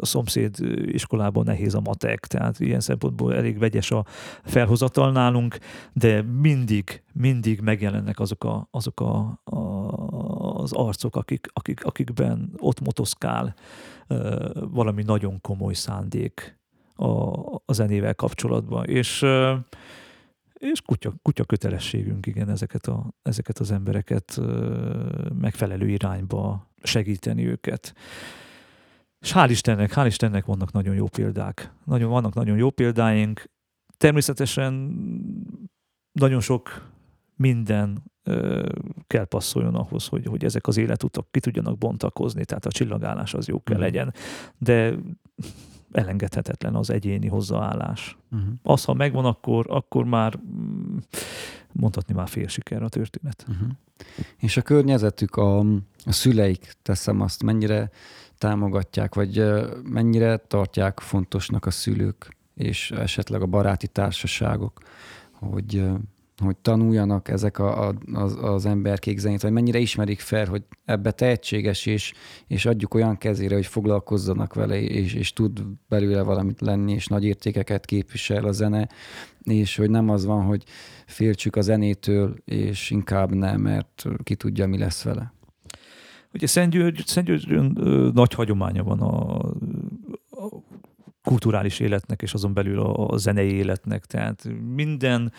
a 0.01 0.07
szomszéd 0.07 0.57
iskolában 0.87 1.45
nehéz 1.45 1.75
a 1.75 1.81
matek, 1.81 2.27
tehát 2.27 2.61
ilyen 2.61 2.81
szempontból 2.81 3.35
elég 3.35 3.59
vegyes 3.59 3.91
a 3.91 4.05
felhozatal 4.45 5.13
nálunk, 5.13 5.59
de 5.93 6.23
mindig, 6.23 7.03
mindig 7.13 7.61
megjelennek 7.61 8.21
azok, 8.21 8.45
a, 8.45 8.69
azok 8.71 9.01
a, 9.01 9.41
a, 9.45 9.59
az 10.61 10.73
arcok, 10.73 11.17
akik, 11.17 11.47
akik, 11.53 11.85
akikben 11.85 12.53
ott 12.57 12.81
motoszkál 12.81 13.55
valami 14.55 15.03
nagyon 15.03 15.41
komoly 15.41 15.75
szándék 15.75 16.59
a, 16.95 17.09
a 17.65 17.73
zenével 17.73 18.15
kapcsolatban. 18.15 18.85
És 18.85 19.25
és 20.65 20.81
kutya, 20.81 21.15
kutya 21.23 21.45
kötelességünk, 21.45 22.27
igen, 22.27 22.49
ezeket, 22.51 22.87
a, 22.87 23.15
ezeket 23.23 23.59
az 23.59 23.71
embereket 23.71 24.41
megfelelő 25.41 25.89
irányba 25.89 26.67
segíteni 26.83 27.47
őket. 27.47 27.95
És 29.25 29.33
hál' 29.35 29.51
Istennek, 29.51 29.93
hál' 29.95 30.07
Istennek 30.07 30.45
vannak 30.45 30.73
nagyon 30.73 30.95
jó 30.95 31.07
példák. 31.07 31.73
Nagyon, 31.85 32.11
vannak 32.11 32.35
nagyon 32.35 32.57
jó 32.57 32.71
példáink. 32.71 33.45
Természetesen 33.97 34.73
nagyon 36.13 36.41
sok 36.41 36.91
minden 37.37 38.03
ö, 38.23 38.69
kell 39.07 39.25
passzoljon 39.25 39.75
ahhoz, 39.75 40.07
hogy, 40.07 40.27
hogy 40.27 40.45
ezek 40.45 40.67
az 40.67 40.77
életutak 40.77 41.27
ki 41.31 41.41
tudjanak 41.41 41.79
bontakozni, 41.79 42.45
tehát 42.45 42.67
a 42.67 42.71
csillagállás 42.71 43.35
az 43.35 43.49
jó 43.49 43.63
kell 43.63 43.77
uh-huh. 43.77 43.93
legyen. 43.93 44.15
De 44.59 44.95
elengedhetetlen 45.93 46.75
az 46.75 46.91
egyéni 46.91 47.29
hozzáállás. 47.29 48.17
Uh-huh. 48.31 48.49
Az, 48.63 48.85
ha 48.85 48.95
megvan, 48.95 49.25
akkor, 49.25 49.67
akkor 49.69 50.05
már 50.05 50.39
mm, 50.39 50.97
mondhatni 51.73 52.15
már 52.15 52.29
fél 52.29 52.49
siker 52.49 52.83
a 52.83 52.89
történet. 52.89 53.47
Uh-huh. 53.49 53.69
És 54.39 54.57
a 54.57 54.63
környezetük, 54.63 55.37
a, 55.37 55.59
a 56.05 56.13
szüleik, 56.13 56.73
teszem 56.83 57.21
azt, 57.21 57.43
mennyire 57.43 57.91
támogatják, 58.39 59.15
vagy 59.15 59.45
mennyire 59.83 60.37
tartják 60.37 61.01
fontosnak 61.01 61.67
a 61.67 61.71
szülők, 61.71 62.37
és 62.55 62.91
esetleg 62.91 63.43
a 63.43 63.47
baráti 63.47 63.89
társaságok, 63.89 64.81
hogy, 65.33 65.85
hogy 66.43 66.57
tanuljanak 66.57 67.29
ezek 67.29 67.59
a, 67.59 67.89
a, 67.89 67.95
az, 68.13 68.37
az 68.41 68.67
emberkék 68.67 69.19
zenét, 69.19 69.43
vagy 69.43 69.53
mennyire 69.53 69.79
ismerik 69.79 70.21
fel, 70.21 70.47
hogy 70.47 70.63
ebbe 70.85 71.11
tehetséges, 71.11 71.87
és, 71.87 72.13
és 72.47 72.67
adjuk 72.67 72.95
olyan 72.95 73.19
kezére, 73.19 73.55
hogy 73.55 73.67
foglalkozzanak 73.67 74.55
vele, 74.55 74.81
és, 74.81 75.15
és 75.15 75.33
tud 75.33 75.63
belőle 75.89 76.23
valamit 76.23 76.61
lenni, 76.61 76.93
és 76.93 77.07
nagy 77.07 77.25
értékeket 77.25 77.85
képvisel 77.85 78.45
a 78.45 78.53
zene, 78.53 78.89
és 79.43 79.77
hogy 79.77 79.91
nem 79.91 80.09
az 80.09 80.25
van, 80.25 80.43
hogy 80.45 80.65
féltsük 81.07 81.57
a 81.57 81.61
zenétől, 81.61 82.35
és 82.45 82.91
inkább 82.91 83.35
nem, 83.35 83.61
mert 83.61 84.05
ki 84.23 84.35
tudja, 84.35 84.67
mi 84.67 84.79
lesz 84.79 85.03
vele. 85.03 85.34
Ugye 86.35 86.47
Szentgyörgy, 86.47 87.03
Szentgyörgyön 87.07 87.79
nagy 88.15 88.35
hagyománya 88.35 88.83
van 88.83 89.01
a, 89.01 89.39
a 90.31 90.63
kulturális 91.25 91.81
életnek, 91.81 92.23
és 92.23 92.35
azon 92.35 92.55
belül 92.55 92.81
a, 92.81 93.09
a 93.09 93.17
zenei 93.17 93.53
életnek. 93.53 94.05
Tehát 94.05 94.49
minden 94.75 95.33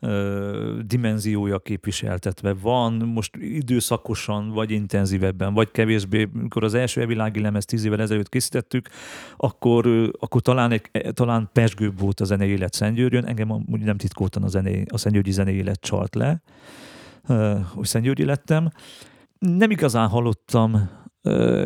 ö, 0.00 0.78
dimenziója 0.86 1.58
képviseltetve 1.58 2.52
van, 2.52 2.92
most 2.92 3.36
időszakosan, 3.36 4.50
vagy 4.50 4.70
intenzívebben, 4.70 5.54
vagy 5.54 5.70
kevésbé. 5.70 6.28
Amikor 6.34 6.64
az 6.64 6.74
első 6.74 7.00
evilági 7.00 7.40
lemez 7.40 7.64
tíz 7.64 7.84
évvel 7.84 8.00
ezelőtt 8.00 8.28
készítettük, 8.28 8.88
akkor, 9.36 10.10
akkor 10.20 10.40
talán, 10.40 10.70
egy, 10.72 10.90
talán 11.12 11.50
pesgőbb 11.52 11.98
volt 11.98 12.20
a 12.20 12.24
zenei 12.24 12.48
élet 12.48 12.74
Szentgyörgyön. 12.74 13.24
Engem 13.24 13.50
úgy 13.50 13.80
nem 13.80 13.96
titkoltan 13.96 14.42
a, 14.42 14.48
zené, 14.48 14.84
a 14.88 14.98
Szentgyörgyi 14.98 15.30
zenei 15.30 15.54
élet 15.54 15.80
csalt 15.80 16.14
le, 16.14 16.42
hogy 17.74 17.86
Szentgyörgyi 17.86 18.24
lettem 18.24 18.70
nem 19.42 19.70
igazán 19.70 20.08
hallottam, 20.08 20.90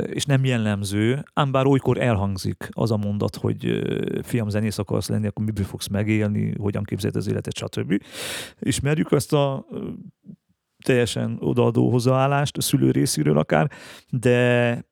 és 0.07 0.24
nem 0.24 0.45
jellemző, 0.45 1.24
ám 1.35 1.53
bár 1.53 1.66
olykor 1.66 2.01
elhangzik 2.01 2.68
az 2.70 2.91
a 2.91 2.97
mondat, 2.97 3.37
hogy 3.37 3.83
fiam, 4.22 4.49
zenész 4.49 4.79
akarsz 4.79 5.09
lenni, 5.09 5.27
akkor 5.27 5.45
miből 5.45 5.64
fogsz 5.64 5.87
megélni, 5.87 6.55
hogyan 6.59 6.83
képzeld 6.83 7.16
az 7.16 7.29
életet, 7.29 7.57
stb. 7.57 8.03
Ismerjük 8.61 9.12
ezt 9.12 9.33
a 9.33 9.66
teljesen 10.85 11.37
odaadó 11.41 11.91
hozzáállást 11.91 12.57
a 12.57 12.61
szülő 12.61 12.91
részéről 12.91 13.39
akár, 13.39 13.70
de 14.11 14.85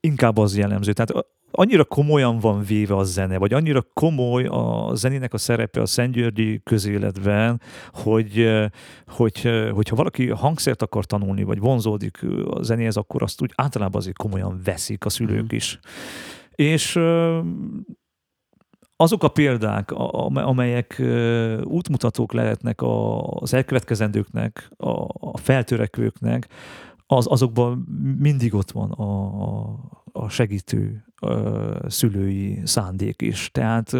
inkább 0.00 0.38
az 0.38 0.56
jellemző. 0.56 0.92
Tehát 0.92 1.26
annyira 1.50 1.84
komolyan 1.84 2.38
van 2.38 2.62
véve 2.62 2.96
a 2.96 3.04
zene, 3.04 3.38
vagy 3.38 3.52
annyira 3.52 3.86
komoly 3.94 4.44
a 4.44 4.90
zenének 4.94 5.34
a 5.34 5.38
szerepe 5.38 5.80
a 5.80 5.86
Szentgyörgyi 5.86 6.60
közéletben, 6.64 7.60
hogy, 7.92 8.48
hogy, 9.06 9.50
hogyha 9.72 9.96
valaki 9.96 10.28
hangszert 10.28 10.82
akar 10.82 11.04
tanulni, 11.04 11.42
vagy 11.42 11.58
vonzódik 11.58 12.26
a 12.50 12.62
zenéhez, 12.62 12.96
akkor 12.96 13.22
azt 13.22 13.42
úgy 13.42 13.52
általában 13.54 14.00
azért 14.00 14.16
komolyan 14.16 14.60
veszik 14.64 15.04
a 15.04 15.08
szülők 15.08 15.44
mhm. 15.44 15.54
is. 15.54 15.78
És 16.54 16.98
azok 18.96 19.22
a 19.22 19.28
példák, 19.28 19.90
amelyek 20.32 21.02
útmutatók 21.64 22.32
lehetnek 22.32 22.80
az 22.82 23.54
elkövetkezendőknek, 23.54 24.70
a 25.20 25.38
feltörekvőknek, 25.38 26.48
az, 27.06 27.26
azokban 27.28 27.78
mindig 28.18 28.54
ott 28.54 28.70
van 28.70 28.90
a, 28.90 29.60
a 30.12 30.28
segítő 30.28 31.04
ö, 31.20 31.76
szülői 31.88 32.60
szándék 32.64 33.22
is. 33.22 33.50
Tehát 33.52 33.92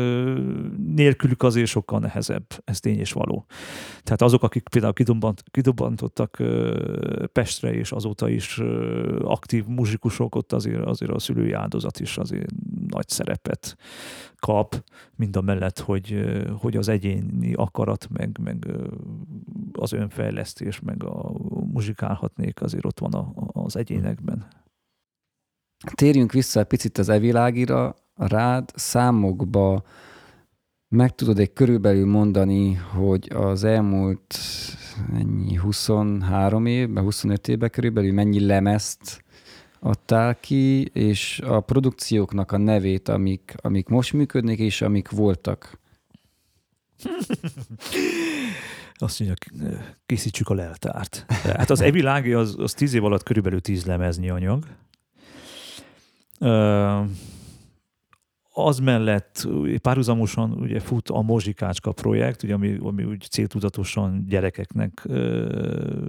nélkülük 0.95 1.43
azért 1.43 1.67
sokkal 1.67 1.99
nehezebb, 1.99 2.45
ez 2.65 2.81
tény 2.81 2.99
és 2.99 3.13
való. 3.13 3.45
Tehát 4.03 4.23
azok, 4.23 4.43
akik 4.43 4.69
például 4.69 4.93
kidobant, 4.93 5.43
kidobantottak 5.51 6.39
ö, 6.39 7.25
Pestre, 7.33 7.73
és 7.73 7.93
azóta 7.93 8.29
is 8.29 8.61
aktív 9.23 9.65
muzsikusok, 9.67 10.35
ott 10.35 10.53
azért, 10.53 10.85
azért 10.85 11.13
a 11.13 11.19
szülői 11.19 11.53
áldozat 11.53 12.01
is 12.01 12.19
azért 12.19 12.51
nagy 12.87 13.09
szerepet 13.09 13.77
kap, 14.41 14.85
mind 15.17 15.37
a 15.37 15.41
mellett, 15.41 15.79
hogy, 15.79 16.25
hogy 16.59 16.77
az 16.77 16.89
egyéni 16.89 17.53
akarat, 17.55 18.09
meg, 18.11 18.39
meg 18.43 18.67
az 19.73 19.93
önfejlesztés, 19.93 20.81
meg 20.81 21.05
a 21.05 21.33
muzsikálhatnék 21.73 22.63
azért 22.63 22.85
ott 22.85 22.99
van 22.99 23.13
a, 23.13 23.33
az 23.53 23.77
egyénekben. 23.77 24.47
Térjünk 25.95 26.33
vissza 26.33 26.61
egy 26.61 26.67
picit 26.67 26.99
az 26.99 27.09
evilágira, 27.09 27.97
rád 28.17 28.71
számokba 28.75 29.83
meg 30.89 31.15
tudod 31.15 31.39
egy 31.39 31.53
körülbelül 31.53 32.07
mondani, 32.07 32.75
hogy 32.75 33.31
az 33.35 33.65
elmúlt 33.65 34.39
ennyi 35.15 35.55
23 35.55 36.67
évben, 36.67 37.03
25 37.05 37.49
évben 37.49 37.71
körülbelül 37.71 38.13
mennyi 38.13 38.47
lemezt 38.47 39.25
adtál 39.81 40.41
ki, 40.41 40.85
és 40.85 41.41
a 41.45 41.61
produkcióknak 41.61 42.53
a 42.53 42.57
nevét, 42.57 43.09
amik, 43.09 43.55
amik 43.57 43.89
most 43.89 44.13
működnek, 44.13 44.59
és 44.59 44.83
amik 44.83 45.11
voltak. 45.11 45.79
Azt 48.95 49.21
mondja, 49.21 49.37
készítsük 50.07 50.49
a 50.49 50.55
leltárt. 50.55 51.25
Hát 51.29 51.71
az 51.71 51.81
Evilági 51.81 52.33
az, 52.33 52.55
az 52.59 52.75
tíz 52.75 52.95
év 52.95 53.05
alatt 53.05 53.23
körülbelül 53.23 53.61
tíz 53.61 53.85
lemeznyi 53.85 54.31
anyag 54.31 54.65
az 58.53 58.79
mellett 58.79 59.49
párhuzamosan 59.83 60.53
ugye 60.53 60.81
fut 60.81 61.09
a 61.09 61.23
Mozsikácska 61.23 61.93
projekt, 61.93 62.43
ugye, 62.43 62.55
ami, 62.55 62.79
ami 62.83 63.05
úgy 63.05 63.27
céltudatosan 63.31 64.25
gyerekeknek 64.29 65.03
ö, 65.05 66.09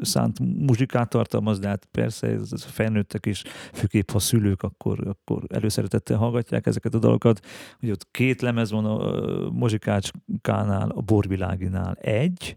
szánt 0.00 0.38
muzsikát 0.38 1.08
tartalmaz, 1.08 1.58
de 1.58 1.68
hát 1.68 1.88
persze 1.90 2.26
ez, 2.26 2.48
ez 2.52 2.64
felnőttek 2.64 3.26
is, 3.26 3.42
főképp 3.72 4.10
ha 4.10 4.18
szülők, 4.18 4.62
akkor, 4.62 5.06
akkor 5.08 5.42
előszeretettel 5.48 6.16
hallgatják 6.16 6.66
ezeket 6.66 6.94
a 6.94 6.98
dalokat. 6.98 7.46
Ugye 7.82 7.92
ott 7.92 8.06
két 8.10 8.40
lemez 8.40 8.70
van 8.70 8.84
a 8.84 9.50
Mozsikácskánál, 9.50 10.90
a 10.90 11.00
Borviláginál 11.00 11.94
egy, 11.94 12.56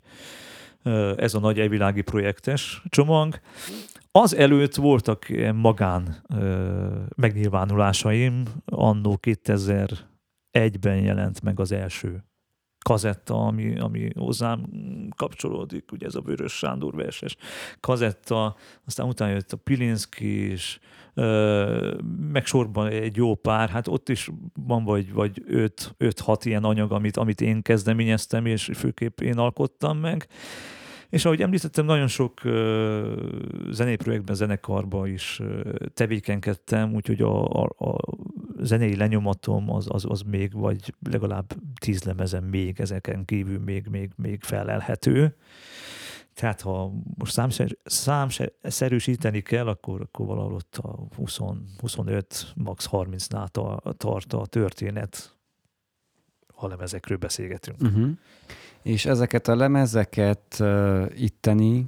ez 1.15 1.34
a 1.34 1.39
nagy 1.39 1.59
elvilági 1.59 2.01
projektes 2.01 2.82
csomag, 2.89 3.39
az 4.16 4.36
előtt 4.36 4.76
voltak 4.76 5.30
ilyen 5.30 5.55
magán 5.55 6.16
ö, 6.30 6.99
megnyilvánulásaim, 7.16 8.43
annó 8.66 9.18
2000 9.18 9.89
egyben 10.51 10.99
jelent 10.99 11.41
meg 11.41 11.59
az 11.59 11.72
első 11.72 12.24
kazetta, 12.84 13.45
ami, 13.45 13.80
ami 13.80 14.09
hozzám 14.16 14.66
kapcsolódik, 15.16 15.91
ugye 15.91 16.05
ez 16.05 16.16
a 16.16 16.22
Vörös 16.22 16.53
Sándor 16.53 16.95
verses 16.95 17.36
kazetta, 17.80 18.55
aztán 18.86 19.07
utána 19.07 19.32
jött 19.32 19.51
a 19.51 19.57
Pilinszki 19.57 20.51
is, 20.51 20.80
meg 22.32 22.45
sorban 22.45 22.88
egy 22.88 23.16
jó 23.16 23.36
pár, 23.36 23.70
hát 23.70 23.88
ott 23.88 24.09
is 24.09 24.30
van 24.53 24.84
vagy, 24.84 25.14
vagy 25.14 25.43
5-6 25.49 26.41
ilyen 26.43 26.64
anyag, 26.64 26.91
amit, 26.91 27.18
amit 27.18 27.41
én 27.41 27.61
kezdeményeztem, 27.61 28.45
és 28.45 28.72
főképp 28.74 29.20
én 29.20 29.38
alkottam 29.38 29.97
meg. 29.97 30.28
És 31.14 31.26
ahogy 31.26 31.41
említettem, 31.41 31.86
nagyon 31.86 32.07
sok 32.07 32.41
zenéprojektben, 33.70 34.36
zenekarban 34.36 35.07
is 35.07 35.41
tevékenykedtem, 35.93 36.93
úgyhogy 36.93 37.22
a, 37.22 37.64
a, 37.64 37.64
a 37.78 37.97
zenei 38.59 38.95
lenyomatom 38.95 39.70
az, 39.70 39.86
az, 39.89 40.05
az 40.07 40.22
még, 40.22 40.53
vagy 40.53 40.93
legalább 41.09 41.53
tíz 41.80 42.03
lemezen 42.03 42.43
még 42.43 42.80
ezeken 42.80 43.26
kívül 43.26 43.59
még, 43.59 43.88
még, 43.88 44.11
még 44.16 44.43
felelhető. 44.43 45.36
Tehát 46.34 46.61
ha 46.61 46.91
most 47.18 47.34
számszer, 47.34 47.78
számszerűsíteni 47.84 49.41
kell, 49.41 49.68
akkor, 49.68 50.01
akkor 50.01 50.26
valahol 50.26 50.53
ott 50.53 50.78
a 50.78 51.07
20, 51.16 51.39
25, 51.78 52.53
max 52.55 52.89
30-nál 52.91 53.47
tart 53.97 54.34
a 54.34 54.45
történet, 54.45 55.38
ha 56.55 56.68
lemezekről 56.68 57.18
beszélgetünk. 57.18 57.82
Uh-huh. 57.82 58.09
És 58.84 59.05
ezeket 59.05 59.47
a 59.47 59.55
lemezeket 59.55 60.57
uh, 60.59 61.05
itteni 61.15 61.86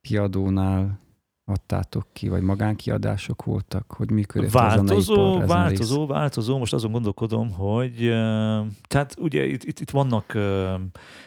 kiadónál 0.00 1.00
adtátok 1.44 2.06
ki, 2.12 2.28
vagy 2.28 2.42
magánkiadások 2.42 3.44
voltak? 3.44 3.92
Hogy 3.92 4.10
működött 4.10 4.50
változó, 4.50 5.34
a 5.34 5.46
Változó, 5.46 6.06
változó. 6.06 6.58
Most 6.58 6.72
azon 6.72 6.92
gondolkodom, 6.92 7.52
hogy 7.52 8.06
uh, 8.06 8.66
tehát 8.88 9.14
ugye 9.18 9.46
itt, 9.46 9.64
itt, 9.64 9.80
itt 9.80 9.90
vannak 9.90 10.32
uh, 10.34 10.80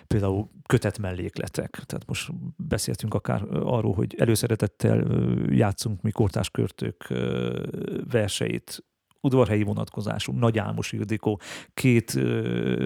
például 0.07 0.49
kötet 0.66 0.99
mellékletek. 0.99 1.70
Tehát 1.70 2.07
most 2.07 2.32
beszéltünk 2.57 3.14
akár 3.14 3.43
arról, 3.51 3.93
hogy 3.93 4.16
előszeretettel 4.18 5.05
játszunk 5.49 6.01
mi 6.01 6.12
kortáskörtők 6.12 7.14
verseit 8.12 8.84
udvarhelyi 9.22 9.63
vonatkozású, 9.63 10.34
Nagy 10.34 10.57
Álmos 10.57 10.91
Ildikó, 10.91 11.39
két 11.74 12.19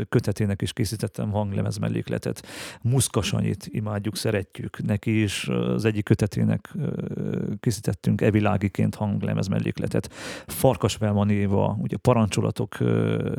kötetének 0.10 0.62
is 0.62 0.74
készítettem 0.74 1.32
hanglemez 1.32 1.78
mellékletet. 1.78 2.48
Muszkasanyit 2.82 3.68
imádjuk, 3.72 4.16
szeretjük. 4.16 4.84
Neki 4.84 5.22
is 5.22 5.48
az 5.48 5.86
egyik 5.86 6.04
kötetének 6.04 6.74
készítettünk 7.60 8.22
evilágiként 8.22 8.96
hanglemez 8.96 9.48
mellékletet. 9.48 10.14
Farkas 10.48 10.98
Velman 10.98 11.30
ugye 11.80 11.98
parancsolatok 11.98 12.78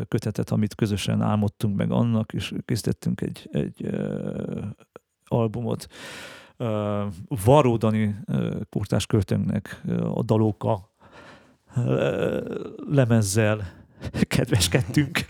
kötetet, 0.09 0.51
amit 0.51 0.75
közösen 0.75 1.23
álmodtunk 1.23 1.77
meg 1.77 1.91
annak, 1.91 2.33
és 2.33 2.53
készítettünk 2.65 3.21
egy, 3.21 3.49
egy 3.53 3.89
albumot. 5.25 5.87
Varódani 7.45 8.17
uh, 8.27 8.61
kurtás 8.71 9.07
költőnknek 9.07 9.83
a 10.15 10.23
Dalóka 10.23 10.95
lemezzel 12.91 13.61
kedveskedtünk. 14.29 15.25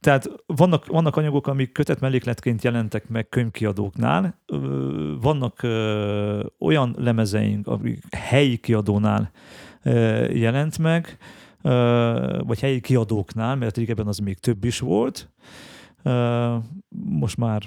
Tehát 0.00 0.28
vannak, 0.46 0.86
vannak 0.86 1.16
anyagok, 1.16 1.46
amik 1.46 1.72
kötet 1.72 2.00
mellékletként 2.00 2.62
jelentek 2.62 3.08
meg 3.08 3.28
könyvkiadóknál, 3.28 4.38
vannak 5.20 5.62
olyan 6.58 6.94
lemezeink, 6.98 7.66
amik 7.66 8.14
helyi 8.14 8.56
kiadónál 8.56 9.30
jelent 10.32 10.78
meg, 10.78 11.18
vagy 12.38 12.60
helyi 12.60 12.80
kiadóknál, 12.80 13.56
mert 13.56 13.76
régebben 13.76 14.06
az 14.06 14.18
még 14.18 14.38
több 14.38 14.64
is 14.64 14.78
volt. 14.78 15.30
Most 16.88 17.36
már 17.36 17.62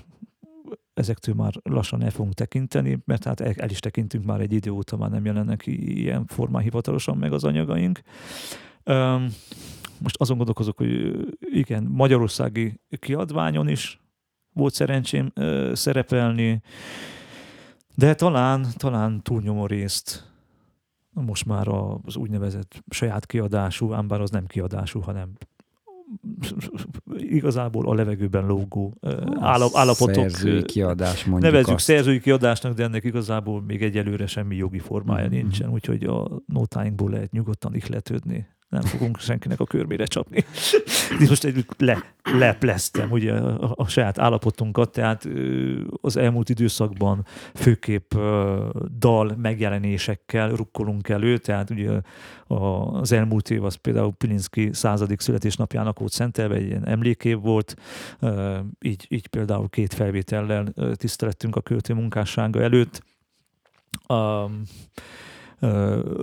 ezektől 0.93 1.35
már 1.35 1.53
lassan 1.63 2.03
el 2.03 2.09
fogunk 2.09 2.33
tekinteni, 2.33 2.99
mert 3.05 3.23
hát 3.23 3.39
el, 3.39 3.69
is 3.69 3.79
tekintünk 3.79 4.25
már 4.25 4.39
egy 4.39 4.53
idő 4.53 4.71
óta, 4.71 4.97
már 4.97 5.09
nem 5.09 5.25
jelennek 5.25 5.67
ilyen 5.67 6.25
formán 6.25 6.63
hivatalosan 6.63 7.17
meg 7.17 7.33
az 7.33 7.43
anyagaink. 7.43 8.01
Most 9.99 10.15
azon 10.17 10.37
gondolkozok, 10.37 10.77
hogy 10.77 11.15
igen, 11.39 11.83
magyarországi 11.83 12.79
kiadványon 12.89 13.67
is 13.67 14.01
volt 14.53 14.73
szerencsém 14.73 15.31
szerepelni, 15.73 16.61
de 17.95 18.15
talán, 18.15 18.65
talán 18.77 19.21
túlnyomó 19.21 19.65
részt 19.65 20.31
most 21.13 21.45
már 21.45 21.67
az 21.67 22.15
úgynevezett 22.15 22.83
saját 22.89 23.25
kiadású, 23.25 23.93
ám 23.93 24.07
bár 24.07 24.21
az 24.21 24.29
nem 24.29 24.45
kiadású, 24.45 24.99
hanem 24.99 25.33
igazából 27.17 27.89
a 27.89 27.93
levegőben 27.93 28.45
lógó 28.45 28.97
állap, 29.39 29.69
állapotok. 29.73 30.29
Szerzői 30.29 30.63
kiadás 30.63 31.25
mondjuk 31.25 31.51
Nevezzük 31.51 31.75
azt. 31.75 31.85
szerzői 31.85 32.19
kiadásnak, 32.19 32.73
de 32.73 32.83
ennek 32.83 33.03
igazából 33.03 33.61
még 33.61 33.81
egyelőre 33.83 34.27
semmi 34.27 34.55
jogi 34.55 34.79
formája 34.79 35.25
mm-hmm. 35.27 35.35
nincsen, 35.35 35.69
úgyhogy 35.69 36.03
a 36.03 36.41
nótáinkból 36.45 37.09
lehet 37.09 37.31
nyugodtan 37.31 37.75
ihletődni 37.75 38.47
nem 38.73 38.81
fogunk 38.81 39.19
senkinek 39.19 39.59
a 39.59 39.65
körmére 39.65 40.05
csapni. 40.05 40.45
Most 41.29 41.43
egy 41.43 41.65
le, 41.77 42.03
lepleztem 42.23 43.11
ugye 43.11 43.33
a, 43.33 43.73
a 43.75 43.87
saját 43.87 44.19
állapotunkat, 44.19 44.91
tehát 44.91 45.27
az 46.01 46.17
elmúlt 46.17 46.49
időszakban 46.49 47.25
főképp 47.53 48.13
dal 48.97 49.35
megjelenésekkel 49.37 50.49
rukkolunk 50.49 51.09
elő, 51.09 51.37
tehát 51.37 51.69
ugye 51.69 51.89
az 52.47 53.11
elmúlt 53.11 53.49
év 53.49 53.63
az 53.63 53.75
például 53.75 54.11
Pilinszki 54.11 54.69
századik 54.73 55.19
születésnapjának 55.19 55.99
volt 55.99 56.11
szentelve, 56.11 56.55
egy 56.55 56.65
ilyen 56.65 56.87
emlékév 56.87 57.39
volt, 57.39 57.75
így, 58.81 59.05
így 59.09 59.27
például 59.27 59.69
két 59.69 59.93
felvétellel 59.93 60.73
tisztelettünk 60.93 61.55
a 61.55 61.61
költő 61.61 61.93
munkássága 61.93 62.61
előtt. 62.61 63.03
Um, 64.07 64.61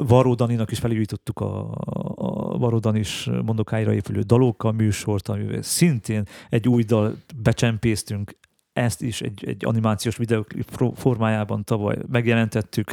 Varó 0.06 0.34
Daninak 0.34 0.70
is 0.70 0.78
felújítottuk 0.78 1.40
a, 1.40 1.70
a 2.14 2.58
Varó 2.58 2.78
Danis 2.78 3.28
mondokáira 3.44 3.92
épülő 3.92 4.20
dalóka 4.20 4.72
műsort, 4.72 5.28
amivel 5.28 5.62
szintén 5.62 6.24
egy 6.48 6.68
új 6.68 6.82
dal 6.82 7.16
becsempésztünk, 7.36 8.38
ezt 8.72 9.02
is 9.02 9.20
egy, 9.20 9.44
egy 9.46 9.64
animációs 9.64 10.16
videóklip 10.16 10.92
formájában 10.94 11.64
tavaly 11.64 11.98
megjelentettük. 12.08 12.92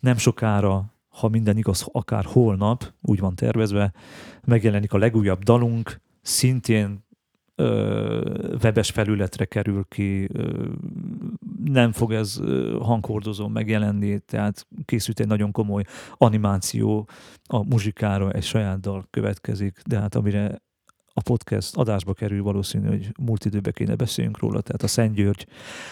Nem 0.00 0.16
sokára, 0.16 0.94
ha 1.08 1.28
minden 1.28 1.56
igaz, 1.56 1.86
akár 1.92 2.24
holnap, 2.24 2.92
úgy 3.02 3.20
van 3.20 3.34
tervezve, 3.34 3.92
megjelenik 4.44 4.92
a 4.92 4.98
legújabb 4.98 5.42
dalunk, 5.42 6.00
szintén 6.22 7.06
webes 8.62 8.90
felületre 8.90 9.44
kerül 9.44 9.84
ki, 9.88 10.28
nem 11.64 11.92
fog 11.92 12.12
ez 12.12 12.40
hanghordozó 12.80 13.48
megjelenni, 13.48 14.18
tehát 14.18 14.66
készült 14.84 15.20
egy 15.20 15.26
nagyon 15.26 15.52
komoly 15.52 15.82
animáció 16.12 17.08
a 17.46 17.64
muzsikára, 17.64 18.30
egy 18.30 18.42
saját 18.42 18.80
dal 18.80 19.06
következik, 19.10 19.80
de 19.86 19.98
hát 19.98 20.14
amire 20.14 20.62
a 21.18 21.22
podcast 21.24 21.76
adásba 21.76 22.12
kerül, 22.12 22.42
valószínű, 22.42 22.86
hogy 22.86 23.12
múlt 23.20 23.44
időben 23.44 23.72
kéne 23.72 23.94
beszéljünk 23.94 24.38
róla, 24.38 24.60
tehát 24.60 24.82
a 24.82 24.86
Szent 24.86 25.14
György 25.14 25.46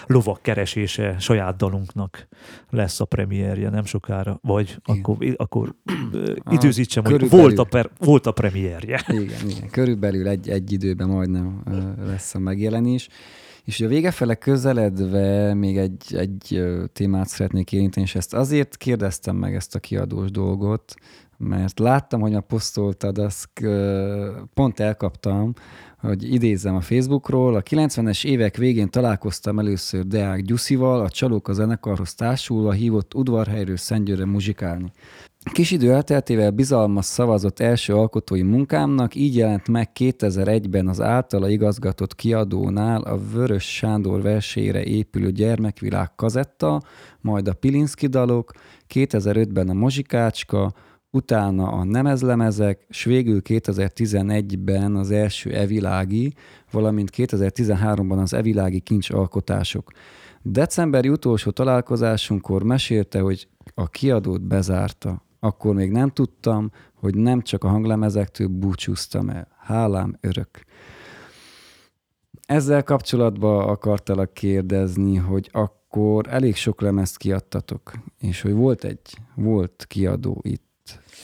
lovak 0.07 0.43
keresése 0.43 1.17
saját 1.19 1.57
dalunknak 1.57 2.29
lesz 2.71 3.01
a 3.01 3.05
premierje 3.05 3.71
nem 3.71 3.85
sokára, 3.85 4.39
vagy 4.43 4.77
igen. 4.85 5.01
akkor, 5.01 5.35
akkor 5.37 5.75
időzítsem, 6.57 7.05
hogy 7.05 7.29
volt 7.29 7.59
a, 7.59 7.65
per, 7.65 7.91
volt 7.99 8.27
a 8.27 8.33
premierje. 8.33 9.05
Igen, 9.09 9.49
igen, 9.49 9.71
körülbelül 9.71 10.29
egy, 10.29 10.49
egy 10.49 10.73
időben 10.73 11.09
majdnem 11.09 11.63
lesz 12.07 12.35
a 12.35 12.39
megjelenés. 12.39 13.09
És 13.65 13.81
a 13.81 13.89
vége 13.89 14.11
fele 14.11 14.35
közeledve 14.35 15.55
még 15.55 15.77
egy, 15.79 16.15
egy 16.17 16.65
témát 16.93 17.29
szeretnék 17.29 17.73
érinteni, 17.73 18.07
és 18.07 18.15
ezt 18.15 18.35
azért 18.35 18.77
kérdeztem 18.77 19.37
meg 19.37 19.55
ezt 19.55 19.75
a 19.75 19.79
kiadós 19.79 20.31
dolgot, 20.31 20.95
mert 21.39 21.79
láttam, 21.79 22.21
hogy 22.21 22.35
a 22.35 22.41
posztoltad, 22.41 23.19
azt 23.19 23.49
pont 24.55 24.81
elkaptam, 24.81 25.53
hogy 25.99 26.33
idézem 26.35 26.75
a 26.75 26.81
Facebookról, 26.81 27.55
a 27.55 27.63
90-es 27.63 28.25
évek 28.25 28.57
végén 28.57 28.91
találkoztam 28.91 29.59
először 29.59 30.07
Deák 30.07 30.41
Gyuszival, 30.41 31.01
a 31.01 31.09
Csalók 31.09 31.49
a 31.49 31.53
zenekarhoz 31.53 32.15
társulva 32.15 32.73
hívott 32.73 33.15
udvarhelyről 33.15 33.77
Szentgyőre 33.77 34.25
muzsikálni. 34.25 34.93
Kis 35.53 35.71
idő 35.71 35.93
elteltével 35.93 36.51
bizalmas 36.51 37.05
szavazott 37.05 37.61
első 37.61 37.95
alkotói 37.95 38.43
munkámnak, 38.43 39.15
így 39.15 39.37
jelent 39.37 39.69
meg 39.69 39.91
2001-ben 39.95 40.89
az 40.89 41.01
általa 41.01 41.49
igazgatott 41.49 42.15
kiadónál 42.15 43.03
a 43.03 43.19
Vörös 43.33 43.75
Sándor 43.75 44.23
versére 44.23 44.85
épülő 44.85 45.31
Gyermekvilág 45.31 46.15
kazetta, 46.15 46.83
majd 47.21 47.49
a 47.49 47.55
Pilinszki 47.55 48.07
dalok, 48.07 48.53
2005-ben 48.95 49.69
a 49.69 49.75
Mozsikácska, 49.75 50.73
utána 51.17 51.69
a 51.69 51.85
nemezlemezek, 51.85 52.85
és 52.89 53.05
végül 53.05 53.41
2011-ben 53.45 54.97
az 54.97 55.11
első 55.11 55.55
evilági, 55.55 56.35
valamint 56.71 57.11
2013-ban 57.17 58.19
az 58.19 58.33
evilági 58.33 58.81
kincsalkotások. 58.81 59.91
Decemberi 60.43 61.09
utolsó 61.09 61.51
találkozásunkkor 61.51 62.63
mesélte, 62.63 63.21
hogy 63.21 63.49
a 63.75 63.89
kiadót 63.89 64.43
bezárta. 64.43 65.25
Akkor 65.41 65.75
még 65.75 65.91
nem 65.91 66.09
tudtam, 66.09 66.71
hogy 66.95 67.15
nem 67.15 67.43
csak 67.43 67.65
a 67.65 67.69
hanglemezektől 67.69 68.49
búcsúztam 68.49 69.29
el. 69.29 69.49
Hálám 69.59 70.17
örök. 70.21 70.49
Ezzel 72.47 72.83
kapcsolatban 72.83 73.69
akartalak 73.69 74.35
kérdezni, 74.35 75.17
hogy 75.17 75.49
akkor 75.53 76.27
elég 76.29 76.57
sok 76.57 76.81
lemezt 76.81 77.17
kiadtatok, 77.17 77.93
és 78.19 78.41
hogy 78.41 78.53
volt 78.53 78.85
egy, 78.85 79.19
volt 79.35 79.85
kiadó 79.89 80.41
itt, 80.43 80.65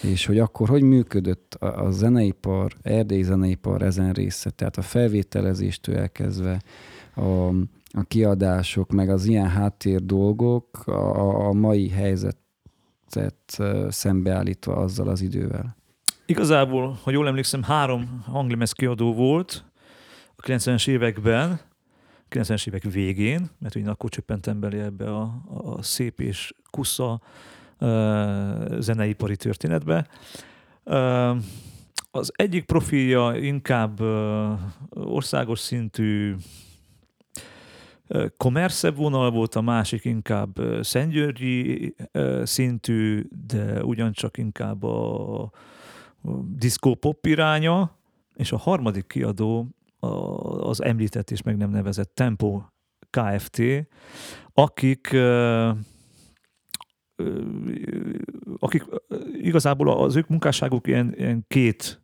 és 0.02 0.26
hogy 0.26 0.38
akkor 0.38 0.68
hogy 0.68 0.82
működött 0.82 1.54
a, 1.54 1.84
a 1.84 1.90
zeneipar, 1.90 2.72
erdélyi 2.82 3.22
zeneipar 3.22 3.82
ezen 3.82 4.12
része, 4.12 4.50
tehát 4.50 4.76
a 4.76 4.82
felvételezéstől 4.82 5.96
elkezdve 5.96 6.62
a, 7.14 7.48
a 7.92 8.02
kiadások, 8.08 8.90
meg 8.90 9.10
az 9.10 9.24
ilyen 9.24 9.48
háttér 9.48 10.04
dolgok 10.04 10.86
a, 10.86 11.46
a 11.48 11.52
mai 11.52 11.88
helyzetet 11.88 13.62
szembeállítva 13.88 14.76
azzal 14.76 15.08
az 15.08 15.20
idővel. 15.20 15.76
Igazából, 16.26 16.98
ha 17.02 17.10
jól 17.10 17.26
emlékszem, 17.26 17.62
három 17.62 18.22
hanglemez 18.24 18.72
kiadó 18.72 19.14
volt, 19.14 19.64
90-es 20.42 20.88
években, 20.88 21.60
90-es 22.30 22.66
évek 22.66 22.82
végén, 22.82 23.50
mert 23.58 23.76
én 23.76 23.88
akkor 23.88 24.10
csöppentem 24.10 24.60
bele 24.60 24.82
ebbe 24.82 25.16
a, 25.16 25.42
a 25.46 25.82
szép 25.82 26.20
és 26.20 26.54
kusza 26.70 27.20
zeneipari 28.78 29.36
történetbe. 29.36 30.08
Az 32.10 32.32
egyik 32.34 32.64
profilja 32.64 33.34
inkább 33.36 34.00
országos 34.90 35.58
szintű 35.58 36.34
kommerszebb 38.36 38.96
vonal 38.96 39.30
volt, 39.30 39.54
a 39.54 39.60
másik 39.60 40.04
inkább 40.04 40.60
Szentgyörgyi 40.80 41.94
szintű, 42.42 43.24
de 43.46 43.84
ugyancsak 43.84 44.38
inkább 44.38 44.82
a 44.82 45.50
diszkó 46.44 46.94
pop 46.94 47.26
iránya, 47.26 47.96
és 48.34 48.52
a 48.52 48.56
harmadik 48.56 49.06
kiadó 49.06 49.68
az 50.60 50.82
említett 50.82 51.30
és 51.30 51.42
meg 51.42 51.56
nem 51.56 51.70
nevezett 51.70 52.14
Tempo 52.14 52.62
Kft., 53.10 53.62
akik 54.54 55.16
akik 58.58 58.84
igazából 59.32 59.88
az 59.88 60.16
ők 60.16 60.28
munkásságuk 60.28 60.86
ilyen, 60.86 61.14
ilyen 61.16 61.44
két 61.48 62.00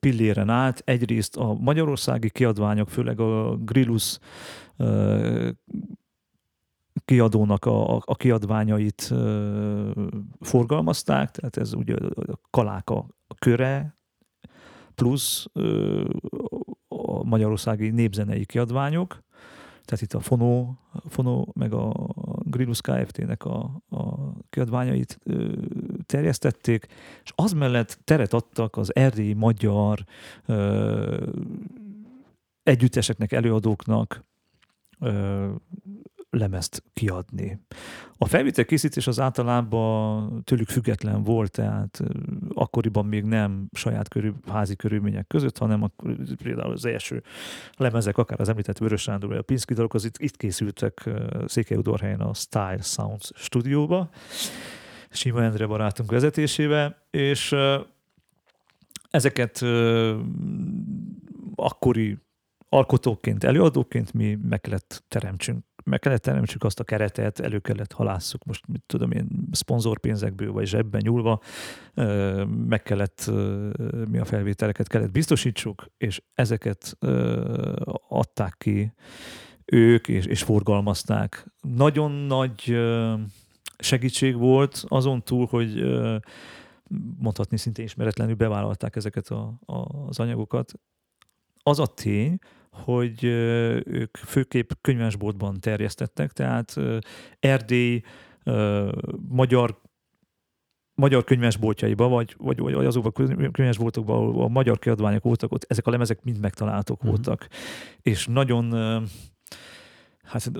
pilléren 0.00 0.48
állt. 0.48 0.82
Egyrészt 0.84 1.36
a 1.36 1.54
magyarországi 1.54 2.30
kiadványok, 2.30 2.88
főleg 2.88 3.20
a 3.20 3.56
Grillus 3.56 4.18
kiadónak 7.04 7.64
a, 7.64 7.96
a 7.96 8.14
kiadványait 8.14 9.14
forgalmazták, 10.40 11.30
tehát 11.30 11.56
ez 11.56 11.74
ugye 11.74 11.94
a 11.94 12.40
Kaláka 12.50 13.06
köre, 13.38 13.98
plusz 14.94 15.46
a 16.88 17.24
magyarországi 17.24 17.90
népzenei 17.90 18.44
kiadványok, 18.44 19.24
tehát 19.86 20.02
itt 20.02 20.12
a 20.12 20.20
Fonó, 20.20 20.78
Fonó 21.08 21.52
meg 21.54 21.72
a 21.72 21.92
Grillus 22.42 22.80
Kft-nek 22.80 23.44
a, 23.44 23.82
a 23.90 24.32
kiadványait 24.50 25.20
terjesztették, 26.06 26.86
és 27.22 27.32
az 27.34 27.52
mellett 27.52 27.98
teret 28.04 28.32
adtak 28.32 28.76
az 28.76 28.96
erdélyi 28.96 29.32
magyar 29.32 30.04
ö, 30.46 31.26
együtteseknek, 32.62 33.32
előadóknak, 33.32 34.24
ö, 34.98 35.48
lemezt 36.38 36.82
kiadni. 36.92 37.60
A 38.18 38.26
felvétel 38.26 38.64
készítés 38.64 39.06
az 39.06 39.20
általában 39.20 40.42
tőlük 40.44 40.68
független 40.68 41.22
volt, 41.22 41.50
tehát 41.50 42.02
akkoriban 42.54 43.06
még 43.06 43.24
nem 43.24 43.68
saját 43.72 44.08
körül, 44.08 44.34
házi 44.46 44.76
körülmények 44.76 45.26
között, 45.26 45.58
hanem 45.58 45.82
akkor, 45.82 46.16
például 46.42 46.72
az 46.72 46.84
első 46.84 47.22
lemezek, 47.76 48.18
akár 48.18 48.40
az 48.40 48.48
említett 48.48 48.78
Vörös 48.78 49.02
Sándor 49.02 49.28
vagy 49.28 49.38
a 49.38 49.42
Pinszki 49.42 49.74
dolgok, 49.74 49.94
az 49.94 50.04
itt, 50.04 50.18
itt 50.18 50.36
készültek 50.36 51.10
Székelyudorhelyen 51.46 52.20
a 52.20 52.34
Style 52.34 52.82
Sounds 52.82 53.30
stúdióba, 53.34 54.08
Sima 55.10 55.42
Endre 55.42 55.66
barátunk 55.66 56.10
vezetésével, 56.10 56.96
és 57.10 57.54
ezeket 59.10 59.64
akkori 61.54 62.18
alkotóként, 62.68 63.44
előadóként 63.44 64.12
mi 64.12 64.38
meg 64.48 64.60
kellett 64.60 65.04
teremtsünk 65.08 65.64
meg 65.86 65.98
kellett 65.98 66.22
teremtsük 66.22 66.64
azt 66.64 66.80
a 66.80 66.84
keretet, 66.84 67.40
elő 67.40 67.58
kellett 67.58 67.92
halásszuk, 67.92 68.44
most 68.44 68.66
mit 68.66 68.82
tudom 68.86 69.10
én, 69.10 69.28
szponzorpénzekből 69.50 70.52
vagy 70.52 70.66
zsebben 70.66 71.00
nyúlva, 71.04 71.40
meg 72.46 72.82
kellett, 72.82 73.30
mi 74.10 74.18
a 74.18 74.24
felvételeket 74.24 74.88
kellett 74.88 75.10
biztosítsuk, 75.10 75.86
és 75.96 76.22
ezeket 76.34 76.96
adták 78.08 78.54
ki 78.58 78.92
ők, 79.64 80.08
és, 80.08 80.26
és 80.26 80.42
forgalmazták. 80.42 81.46
Nagyon 81.60 82.10
nagy 82.10 82.78
segítség 83.78 84.36
volt 84.36 84.84
azon 84.88 85.22
túl, 85.22 85.46
hogy 85.46 85.84
mondhatni 87.18 87.56
szinte 87.56 87.82
ismeretlenül 87.82 88.34
bevállalták 88.34 88.96
ezeket 88.96 89.28
a, 89.28 89.58
a, 89.66 90.06
az 90.06 90.18
anyagokat. 90.18 90.72
Az 91.62 91.78
a 91.78 91.86
tény, 91.86 92.38
hogy 92.84 93.24
ők 93.24 94.16
főképp 94.16 94.70
könyvesboltban 94.80 95.60
terjesztettek, 95.60 96.32
tehát 96.32 96.76
Erdély, 97.40 98.02
magyar 99.28 99.84
magyar 100.94 101.24
könyvesboltjaiba, 101.24 102.08
vagy, 102.08 102.34
vagy, 102.38 102.60
vagy 102.60 102.84
azokban 102.84 103.12
a 103.26 103.50
könyvesboltokban, 103.50 104.16
ahol 104.16 104.42
a 104.42 104.48
magyar 104.48 104.78
kiadványok 104.78 105.22
voltak, 105.22 105.52
ott 105.52 105.64
ezek 105.68 105.86
a 105.86 105.90
lemezek 105.90 106.24
mind 106.24 106.40
megtalálhatók 106.40 106.96
uh-huh. 106.96 107.14
voltak. 107.14 107.48
És 108.00 108.26
nagyon 108.26 108.72
hát 110.22 110.50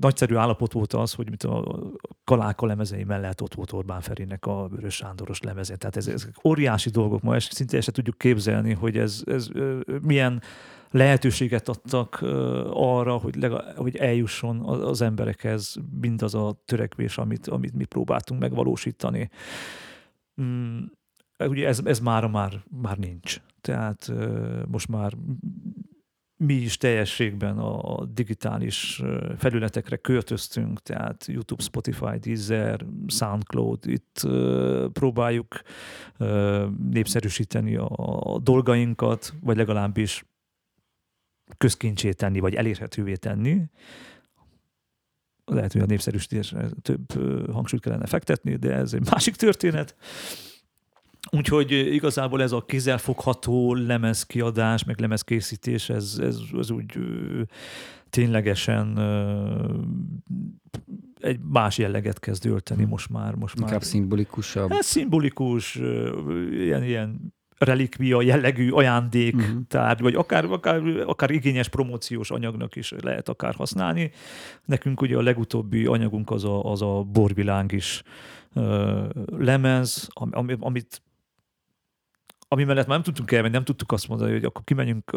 nagyszerű 0.00 0.34
állapot 0.34 0.72
volt 0.72 0.92
az, 0.92 1.12
hogy 1.12 1.30
mit 1.30 1.42
a 1.42 1.78
Kaláka 2.24 2.66
lemezei 2.66 3.04
mellett 3.04 3.42
ott 3.42 3.54
volt 3.54 3.72
Orbán 3.72 4.00
Ferinek 4.00 4.46
a 4.46 4.68
Vörös 4.68 4.94
Sándoros 4.94 5.40
lemeze. 5.40 5.76
Tehát 5.76 5.96
ez, 5.96 6.06
ezek 6.06 6.44
óriási 6.44 6.90
dolgok 6.90 7.22
ma, 7.22 7.34
és 7.34 7.44
szinte 7.44 7.76
ezt 7.76 7.92
tudjuk 7.92 8.18
képzelni, 8.18 8.72
hogy 8.72 8.98
ez, 8.98 9.22
ez 9.24 9.48
milyen 10.02 10.42
lehetőséget 10.92 11.68
adtak 11.68 12.18
arra, 12.70 13.16
hogy, 13.16 13.36
legalább, 13.36 13.76
hogy 13.76 13.96
eljusson 13.96 14.60
az 14.60 15.00
emberekhez 15.00 15.76
mindaz 16.00 16.34
a 16.34 16.62
törekvés, 16.64 17.18
amit, 17.18 17.46
amit 17.46 17.74
mi 17.74 17.84
próbáltunk 17.84 18.40
megvalósítani. 18.40 19.30
Mm, 20.42 20.78
ugye 21.38 21.66
ez, 21.66 21.80
ez 21.84 22.00
már, 22.00 22.26
már, 22.26 22.64
már 22.82 22.98
nincs. 22.98 23.40
Tehát 23.60 24.12
most 24.68 24.88
már 24.88 25.12
mi 26.36 26.54
is 26.54 26.76
teljességben 26.76 27.58
a 27.58 28.04
digitális 28.04 29.02
felületekre 29.36 29.96
költöztünk, 29.96 30.80
tehát 30.80 31.26
YouTube, 31.26 31.62
Spotify, 31.62 32.18
Deezer, 32.20 32.86
SoundCloud, 33.06 33.86
itt 33.86 34.26
próbáljuk 34.92 35.62
népszerűsíteni 36.90 37.76
a 37.76 38.38
dolgainkat, 38.42 39.34
vagy 39.40 39.56
legalábbis 39.56 40.24
közkincsét 41.58 42.16
tenni, 42.16 42.40
vagy 42.40 42.54
elérhetővé 42.54 43.14
tenni. 43.14 43.62
Lehet, 45.44 45.72
hogy 45.72 45.80
a 45.80 45.86
népszerűsítésre 45.86 46.68
több 46.82 47.12
hangsúlyt 47.52 47.82
kellene 47.82 48.06
fektetni, 48.06 48.56
de 48.56 48.72
ez 48.74 48.92
egy 48.94 49.10
másik 49.10 49.36
történet. 49.36 49.96
Úgyhogy 51.30 51.70
igazából 51.70 52.42
ez 52.42 52.52
a 52.52 52.64
kézzelfogható 52.64 53.74
lemezkiadás, 53.74 54.84
meg 54.84 55.00
lemezkészítés, 55.00 55.88
ez, 55.88 56.16
ez, 56.20 56.38
ez 56.58 56.70
úgy 56.70 56.98
ténylegesen 58.10 58.98
egy 61.20 61.40
más 61.40 61.78
jelleget 61.78 62.18
kezd 62.18 62.46
ölteni 62.46 62.84
most 62.84 63.08
már. 63.08 63.34
Most 63.34 63.54
Inkább 63.54 63.72
már. 63.72 63.82
szimbolikusabb. 63.82 64.70
Ez 64.70 64.86
szimbolikus, 64.86 65.74
ilyen, 66.50 66.82
ilyen 66.82 67.34
relikvia 67.64 68.22
jellegű 68.22 68.70
ajándék 68.70 69.34
uh-huh. 69.34 69.66
tárgy, 69.68 70.00
vagy 70.00 70.14
akár, 70.14 70.44
akár, 70.44 70.82
akár 71.06 71.30
igényes 71.30 71.68
promóciós 71.68 72.30
anyagnak 72.30 72.76
is 72.76 72.94
lehet 73.02 73.28
akár 73.28 73.54
használni. 73.54 74.10
Nekünk 74.64 75.00
ugye 75.00 75.16
a 75.16 75.22
legutóbbi 75.22 75.86
anyagunk 75.86 76.30
az 76.30 76.44
a, 76.44 76.64
az 76.64 76.82
a 76.82 77.02
borviláng 77.02 77.72
is 77.72 78.02
lemez, 79.38 80.08
am, 80.12 80.48
amit 80.60 81.02
ami 82.52 82.64
mellett 82.64 82.86
már 82.86 82.94
nem 82.94 83.02
tudtunk 83.02 83.32
elmenni, 83.32 83.52
nem 83.52 83.64
tudtuk 83.64 83.92
azt 83.92 84.08
mondani, 84.08 84.32
hogy 84.32 84.44
akkor 84.44 84.64
kimenjünk 84.64 85.16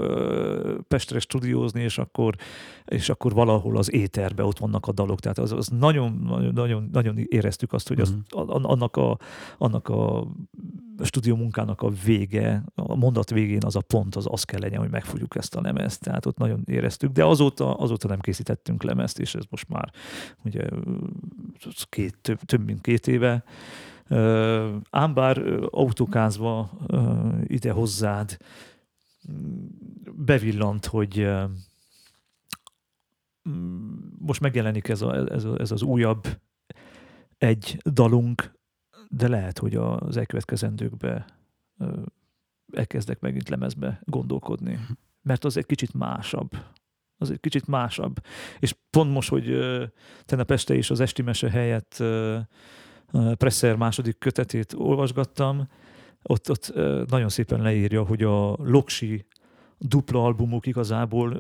Pestre 0.88 1.20
stúdiózni, 1.20 1.82
és 1.82 1.98
akkor, 1.98 2.36
és 2.86 3.10
akkor 3.10 3.34
valahol 3.34 3.78
az 3.78 3.94
éterbe 3.94 4.44
ott 4.44 4.58
vannak 4.58 4.88
a 4.88 4.92
dalok. 4.92 5.20
Tehát 5.20 5.38
az, 5.38 5.52
az 5.52 5.68
nagyon, 5.68 6.12
nagyon, 6.54 6.90
nagyon 6.92 7.18
éreztük 7.18 7.74
azt, 7.74 7.88
hogy 7.88 8.00
az, 8.00 8.16
uh-huh. 8.32 8.72
annak, 8.72 8.96
a, 8.96 9.18
annak 9.58 9.90
a 9.90 10.28
stúdió 11.04 11.36
munkának 11.36 11.82
a 11.82 11.90
vége, 11.90 12.64
a 12.76 12.96
mondat 12.96 13.30
végén 13.30 13.64
az 13.66 13.76
a 13.76 13.82
pont, 13.82 14.16
az 14.16 14.26
az 14.30 14.44
kell 14.44 14.60
legyen, 14.60 14.80
hogy 14.80 14.90
megfogjuk 14.90 15.36
ezt 15.36 15.56
a 15.56 15.62
lemezt. 15.62 16.02
Tehát 16.02 16.26
ott 16.26 16.38
nagyon 16.38 16.64
éreztük, 16.66 17.12
de 17.12 17.26
azóta, 17.26 17.74
azóta 17.74 18.08
nem 18.08 18.20
készítettünk 18.20 18.84
lemezt, 18.84 19.20
és 19.20 19.36
ez 19.36 19.44
most 19.50 19.70
már 19.70 19.92
ugye 20.44 20.68
két, 21.90 22.18
több, 22.22 22.40
több 22.40 22.66
mint 22.66 22.82
két 22.82 23.08
éve. 23.08 23.44
Ám 24.90 25.14
bár 25.14 25.38
autókázva 25.70 26.72
ide 27.44 27.72
hozzád 27.72 28.38
bevillant, 30.16 30.86
hogy 30.86 31.28
most 34.20 34.42
megjelenik 34.42 34.88
ez, 34.88 35.02
a, 35.02 35.32
ez, 35.32 35.44
a, 35.44 35.60
ez 35.60 35.72
az 35.72 35.82
újabb 35.82 36.28
egy 37.38 37.78
dalunk, 37.90 38.54
de 39.10 39.28
lehet, 39.28 39.60
hogy 39.60 39.76
az 39.76 40.18
elkövetkezendőkben 40.18 41.26
elkezdek 42.74 43.20
megint 43.20 43.50
lemezbe 43.50 44.02
gondolkodni. 44.04 44.80
Mert 45.22 45.44
az 45.44 45.58
egy 45.58 45.66
kicsit 45.66 45.94
másabb. 45.94 46.52
Az 47.18 47.32
egy 47.32 47.40
kicsit 47.40 47.68
másabb. 47.68 48.16
És 48.60 48.76
pont 48.90 49.12
most, 49.12 49.30
hogy 49.30 49.58
tegnap 50.26 50.52
este 50.52 50.76
is 50.76 50.90
az 50.90 51.00
esti 51.00 51.22
mese 51.22 51.50
helyett 51.50 52.04
Presser 53.38 53.76
második 53.76 54.18
kötetét 54.18 54.74
olvasgattam, 54.74 55.68
ott, 56.24 56.50
ott 56.50 56.74
nagyon 57.10 57.30
szépen 57.30 57.62
leírja, 57.62 58.04
hogy 58.04 58.24
a 58.24 58.56
Loksi 58.58 59.26
dupla 59.78 60.24
albumok 60.24 60.66
igazából 60.66 61.40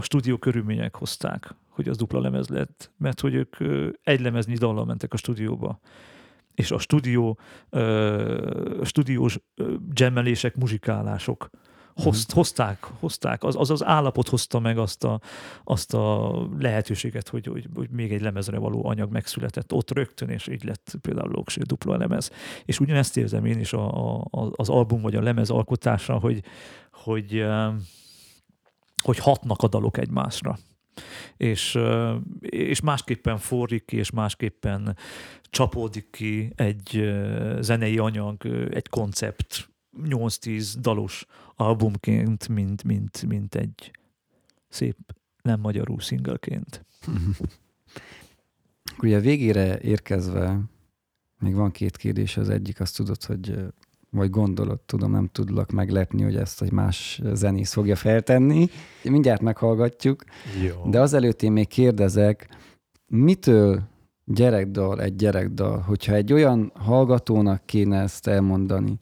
a 0.00 0.02
stúdió 0.02 0.36
körülmények 0.36 0.96
hozták, 0.96 1.54
hogy 1.68 1.88
az 1.88 1.96
dupla 1.96 2.20
lemez 2.20 2.48
lett, 2.48 2.90
mert 2.96 3.20
hogy 3.20 3.34
ők 3.34 3.56
egy 4.02 4.20
lemeznyi 4.20 4.54
dallal 4.54 4.84
mentek 4.84 5.12
a 5.12 5.16
stúdióba 5.16 5.80
és 6.54 6.70
a 6.70 6.78
stúdió, 6.78 7.38
a 8.80 8.84
stúdiós 8.84 9.38
gemmelések, 9.92 10.56
muzsikálások 10.56 11.50
hozt, 11.94 12.28
mhm. 12.28 12.36
hozták, 12.36 12.86
hozták, 12.98 13.44
az, 13.44 13.56
az 13.58 13.70
az 13.70 13.84
állapot 13.84 14.28
hozta 14.28 14.58
meg 14.58 14.78
azt 14.78 15.04
a, 15.04 15.20
azt 15.64 15.94
a 15.94 16.34
lehetőséget, 16.58 17.28
hogy, 17.28 17.46
hogy, 17.46 17.68
hogy 17.74 17.90
még 17.90 18.12
egy 18.12 18.20
lemezre 18.20 18.58
való 18.58 18.86
anyag 18.86 19.12
megszületett 19.12 19.72
ott 19.72 19.90
rögtön, 19.90 20.28
és 20.28 20.46
így 20.46 20.64
lett 20.64 20.94
például 21.00 21.30
Loksi 21.30 21.60
dupla 21.62 21.96
lemez. 21.96 22.30
És 22.64 22.80
ugyanezt 22.80 23.16
érzem 23.16 23.44
én 23.44 23.60
is 23.60 23.72
a, 23.72 24.18
a, 24.22 24.50
az 24.52 24.68
album 24.68 25.00
vagy 25.00 25.14
a 25.14 25.22
lemez 25.22 25.50
alkotása, 25.50 26.18
hogy, 26.18 26.42
hogy, 26.92 27.44
hogy 29.02 29.18
hatnak 29.18 29.62
a 29.62 29.68
dalok 29.68 29.98
egymásra 29.98 30.58
és, 31.36 31.78
és 32.40 32.80
másképpen 32.80 33.38
forrik 33.38 33.84
ki, 33.84 33.96
és 33.96 34.10
másképpen 34.10 34.96
csapódik 35.42 36.10
ki 36.10 36.52
egy 36.54 37.12
zenei 37.60 37.98
anyag, 37.98 38.46
egy 38.70 38.88
koncept 38.88 39.70
8-10 40.02 40.74
dalos 40.80 41.26
albumként, 41.54 42.48
mint, 42.48 42.84
mint, 42.84 43.26
mint 43.26 43.54
egy 43.54 43.90
szép 44.68 44.96
nem 45.42 45.60
magyarul 45.60 46.00
singleként. 46.00 46.84
Ugye 49.02 49.16
a 49.16 49.20
végére 49.20 49.80
érkezve 49.80 50.60
még 51.38 51.54
van 51.54 51.70
két 51.70 51.96
kérdés, 51.96 52.36
az 52.36 52.48
egyik 52.48 52.80
azt 52.80 52.96
tudod, 52.96 53.24
hogy 53.24 53.54
vagy 54.10 54.30
gondolod, 54.30 54.80
tudom, 54.80 55.10
nem 55.10 55.28
tudlak 55.32 55.70
meglepni, 55.70 56.22
hogy 56.22 56.36
ezt 56.36 56.62
egy 56.62 56.72
más 56.72 57.20
zenész 57.32 57.72
fogja 57.72 57.96
feltenni. 57.96 58.68
Mindjárt 59.02 59.40
meghallgatjuk, 59.40 60.24
Jó. 60.66 60.90
de 60.90 61.00
azelőtt 61.00 61.42
én 61.42 61.52
még 61.52 61.68
kérdezek, 61.68 62.48
mitől 63.06 63.82
gyerekdal 64.24 65.00
egy 65.02 65.16
gyerekdal, 65.16 65.78
hogyha 65.78 66.14
egy 66.14 66.32
olyan 66.32 66.72
hallgatónak 66.74 67.62
kéne 67.66 68.00
ezt 68.00 68.26
elmondani, 68.26 68.98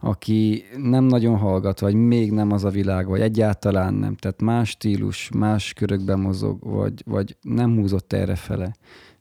aki 0.00 0.64
nem 0.76 1.04
nagyon 1.04 1.36
hallgat, 1.36 1.80
vagy 1.80 1.94
még 1.94 2.32
nem 2.32 2.52
az 2.52 2.64
a 2.64 2.70
világ, 2.70 3.06
vagy 3.06 3.20
egyáltalán 3.20 3.94
nem, 3.94 4.16
tehát 4.16 4.40
más 4.40 4.68
stílus, 4.68 5.30
más 5.34 5.72
körökben 5.72 6.18
mozog, 6.18 6.58
vagy, 6.60 7.02
vagy 7.06 7.36
nem 7.42 7.74
húzott 7.74 8.12
erre 8.12 8.34
fele. 8.34 8.74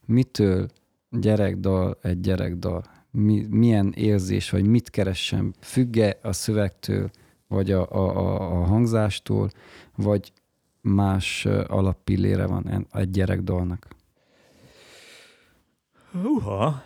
Mitől 0.06 0.68
gyerekdal 1.10 1.98
egy 2.02 2.20
gyerekdal? 2.20 2.84
Mi, 3.12 3.46
milyen 3.50 3.94
érzés, 3.96 4.50
vagy 4.50 4.66
mit 4.66 4.90
keresem? 4.90 5.54
Függe 5.60 6.20
a 6.22 6.34
szövegtől, 6.34 7.10
vagy 7.48 7.72
a, 7.72 7.92
a, 7.92 8.18
a, 8.18 8.60
a 8.60 8.64
hangzástól, 8.64 9.50
vagy 9.96 10.32
más 10.82 11.46
alappillére 11.68 12.46
van 12.46 12.88
egy 12.92 13.10
gyerekdalnak? 13.10 13.88
Uha. 16.24 16.84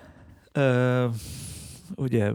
Uh, 0.56 1.14
ugye 1.96 2.32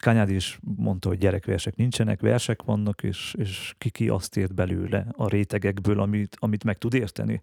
Kanyád 0.00 0.30
is 0.30 0.58
mondta, 0.76 1.08
hogy 1.08 1.18
gyerekversek 1.18 1.76
nincsenek, 1.76 2.20
versek 2.20 2.62
vannak, 2.62 3.02
és, 3.02 3.34
és 3.38 3.74
ki-ki 3.78 4.08
azt 4.08 4.36
ért 4.36 4.54
belőle 4.54 5.06
a 5.16 5.28
rétegekből, 5.28 6.00
amit, 6.00 6.36
amit 6.40 6.64
meg 6.64 6.78
tud 6.78 6.94
érteni. 6.94 7.40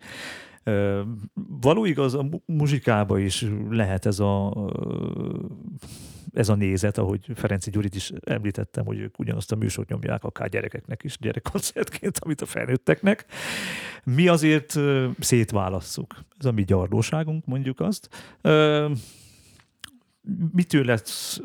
Való 1.34 1.86
igaz, 1.86 2.14
a 2.14 2.26
muzsikába 2.46 3.20
is 3.20 3.46
lehet 3.70 4.06
ez 4.06 4.20
a, 4.20 4.54
ez 6.34 6.50
a 6.50 6.56
nézet, 6.56 6.98
ahogy 6.98 7.26
Ferenci 7.36 7.70
Gyurit 7.70 7.96
is 7.96 8.12
említettem, 8.24 8.86
hogy 8.86 9.00
ők 9.00 9.20
ugyanazt 9.20 9.52
a 9.52 9.56
műsort 9.56 9.90
nyomják 9.90 10.24
akár 10.24 10.50
gyerekeknek 10.50 11.04
is, 11.04 11.18
gyerekkoncertként, 11.20 12.20
amit 12.24 12.42
a 12.42 12.46
felnőtteknek. 12.46 13.26
Mi 14.04 14.28
azért 14.28 14.80
szétválasszuk. 15.20 16.16
Ez 16.40 16.46
a 16.46 16.52
mi 16.52 16.64
gyarlóságunk, 16.64 17.46
mondjuk 17.46 17.80
azt. 17.80 18.10
Mitől 20.52 20.86
lesz 20.86 21.40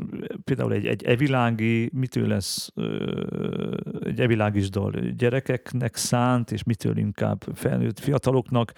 például 0.45 0.73
egy, 0.73 0.87
egy 0.87 1.05
evilági, 1.05 1.91
mitől 1.93 2.27
lesz 2.27 2.73
egy 4.01 4.21
evilágis 4.21 4.71
dal 4.71 4.91
gyerekeknek 4.91 5.97
szánt, 5.97 6.51
és 6.51 6.63
mitől 6.63 6.97
inkább 6.97 7.45
felnőtt 7.55 7.99
fiataloknak. 7.99 8.73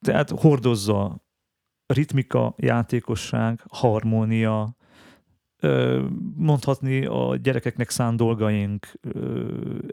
Tehát 0.00 0.30
hordozza 0.30 1.24
ritmika, 1.86 2.54
játékosság, 2.56 3.64
harmónia, 3.68 4.76
mondhatni 6.36 7.04
a 7.04 7.36
gyerekeknek 7.42 7.90
szánt 7.90 8.16
dolgaink 8.16 8.92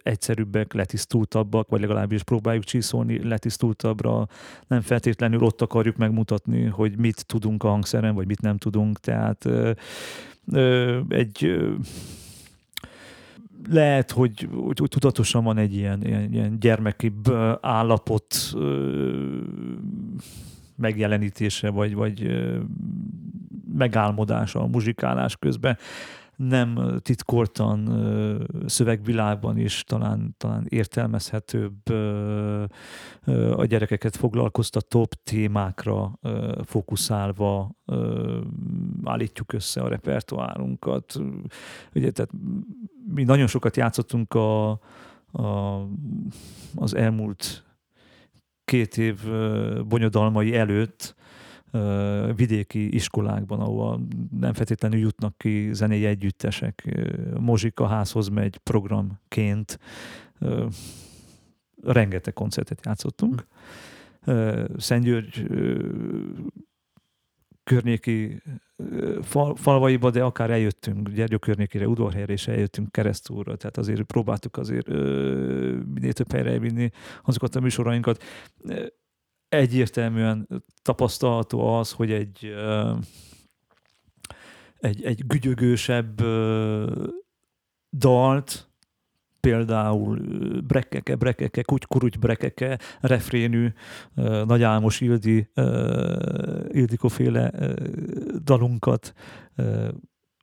egyszerűbbek, 0.03 0.73
letisztultabbak, 0.73 1.69
vagy 1.69 1.79
legalábbis 1.81 2.23
próbáljuk 2.23 2.63
csiszolni 2.63 3.27
letisztultabbra, 3.27 4.27
nem 4.67 4.81
feltétlenül 4.81 5.43
ott 5.43 5.61
akarjuk 5.61 5.95
megmutatni, 5.95 6.63
hogy 6.65 6.97
mit 6.97 7.25
tudunk 7.25 7.63
a 7.63 7.69
hangszeren, 7.69 8.15
vagy 8.15 8.27
mit 8.27 8.41
nem 8.41 8.57
tudunk, 8.57 8.99
tehát 8.99 9.49
egy 11.09 11.59
lehet, 13.69 14.11
hogy, 14.11 14.47
hogy, 14.53 14.79
hogy 14.79 14.89
tudatosan 14.89 15.43
van 15.43 15.57
egy 15.57 15.75
ilyen, 15.75 16.05
ilyen, 16.05 16.33
ilyen 16.33 16.59
gyermekibb 16.59 17.31
állapot 17.61 18.53
megjelenítése, 20.75 21.69
vagy, 21.69 21.93
vagy 21.93 22.31
megálmodása 23.73 24.59
a 24.59 24.67
muzsikálás 24.67 25.37
közben 25.37 25.77
nem 26.47 26.99
titkoltan 27.01 27.89
szövegvilágban 28.65 29.57
is 29.57 29.83
talán, 29.83 30.35
talán 30.37 30.65
értelmezhetőbb 30.69 31.89
a 33.55 33.65
gyerekeket 33.65 34.15
foglalkoztatóbb 34.15 35.09
témákra 35.23 36.19
fókuszálva 36.63 37.71
állítjuk 39.03 39.53
össze 39.53 39.81
a 39.81 39.87
repertoárunkat. 39.87 41.19
Ugye, 41.95 42.11
tehát 42.11 42.31
mi 43.13 43.23
nagyon 43.23 43.47
sokat 43.47 43.77
játszottunk 43.77 44.33
a, 44.33 44.69
a, 45.31 45.87
az 46.75 46.95
elmúlt 46.95 47.65
két 48.65 48.97
év 48.97 49.19
bonyodalmai 49.87 50.55
előtt 50.55 51.15
vidéki 52.35 52.95
iskolákban, 52.95 53.59
ahol 53.59 54.07
nem 54.39 54.53
feltétlenül 54.53 54.99
jutnak 54.99 55.37
ki 55.37 55.69
zenei 55.73 56.05
együttesek. 56.05 56.99
Mozsika 57.39 57.87
házhoz 57.87 58.27
megy 58.27 58.57
programként. 58.57 59.79
Rengeteg 61.83 62.33
koncertet 62.33 62.85
játszottunk. 62.85 63.47
Szentgyörgy 64.77 65.47
környéki 67.63 68.41
fal, 69.21 69.55
falvaiba, 69.55 70.09
de 70.09 70.23
akár 70.23 70.49
eljöttünk 70.49 71.09
Gyergyó 71.09 71.37
környékére, 71.37 71.87
Udvarhelyre, 71.87 72.33
és 72.33 72.47
eljöttünk 72.47 72.91
keresztúrra, 72.91 73.55
tehát 73.55 73.77
azért 73.77 74.01
próbáltuk 74.01 74.57
azért 74.57 74.87
minél 75.93 76.13
több 76.13 76.31
helyre 76.31 76.51
elvinni 76.51 76.91
azokat 77.23 77.55
a 77.55 77.59
műsorainkat. 77.59 78.23
Egyértelműen 79.51 80.47
tapasztalható 80.81 81.73
az, 81.73 81.91
hogy 81.91 82.11
egy 82.11 82.53
egy, 84.81 85.03
egy 85.03 85.25
gügyögősebb 85.27 86.21
dalt, 87.91 88.69
például 89.39 90.19
brekeke, 90.67 91.15
brekeke, 91.15 91.61
kuty 91.61 92.17
brekeke, 92.19 92.79
refrénű, 92.99 93.73
Nagy 94.45 94.63
Álmos 94.63 95.01
Ildi, 95.01 95.51
Ildikóféle 96.67 97.51
dalunkat 98.43 99.13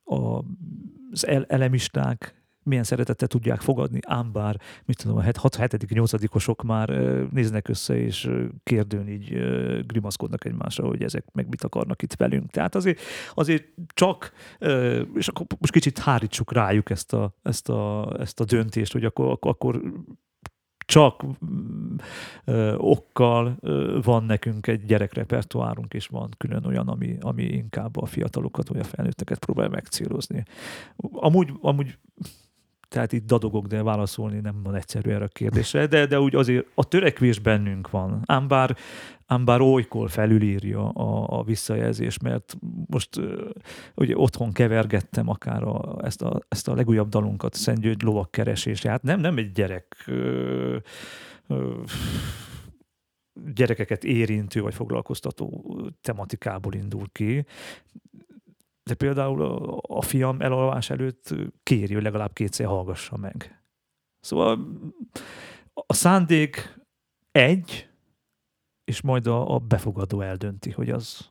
az 0.03 1.27
elemisták 1.27 2.38
milyen 2.63 2.83
szeretettel 2.83 3.27
tudják 3.27 3.61
fogadni, 3.61 3.99
ám 4.01 4.31
bár, 4.31 4.59
mit 4.85 4.97
tudom, 4.97 5.17
a 5.17 5.23
6 5.37 5.89
8 5.89 6.35
osok 6.35 6.63
már 6.63 6.89
néznek 7.31 7.67
össze, 7.67 7.97
és 7.97 8.29
kérdőn 8.63 9.07
így 9.07 9.29
grimaszkodnak 9.85 10.45
egymásra, 10.45 10.87
hogy 10.87 11.03
ezek 11.03 11.25
meg 11.31 11.47
mit 11.49 11.63
akarnak 11.63 12.01
itt 12.01 12.13
velünk. 12.13 12.51
Tehát 12.51 12.75
azért, 12.75 12.99
azért 13.33 13.63
csak, 13.87 14.31
és 15.15 15.27
akkor 15.27 15.45
most 15.59 15.71
kicsit 15.71 15.99
hárítsuk 15.99 16.53
rájuk 16.53 16.89
ezt 16.89 17.13
a, 17.13 17.35
ezt 17.43 17.69
a, 17.69 18.13
ezt 18.19 18.39
a 18.39 18.45
döntést, 18.45 18.91
hogy 18.91 19.05
akkor, 19.05 19.37
akkor 19.39 19.81
csak 20.89 21.23
ö, 22.45 22.75
okkal 22.75 23.57
ö, 23.59 23.99
van 24.03 24.23
nekünk 24.23 24.67
egy 24.67 24.85
gyerekrepertoárunk, 24.85 25.93
és 25.93 26.07
van 26.07 26.29
külön 26.37 26.65
olyan, 26.65 26.87
ami, 26.87 27.17
ami 27.21 27.43
inkább 27.43 27.97
a 27.97 28.05
fiatalokat 28.05 28.67
vagy 28.67 28.79
a 28.79 28.83
felnőtteket 28.83 29.39
próbál 29.39 29.69
megcélozni. 29.69 30.43
Amúgy, 31.11 31.53
amúgy 31.61 31.97
tehát 32.89 33.11
itt 33.13 33.25
dadogok, 33.25 33.67
de 33.67 33.83
válaszolni 33.83 34.39
nem 34.39 34.63
van 34.63 34.75
egyszerű 34.75 35.09
erre 35.09 35.23
a 35.23 35.27
kérdésre, 35.27 35.85
de, 35.85 36.05
de 36.05 36.19
úgy 36.19 36.35
azért 36.35 36.67
a 36.75 36.83
törekvés 36.83 37.39
bennünk 37.39 37.89
van. 37.89 38.21
Ám 38.25 38.47
bár, 38.47 38.77
ám 39.25 39.45
bár 39.45 39.61
olykor 39.61 40.09
felülírja 40.09 40.89
a, 40.89 41.39
a 41.39 41.43
visszajelzés, 41.43 42.19
mert 42.19 42.57
most 42.87 43.09
ugye 43.95 44.17
otthon 44.17 44.51
kevergettem 44.51 45.29
akár 45.29 45.63
a, 45.63 45.97
ezt, 46.03 46.21
a, 46.21 46.41
ezt 46.47 46.67
a 46.67 46.75
legújabb 46.75 47.09
dalunkat, 47.09 47.53
Szent 47.53 47.79
György 47.79 48.01
lovak 48.01 48.31
keresése. 48.31 48.89
Hát 48.89 49.03
nem, 49.03 49.19
nem 49.19 49.37
egy 49.37 49.51
gyerek 49.51 50.11
gyerekeket 53.53 54.03
érintő 54.03 54.61
vagy 54.61 54.73
foglalkoztató 54.73 55.77
tematikából 56.01 56.73
indul 56.73 57.05
ki, 57.11 57.45
de 58.89 58.95
például 58.95 59.41
a, 59.81 60.01
fiam 60.01 60.41
elalvás 60.41 60.89
előtt 60.89 61.35
kéri, 61.63 61.93
hogy 61.93 62.03
legalább 62.03 62.33
kétszer 62.33 62.65
hallgassa 62.65 63.17
meg. 63.17 63.63
Szóval 64.19 64.67
a 65.73 65.93
szándék 65.93 66.79
egy, 67.31 67.89
és 68.83 69.01
majd 69.01 69.27
a, 69.27 69.53
a 69.53 69.57
befogadó 69.59 70.21
eldönti, 70.21 70.71
hogy 70.71 70.89
az, 70.89 71.29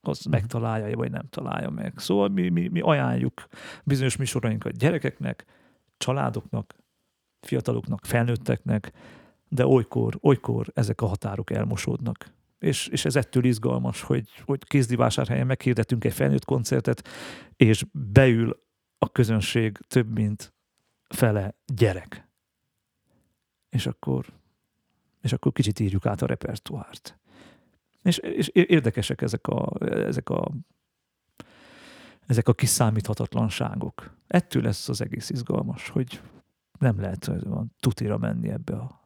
az 0.00 0.24
mhm. 0.24 0.30
megtalálja, 0.30 0.96
vagy 0.96 1.10
nem 1.10 1.28
találja 1.28 1.70
meg. 1.70 1.98
Szóval 1.98 2.28
mi, 2.28 2.48
mi, 2.48 2.68
mi 2.68 2.80
ajánljuk 2.80 3.46
bizonyos 3.84 4.16
műsorainkat 4.16 4.78
gyerekeknek, 4.78 5.44
családoknak, 5.96 6.74
fiataloknak, 7.46 8.04
felnőtteknek, 8.04 8.92
de 9.48 9.66
olykor, 9.66 10.18
olykor 10.20 10.66
ezek 10.74 11.00
a 11.00 11.06
határok 11.06 11.50
elmosódnak 11.50 12.32
és, 12.58 12.86
és 12.86 13.04
ez 13.04 13.16
ettől 13.16 13.44
izgalmas, 13.44 14.02
hogy, 14.02 14.28
hogy 14.44 14.64
Kézdivásárhelyen 14.64 15.46
meghirdetünk 15.46 16.04
egy 16.04 16.12
felnőtt 16.12 16.44
koncertet, 16.44 17.08
és 17.56 17.84
beül 17.92 18.62
a 18.98 19.12
közönség 19.12 19.78
több 19.88 20.12
mint 20.12 20.54
fele 21.08 21.54
gyerek. 21.66 22.28
És 23.68 23.86
akkor, 23.86 24.26
és 25.22 25.32
akkor 25.32 25.52
kicsit 25.52 25.80
írjuk 25.80 26.06
át 26.06 26.22
a 26.22 26.26
repertoárt. 26.26 27.18
És, 28.02 28.18
és 28.18 28.48
érdekesek 28.48 29.22
ezek 29.22 29.46
a, 29.46 29.72
ezek 29.80 30.28
a 30.28 30.50
ezek 32.26 32.48
a 32.48 32.54
kiszámíthatatlanságok. 32.54 34.16
Ettől 34.26 34.62
lesz 34.62 34.88
az 34.88 35.00
egész 35.00 35.30
izgalmas, 35.30 35.88
hogy 35.88 36.20
nem 36.78 37.00
lehet 37.00 37.24
hogy 37.24 37.44
van 37.44 37.74
tutira 37.80 38.18
menni 38.18 38.48
ebbe 38.48 38.76
a 38.76 39.00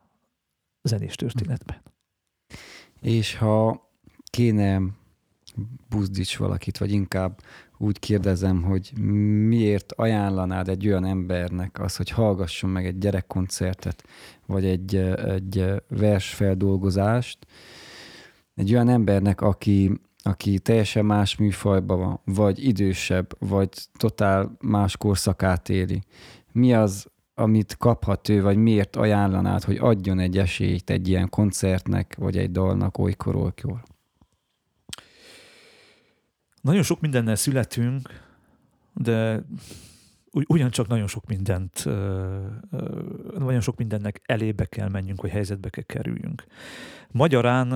zenés 0.82 1.14
történetben 1.14 1.91
és 3.02 3.36
ha 3.36 3.88
kéne 4.30 4.82
buzdíts 5.88 6.36
valakit, 6.36 6.78
vagy 6.78 6.92
inkább 6.92 7.40
úgy 7.78 7.98
kérdezem, 7.98 8.62
hogy 8.62 8.92
miért 9.48 9.92
ajánlanád 9.92 10.68
egy 10.68 10.86
olyan 10.86 11.04
embernek 11.04 11.80
az, 11.80 11.96
hogy 11.96 12.10
hallgasson 12.10 12.70
meg 12.70 12.86
egy 12.86 12.98
gyerekkoncertet, 12.98 14.04
vagy 14.46 14.64
egy, 14.64 14.96
egy 15.26 15.64
versfeldolgozást, 15.88 17.38
egy 18.54 18.72
olyan 18.72 18.88
embernek, 18.88 19.40
aki, 19.40 20.00
aki 20.22 20.58
teljesen 20.58 21.04
más 21.04 21.36
műfajban 21.36 21.98
van, 21.98 22.20
vagy 22.24 22.64
idősebb, 22.64 23.36
vagy 23.38 23.68
totál 23.96 24.56
más 24.60 24.96
korszakát 24.96 25.68
éli. 25.68 26.02
Mi 26.52 26.74
az, 26.74 27.06
amit 27.42 27.76
kaphat 27.76 28.28
ő, 28.28 28.42
vagy 28.42 28.56
miért 28.56 28.96
ajánlanád, 28.96 29.62
hogy 29.62 29.76
adjon 29.76 30.18
egy 30.18 30.38
esélyt 30.38 30.90
egy 30.90 31.08
ilyen 31.08 31.28
koncertnek, 31.28 32.14
vagy 32.18 32.38
egy 32.38 32.50
dalnak 32.50 32.98
olykor, 32.98 33.36
olykor? 33.36 33.82
Nagyon 36.60 36.82
sok 36.82 37.00
mindennel 37.00 37.34
születünk, 37.34 38.08
de 38.92 39.44
ugyancsak 40.30 40.86
nagyon 40.88 41.06
sok 41.06 41.26
mindent, 41.26 41.84
nagyon 43.38 43.60
sok 43.60 43.76
mindennek 43.76 44.20
elébe 44.24 44.64
kell 44.64 44.88
menjünk, 44.88 45.20
hogy 45.20 45.30
helyzetbe 45.30 45.70
kell 45.70 45.84
kerüljünk. 45.84 46.44
Magyarán 47.10 47.72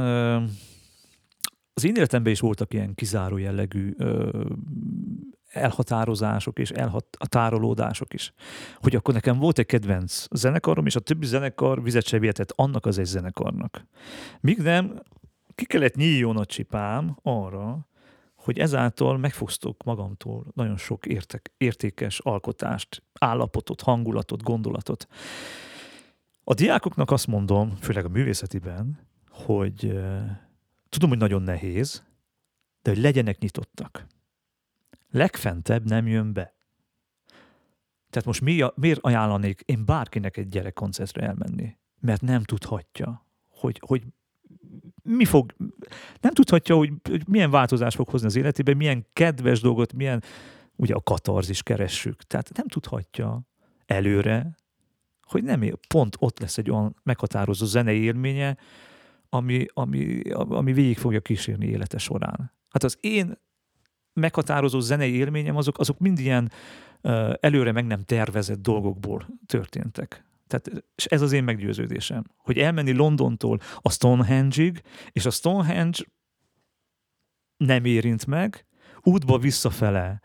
az 1.74 1.84
én 1.84 1.94
életemben 1.94 2.32
is 2.32 2.40
voltak 2.40 2.74
ilyen 2.74 2.94
kizáró 2.94 3.36
jellegű 3.36 3.94
elhatározások 5.56 6.58
és 6.58 6.70
elhatárolódások 6.70 8.14
is. 8.14 8.32
Hogy 8.80 8.94
akkor 8.94 9.14
nekem 9.14 9.38
volt 9.38 9.58
egy 9.58 9.66
kedvenc 9.66 10.26
zenekarom, 10.30 10.86
és 10.86 10.96
a 10.96 11.00
többi 11.00 11.26
zenekar 11.26 11.82
vizet 11.82 12.06
se 12.06 12.18
vihetett 12.18 12.52
annak 12.56 12.86
az 12.86 12.98
egy 12.98 13.04
zenekarnak. 13.04 13.86
Míg 14.40 14.58
nem, 14.58 15.02
ki 15.54 15.64
kellett 15.64 15.94
nyíljon 15.94 16.36
a 16.36 16.44
csipám 16.44 17.16
arra, 17.22 17.86
hogy 18.34 18.58
ezáltal 18.58 19.18
megfosztok 19.18 19.82
magamtól 19.84 20.46
nagyon 20.54 20.76
sok 20.76 21.06
értek, 21.06 21.52
értékes 21.56 22.18
alkotást, 22.18 23.02
állapotot, 23.18 23.80
hangulatot, 23.80 24.42
gondolatot. 24.42 25.06
A 26.44 26.54
diákoknak 26.54 27.10
azt 27.10 27.26
mondom, 27.26 27.76
főleg 27.80 28.04
a 28.04 28.08
művészetiben, 28.08 28.98
hogy 29.30 29.84
uh, 29.84 30.20
tudom, 30.88 31.08
hogy 31.08 31.18
nagyon 31.18 31.42
nehéz, 31.42 32.04
de 32.82 32.90
hogy 32.90 33.00
legyenek 33.00 33.38
nyitottak 33.38 34.06
legfentebb 35.10 35.84
nem 35.84 36.06
jön 36.06 36.32
be. 36.32 36.54
Tehát 38.10 38.26
most 38.26 38.40
mi, 38.40 38.62
miért 38.74 39.00
ajánlanék 39.02 39.60
én 39.64 39.84
bárkinek 39.84 40.36
egy 40.36 40.48
gyerekkoncertre 40.48 41.26
elmenni? 41.26 41.76
Mert 42.00 42.20
nem 42.20 42.42
tudhatja, 42.42 43.26
hogy, 43.48 43.80
hogy 43.86 44.02
mi 45.02 45.24
fog, 45.24 45.54
nem 46.20 46.32
tudhatja, 46.32 46.76
hogy, 46.76 46.92
hogy 47.08 47.22
milyen 47.28 47.50
változás 47.50 47.94
fog 47.94 48.08
hozni 48.08 48.26
az 48.26 48.36
életében, 48.36 48.76
milyen 48.76 49.06
kedves 49.12 49.60
dolgot, 49.60 49.92
milyen, 49.92 50.22
ugye 50.76 50.94
a 50.94 51.02
katarzis 51.02 51.62
keressük. 51.62 52.22
Tehát 52.22 52.50
nem 52.56 52.66
tudhatja 52.66 53.40
előre, 53.86 54.56
hogy 55.22 55.44
nem 55.44 55.62
él, 55.62 55.78
pont 55.88 56.16
ott 56.18 56.38
lesz 56.38 56.58
egy 56.58 56.70
olyan 56.70 56.96
meghatározó 57.02 57.66
zenei 57.66 58.00
élménye, 58.00 58.56
ami, 59.28 59.66
ami, 59.72 60.20
ami 60.32 60.72
végig 60.72 60.98
fogja 60.98 61.20
kísérni 61.20 61.66
élete 61.66 61.98
során. 61.98 62.52
Hát 62.68 62.84
az 62.84 62.98
én 63.00 63.38
meghatározó 64.16 64.80
zenei 64.80 65.14
élményem, 65.14 65.56
azok, 65.56 65.78
azok 65.78 65.98
mind 65.98 66.18
ilyen 66.18 66.50
előre 67.40 67.72
meg 67.72 67.86
nem 67.86 68.02
tervezett 68.02 68.62
dolgokból 68.62 69.26
történtek. 69.46 70.24
Tehát, 70.46 70.84
és 70.94 71.04
ez 71.04 71.22
az 71.22 71.32
én 71.32 71.44
meggyőződésem, 71.44 72.24
hogy 72.36 72.58
elmenni 72.58 72.92
Londontól 72.92 73.60
a 73.80 73.90
Stonehenge-ig, 73.90 74.82
és 75.12 75.26
a 75.26 75.30
Stonehenge 75.30 75.98
nem 77.56 77.84
érint 77.84 78.26
meg, 78.26 78.66
útba 79.02 79.38
visszafele 79.38 80.20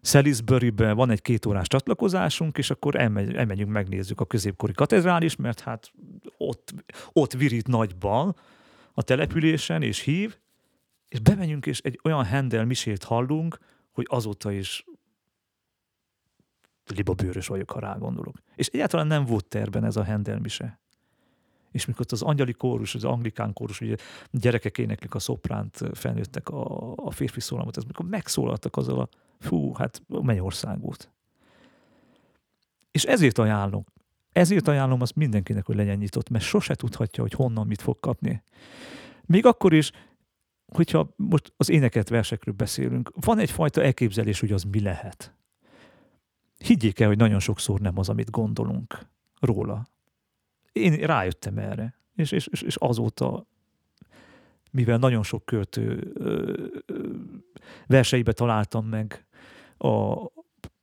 Salisbury-be 0.00 0.92
van 0.92 1.10
egy 1.10 1.22
két 1.22 1.46
órás 1.46 1.66
csatlakozásunk, 1.66 2.58
és 2.58 2.70
akkor 2.70 2.96
elmegy, 2.96 3.34
elmegyünk, 3.34 3.70
megnézzük 3.70 4.20
a 4.20 4.24
középkori 4.24 4.72
katedrális, 4.72 5.36
mert 5.36 5.60
hát 5.60 5.92
ott, 6.36 6.74
ott 7.12 7.32
virít 7.32 7.66
nagyban 7.66 8.36
a 8.92 9.02
településen, 9.02 9.82
és 9.82 10.00
hív, 10.00 10.36
és 11.14 11.20
bemegyünk, 11.20 11.66
és 11.66 11.80
egy 11.80 12.00
olyan 12.02 12.26
Handel 12.26 12.64
misét 12.64 13.04
hallunk, 13.04 13.58
hogy 13.92 14.06
azóta 14.08 14.52
is 14.52 14.84
libabőrös 16.86 17.46
vagyok, 17.46 17.70
ha 17.70 17.80
rá 17.80 17.96
gondolok. 17.96 18.36
És 18.54 18.66
egyáltalán 18.66 19.06
nem 19.06 19.24
volt 19.24 19.46
terben 19.46 19.84
ez 19.84 19.96
a 19.96 20.04
Handel 20.04 20.38
mise. 20.38 20.80
És 21.70 21.84
mikor 21.84 22.06
az 22.08 22.22
angyali 22.22 22.52
kórus, 22.52 22.94
az 22.94 23.04
anglikán 23.04 23.52
kórus, 23.52 23.80
ugye 23.80 23.96
gyerekek 24.30 24.78
éneklik 24.78 25.14
a 25.14 25.18
szopránt, 25.18 25.80
felnőttek 25.92 26.48
a, 26.48 26.92
a 26.96 27.10
férfi 27.10 27.40
szólamot, 27.40 27.76
ez 27.76 27.84
mikor 27.84 28.06
megszólaltak 28.06 28.76
azzal 28.76 29.00
a, 29.00 29.08
fú, 29.38 29.74
hát 29.74 30.02
mennyország 30.08 30.80
volt. 30.80 31.10
És 32.90 33.04
ezért 33.04 33.38
ajánlom, 33.38 33.84
ezért 34.32 34.68
ajánlom 34.68 35.00
azt 35.00 35.16
mindenkinek, 35.16 35.66
hogy 35.66 35.76
legyen 35.76 35.98
nyitott, 35.98 36.28
mert 36.28 36.44
sose 36.44 36.74
tudhatja, 36.74 37.22
hogy 37.22 37.32
honnan 37.32 37.66
mit 37.66 37.82
fog 37.82 38.00
kapni. 38.00 38.42
Még 39.26 39.46
akkor 39.46 39.72
is, 39.72 39.92
hogyha 40.76 41.14
most 41.16 41.52
az 41.56 41.68
éneket 41.68 42.08
versekről 42.08 42.54
beszélünk, 42.54 43.12
van 43.14 43.38
egyfajta 43.38 43.82
elképzelés, 43.82 44.40
hogy 44.40 44.52
az 44.52 44.62
mi 44.62 44.80
lehet. 44.80 45.34
Higgyék 46.58 47.00
el, 47.00 47.08
hogy 47.08 47.16
nagyon 47.16 47.38
sokszor 47.38 47.80
nem 47.80 47.98
az, 47.98 48.08
amit 48.08 48.30
gondolunk 48.30 49.06
róla. 49.40 49.86
Én 50.72 50.94
rájöttem 50.94 51.58
erre, 51.58 51.94
és, 52.14 52.32
és, 52.32 52.46
és 52.46 52.76
azóta, 52.76 53.46
mivel 54.70 54.98
nagyon 54.98 55.22
sok 55.22 55.44
költő 55.44 56.12
verseibe 57.86 58.32
találtam 58.32 58.86
meg 58.86 59.26
a, 59.78 60.14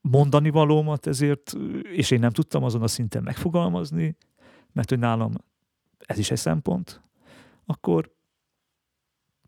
mondani 0.02 0.50
valómat 0.50 1.08
ezért, 1.08 1.54
és 1.84 2.12
én 2.12 2.20
nem 2.20 2.32
tudtam 2.32 2.64
azon 2.64 2.82
a 2.82 2.88
szinten 2.88 3.24
megfogalmazni, 3.24 4.18
mert 4.72 4.90
hogy 4.90 5.00
nálam 5.00 5.34
ez 6.00 6.18
is 6.18 6.32
egy 6.32 6.38
szempont, 6.38 7.02
akkor, 7.66 8.12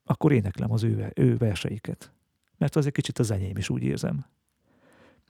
akkor 0.03 0.31
éneklem 0.31 0.71
az 0.71 0.83
ő, 0.83 1.11
ő 1.15 1.37
verseiket. 1.37 2.11
Mert 2.57 2.75
az 2.75 2.85
egy 2.85 2.91
kicsit 2.91 3.19
az 3.19 3.31
enyém 3.31 3.57
is, 3.57 3.69
úgy 3.69 3.83
érzem. 3.83 4.25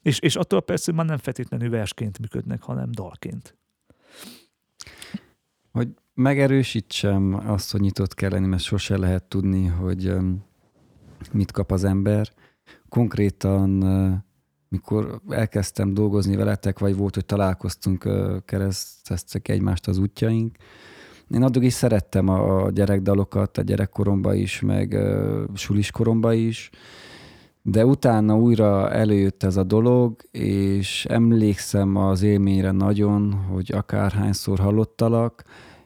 És, 0.02 0.20
és 0.20 0.36
attól 0.36 0.62
persze 0.62 0.92
már 0.92 1.06
nem 1.06 1.18
feltétlenül 1.18 1.70
versként 1.70 2.20
működnek, 2.20 2.62
hanem 2.62 2.92
dalként. 2.92 3.58
Hogy 5.72 5.88
megerősítsem 6.14 7.34
azt, 7.34 7.72
hogy 7.72 7.82
nyitott 7.82 8.14
kell 8.14 8.30
lenni, 8.30 8.48
mert 8.48 8.64
sose 8.64 8.98
lehet 8.98 9.24
tudni, 9.24 9.66
hogy 9.66 10.14
mit 11.32 11.52
kap 11.52 11.72
az 11.72 11.84
ember. 11.84 12.34
Konkrétan, 12.90 13.70
mikor 14.70 15.22
elkezdtem 15.30 15.94
dolgozni 15.94 16.36
veletek, 16.36 16.80
vagy 16.80 16.96
volt, 16.96 17.16
hogy 17.16 17.26
találkoztunk, 17.26 18.10
kereszteztek 18.46 19.48
egymást 19.48 19.88
az 19.88 19.98
útjaink, 19.98 20.58
én 21.34 21.44
addig 21.44 21.64
is 21.64 21.74
szerettem 21.74 22.28
a 22.28 22.70
gyerekdalokat, 22.70 23.58
a 23.58 23.62
gyerekkoromba 23.62 24.34
is, 24.34 24.62
meg 24.62 24.98
suliskoromba 25.54 26.34
is, 26.34 26.70
de 27.62 27.86
utána 27.86 28.38
újra 28.38 28.92
előjött 28.92 29.44
ez 29.44 29.58
a 29.58 29.64
dolog, 29.64 30.16
és 30.32 31.06
emlékszem 31.06 31.96
az 31.96 32.22
élményre 32.22 32.72
nagyon, 32.72 33.34
hogy 33.34 33.72
akárhányszor 33.74 34.60
hallottalak, 34.60 35.44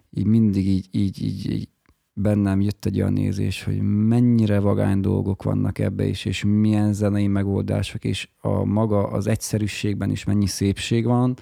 így 0.10 0.26
mindig 0.26 0.68
így, 0.68 0.88
így, 0.92 1.24
így, 1.24 1.52
így 1.52 1.70
bennem 2.14 2.62
jött 2.62 2.86
egy 2.86 3.00
olyan 3.00 3.14
nézés, 3.14 3.64
hogy 3.64 3.82
mennyire 3.82 4.60
vagány 4.60 5.02
dolgok 5.02 5.44
vannak 5.44 5.80
ebbe 5.80 6.06
is, 6.06 6.26
és 6.26 6.44
milyen 6.44 6.94
zenei 6.94 7.28
megoldások, 7.28 8.04
és 8.04 8.30
a 8.38 8.64
maga 8.64 9.08
az 9.08 9.28
egyszerűségben 9.28 10.10
is 10.10 10.24
mennyi 10.24 10.48
szépség 10.48 11.06
van, 11.06 11.34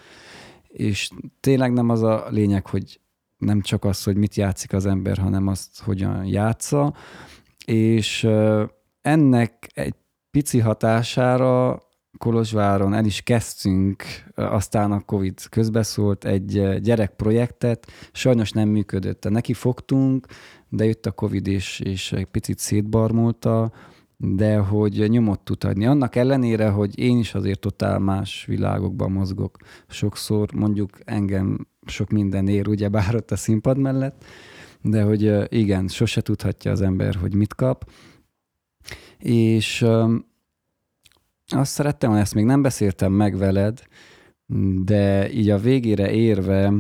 és 0.68 1.10
tényleg 1.40 1.74
nem 1.74 1.90
az 1.90 2.04
a 2.04 2.26
lényeg, 2.30 2.68
hogy 2.68 3.00
nem 3.38 3.62
csak 3.62 3.84
az, 3.84 4.04
hogy 4.04 4.18
mit 4.18 4.36
játszik 4.36 4.74
az 4.74 4.86
ember, 4.86 5.18
hanem 5.18 5.48
azt, 5.48 5.82
hogyan 5.82 6.26
játsza, 6.26 6.94
és 7.66 8.28
ennek 9.02 9.68
egy 9.74 9.96
pici 10.32 10.60
hatására 10.60 11.84
Kolozsváron 12.18 12.94
el 12.94 13.06
is 13.06 13.22
kezdtünk, 13.22 14.04
aztán 14.36 14.92
a 14.92 15.00
Covid 15.00 15.40
közbeszólt 15.50 16.26
egy 16.26 16.80
gyerekprojektet, 16.82 17.88
sajnos 18.12 18.52
nem 18.52 18.70
működött. 18.70 19.30
Neki 19.30 19.54
fogtunk, 19.54 20.26
de 20.70 20.86
jött 20.86 21.06
a 21.06 21.12
Covid 21.12 21.48
és, 21.48 21.80
és 21.80 22.12
egy 22.12 22.26
picit 22.26 22.60
szétbarmulta, 22.60 23.72
de 24.18 24.58
hogy 24.58 25.10
nyomot 25.10 25.40
tud 25.40 25.64
adni. 25.64 25.86
Annak 25.86 26.16
ellenére, 26.16 26.70
hogy 26.70 27.00
én 27.00 27.18
is 27.18 27.34
azért 27.34 27.60
totál 27.60 28.00
más 28.00 28.46
világokban 28.46 29.12
mozgok. 29.12 29.58
Sokszor 29.88 30.54
mondjuk 30.54 30.90
engem 31.04 31.68
sok 31.86 32.10
minden 32.10 32.48
ér, 32.48 32.68
ugye 32.68 32.90
bár 32.90 33.16
ott 33.16 33.32
a 33.32 33.36
színpad 33.36 33.78
mellett, 33.78 34.24
de 34.82 35.04
hogy 35.04 35.54
igen, 35.54 35.88
sose 35.88 36.22
tudhatja 36.22 36.72
az 36.72 36.82
ember, 36.82 37.16
hogy 37.16 37.34
mit 37.34 37.56
kap. 37.56 37.92
És 39.18 39.86
azt 41.48 41.72
szerettem, 41.72 42.12
ezt 42.12 42.34
még 42.34 42.46
nem 42.46 42.62
beszéltem 42.62 43.12
meg 43.12 43.38
veled, 43.38 43.82
de 44.84 45.32
így 45.32 45.50
a 45.50 45.58
végére 45.58 46.12
érve 46.12 46.74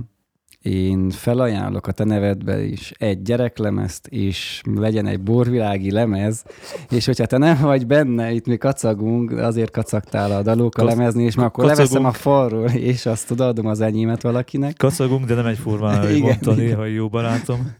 én 0.65 1.09
felajánlok 1.09 1.87
a 1.87 1.91
te 1.91 2.03
nevedbe 2.03 2.63
is 2.63 2.91
egy 2.97 3.21
gyereklemezt, 3.21 4.07
és 4.07 4.61
legyen 4.75 5.07
egy 5.07 5.19
borvilági 5.19 5.91
lemez, 5.91 6.43
és 6.89 7.05
hogyha 7.05 7.25
te 7.25 7.37
nem 7.37 7.61
vagy 7.61 7.87
benne, 7.87 8.31
itt 8.31 8.45
mi 8.45 8.57
kacagunk, 8.57 9.31
azért 9.31 9.71
kacagtál 9.71 10.31
a 10.31 10.41
dalók 10.41 10.77
a 10.77 10.83
lemezni, 10.83 11.23
és 11.23 11.35
már 11.35 11.45
akkor 11.45 11.65
kacagunk. 11.65 11.93
leveszem 11.93 12.05
a 12.05 12.11
falról, 12.11 12.69
és 12.69 13.05
azt 13.05 13.31
adom 13.31 13.65
az 13.65 13.81
enyémet 13.81 14.21
valakinek. 14.21 14.77
Kacagunk, 14.77 15.25
de 15.25 15.35
nem 15.35 15.45
egyformán, 15.45 16.05
hogy 16.05 16.21
mondta 16.21 16.53
néha 16.53 16.85
jó 16.85 17.07
barátom. 17.07 17.75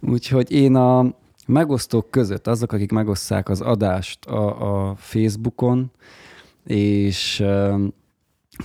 Úgyhogy 0.00 0.52
én 0.52 0.74
a 0.74 1.14
megosztók 1.46 2.10
között, 2.10 2.46
azok, 2.46 2.72
akik 2.72 2.90
megosztják 2.90 3.48
az 3.48 3.60
adást 3.60 4.24
a, 4.24 4.88
a 4.88 4.94
Facebookon, 4.96 5.90
és 6.64 7.44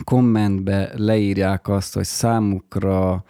kommentbe 0.03 0.91
leírják 0.95 1.67
azt, 1.67 1.93
hogy 1.93 2.05
számukra 2.05 3.23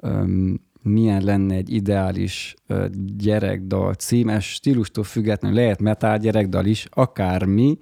um, 0.00 0.60
milyen 0.82 1.22
lenne 1.22 1.54
egy 1.54 1.72
ideális 1.72 2.54
uh, 2.68 2.86
gyerekdal 3.16 3.94
cím, 3.94 4.28
ez 4.28 4.42
stílustól 4.42 5.04
függetlenül 5.04 5.56
lehet 5.56 5.80
metal 5.80 6.18
gyerekdal 6.18 6.66
is, 6.66 6.86
akármi, 6.90 7.78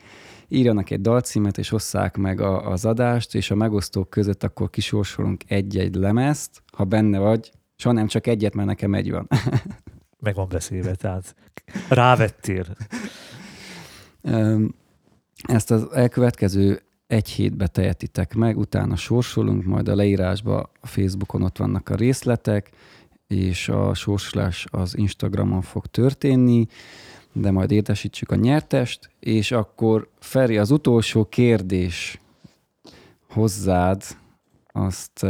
írjanak 0.48 0.90
egy 0.90 1.00
dalcímet, 1.00 1.58
és 1.58 1.72
osszák 1.72 2.16
meg 2.16 2.40
a, 2.40 2.70
az 2.70 2.84
adást, 2.84 3.34
és 3.34 3.50
a 3.50 3.54
megosztók 3.54 4.10
között 4.10 4.42
akkor 4.42 4.70
kisorsolunk 4.70 5.42
egy-egy 5.46 5.94
lemezt, 5.94 6.62
ha 6.72 6.84
benne 6.84 7.18
vagy, 7.18 7.50
soha 7.76 7.94
nem 7.94 8.06
csak 8.06 8.26
egyet, 8.26 8.54
mert 8.54 8.68
nekem 8.68 8.94
egy 8.94 9.10
van. 9.10 9.28
meg 10.18 10.34
van 10.34 10.48
beszélve, 10.48 10.94
tehát 10.94 11.34
rávettél. 11.88 12.64
Ezt 15.42 15.70
az 15.70 15.92
elkövetkező 15.92 16.82
egy 17.10 17.28
hétbe 17.28 17.66
tehetitek 17.66 18.34
meg, 18.34 18.58
utána 18.58 18.96
sorsolunk, 18.96 19.64
majd 19.64 19.88
a 19.88 19.94
leírásba 19.94 20.70
a 20.80 20.86
Facebookon 20.86 21.42
ott 21.42 21.56
vannak 21.56 21.88
a 21.88 21.94
részletek, 21.94 22.70
és 23.26 23.68
a 23.68 23.94
sorsolás 23.94 24.66
az 24.70 24.96
Instagramon 24.96 25.62
fog 25.62 25.86
történni, 25.86 26.66
de 27.32 27.50
majd 27.50 27.70
értesítsük 27.70 28.30
a 28.30 28.34
nyertest, 28.34 29.10
és 29.20 29.52
akkor 29.52 30.08
Feri, 30.18 30.58
az 30.58 30.70
utolsó 30.70 31.24
kérdés 31.24 32.20
hozzád, 33.28 34.02
azt 34.72 35.26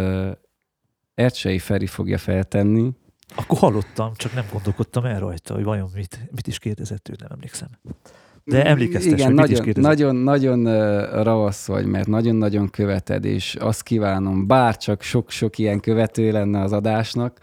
Ercsei 1.14 1.58
Feri 1.58 1.86
fogja 1.86 2.18
feltenni. 2.18 2.90
Akkor 3.34 3.58
hallottam, 3.58 4.12
csak 4.14 4.34
nem 4.34 4.46
gondolkodtam 4.52 5.04
el 5.04 5.20
rajta, 5.20 5.54
hogy 5.54 5.64
vajon 5.64 5.90
mit, 5.94 6.18
mit 6.30 6.46
is 6.46 6.58
kérdezett 6.58 7.08
ő, 7.08 7.14
nem 7.18 7.30
emlékszem. 7.32 7.68
De 8.50 8.64
emlékeztes, 8.64 9.12
Igen, 9.12 9.26
hogy 9.26 9.34
nagyon, 9.34 9.64
mit 9.64 9.76
is 9.76 9.82
nagyon, 9.82 10.16
nagyon 10.16 10.64
ravasz 11.22 11.66
vagy, 11.66 11.86
mert 11.86 12.06
nagyon-nagyon 12.06 12.70
követed, 12.70 13.24
és 13.24 13.54
azt 13.54 13.82
kívánom, 13.82 14.46
bár 14.46 14.76
csak 14.76 15.02
sok-sok 15.02 15.58
ilyen 15.58 15.80
követő 15.80 16.30
lenne 16.30 16.62
az 16.62 16.72
adásnak, 16.72 17.38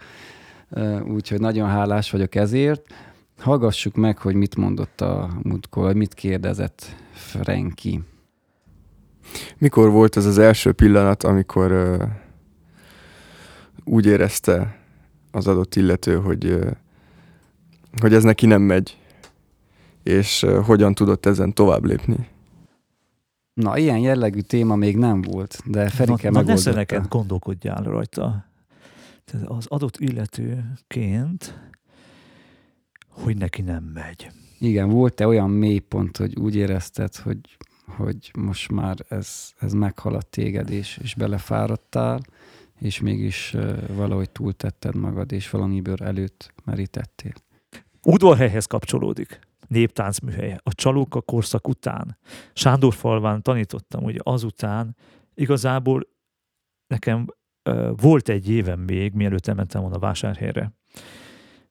úgyhogy 1.14 1.40
nagyon 1.40 1.68
hálás 1.68 2.10
vagyok 2.10 2.34
ezért. 2.34 2.82
Hallgassuk 3.38 3.94
meg, 3.94 4.18
hogy 4.18 4.34
mit 4.34 4.56
mondott 4.56 5.00
a 5.00 5.30
múltkor, 5.42 5.94
mit 5.94 6.14
kérdezett 6.14 6.82
Frenki. 7.12 8.02
Mikor 9.58 9.90
volt 9.90 10.16
ez 10.16 10.26
az 10.26 10.38
első 10.38 10.72
pillanat, 10.72 11.22
amikor 11.22 11.72
uh, 11.72 12.02
úgy 13.84 14.06
érezte 14.06 14.78
az 15.30 15.46
adott 15.46 15.74
illető, 15.74 16.16
hogy, 16.16 16.44
uh, 16.44 16.70
hogy 18.00 18.14
ez 18.14 18.22
neki 18.22 18.46
nem 18.46 18.62
megy, 18.62 18.96
és 20.08 20.46
hogyan 20.64 20.94
tudott 20.94 21.26
ezen 21.26 21.54
tovább 21.54 21.84
lépni? 21.84 22.28
Na, 23.54 23.78
ilyen 23.78 23.98
jellegű 23.98 24.40
téma 24.40 24.76
még 24.76 24.96
nem 24.96 25.22
volt, 25.22 25.60
de 25.64 25.88
Ferike 25.88 26.30
na, 26.30 26.38
megoldotta. 26.38 26.70
Na, 26.70 26.70
ne 26.70 26.76
neked 26.76 27.08
gondolkodjál 27.08 27.82
rajta. 27.82 28.44
Tehát 29.24 29.46
az 29.46 29.66
adott 29.66 29.96
illetőként, 29.96 31.58
hogy 33.08 33.36
neki 33.36 33.62
nem 33.62 33.84
megy. 33.84 34.30
Igen, 34.58 34.88
volt-e 34.88 35.26
olyan 35.26 35.50
mélypont, 35.50 36.16
hogy 36.16 36.36
úgy 36.36 36.54
érezted, 36.54 37.16
hogy, 37.16 37.56
hogy 37.86 38.30
most 38.38 38.70
már 38.70 38.96
ez, 39.08 39.52
ez 39.58 39.72
meghaladt 39.72 40.30
téged, 40.30 40.70
és, 40.70 40.98
és 41.02 41.14
belefáradtál, 41.14 42.20
és 42.80 43.00
mégis 43.00 43.56
valahogy 43.94 44.30
túltetted 44.30 44.96
magad, 44.96 45.32
és 45.32 45.50
valamiből 45.50 45.98
előtt 46.04 46.52
merítettél? 46.64 47.32
Udvarhelyhez 48.02 48.66
kapcsolódik 48.66 49.46
néptánc 49.68 50.18
műhelye. 50.18 50.60
A 50.62 50.74
Csalóka 50.74 51.20
korszak 51.20 51.68
után. 51.68 52.18
Sándorfalván 52.52 53.42
tanítottam, 53.42 54.02
hogy 54.02 54.20
azután 54.22 54.96
igazából 55.34 56.08
nekem 56.86 57.26
uh, 57.70 57.90
volt 57.96 58.28
egy 58.28 58.50
évem 58.50 58.80
még, 58.80 59.12
mielőtt 59.12 59.46
elmentem 59.46 59.80
volna 59.80 59.98
vásárhelyre, 59.98 60.72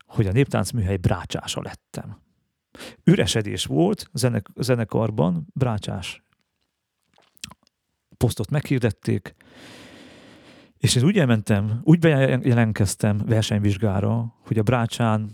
hogy 0.06 0.28
a 0.28 0.32
néptánc 0.32 0.72
műhely 0.72 0.98
brácsása 0.98 1.61
lettem. 1.61 2.18
Üresedés 3.03 3.65
volt 3.65 4.10
zenek, 4.14 4.48
zenekarban, 4.56 5.48
brácsás 5.53 6.24
posztot 8.18 8.49
meghirdették, 8.49 9.36
és 10.78 10.95
én 10.95 11.03
úgy 11.03 11.19
elmentem, 11.19 11.82
úgy 11.84 11.99
bejelentkeztem 11.99 13.22
versenyvizsgára, 13.26 14.36
hogy 14.45 14.57
a 14.57 14.64
brácsán 14.64 15.30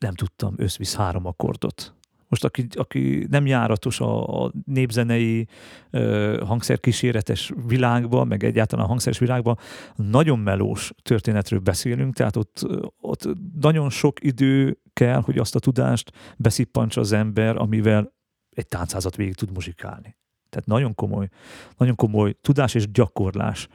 nem 0.00 0.14
tudtam 0.14 0.54
összvisz 0.56 0.96
három 0.96 1.26
akkordot. 1.26 1.94
Most 2.28 2.44
aki, 2.44 2.66
aki 2.74 3.26
nem 3.30 3.46
járatos 3.46 4.00
a, 4.00 4.44
a 4.44 4.52
népzenei 4.66 5.48
ö, 5.90 6.42
hangszerkíséretes 6.46 7.52
világban, 7.66 8.26
meg 8.26 8.44
egyáltalán 8.44 8.84
a 8.84 8.88
hangszeres 8.88 9.18
világban, 9.18 9.58
nagyon 9.96 10.38
melós 10.38 10.92
történetről 11.02 11.60
beszélünk, 11.60 12.14
tehát 12.14 12.36
ott, 12.36 12.66
ott 13.00 13.28
nagyon 13.60 13.90
sok 13.90 14.24
idő 14.24 14.78
kell, 14.92 15.20
hogy 15.20 15.38
azt 15.38 15.54
a 15.54 15.58
tudást 15.58 16.12
beszippantsa 16.36 17.00
az 17.00 17.12
ember, 17.12 17.56
amivel 17.56 18.12
egy 18.50 18.68
táncházat 18.68 19.16
végig 19.16 19.34
tud 19.34 19.52
muzsikálni. 19.52 20.16
Tehát 20.50 20.68
nagyon 20.68 20.94
komoly, 20.94 21.28
nagyon 21.76 21.94
komoly 21.94 22.34
tudás 22.40 22.74
és 22.74 22.90
gyakorlás 22.90 23.68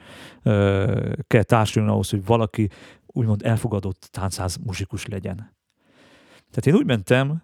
ö, 0.43 1.13
kell 1.27 1.43
társulni 1.43 1.89
ahhoz, 1.89 2.09
hogy 2.09 2.25
valaki 2.25 2.69
úgymond 3.05 3.45
elfogadott 3.45 4.09
táncház 4.11 4.57
muzsikus 4.65 5.05
legyen. 5.05 5.57
Tehát 6.51 6.65
én 6.65 6.75
úgy 6.75 6.85
mentem, 6.85 7.43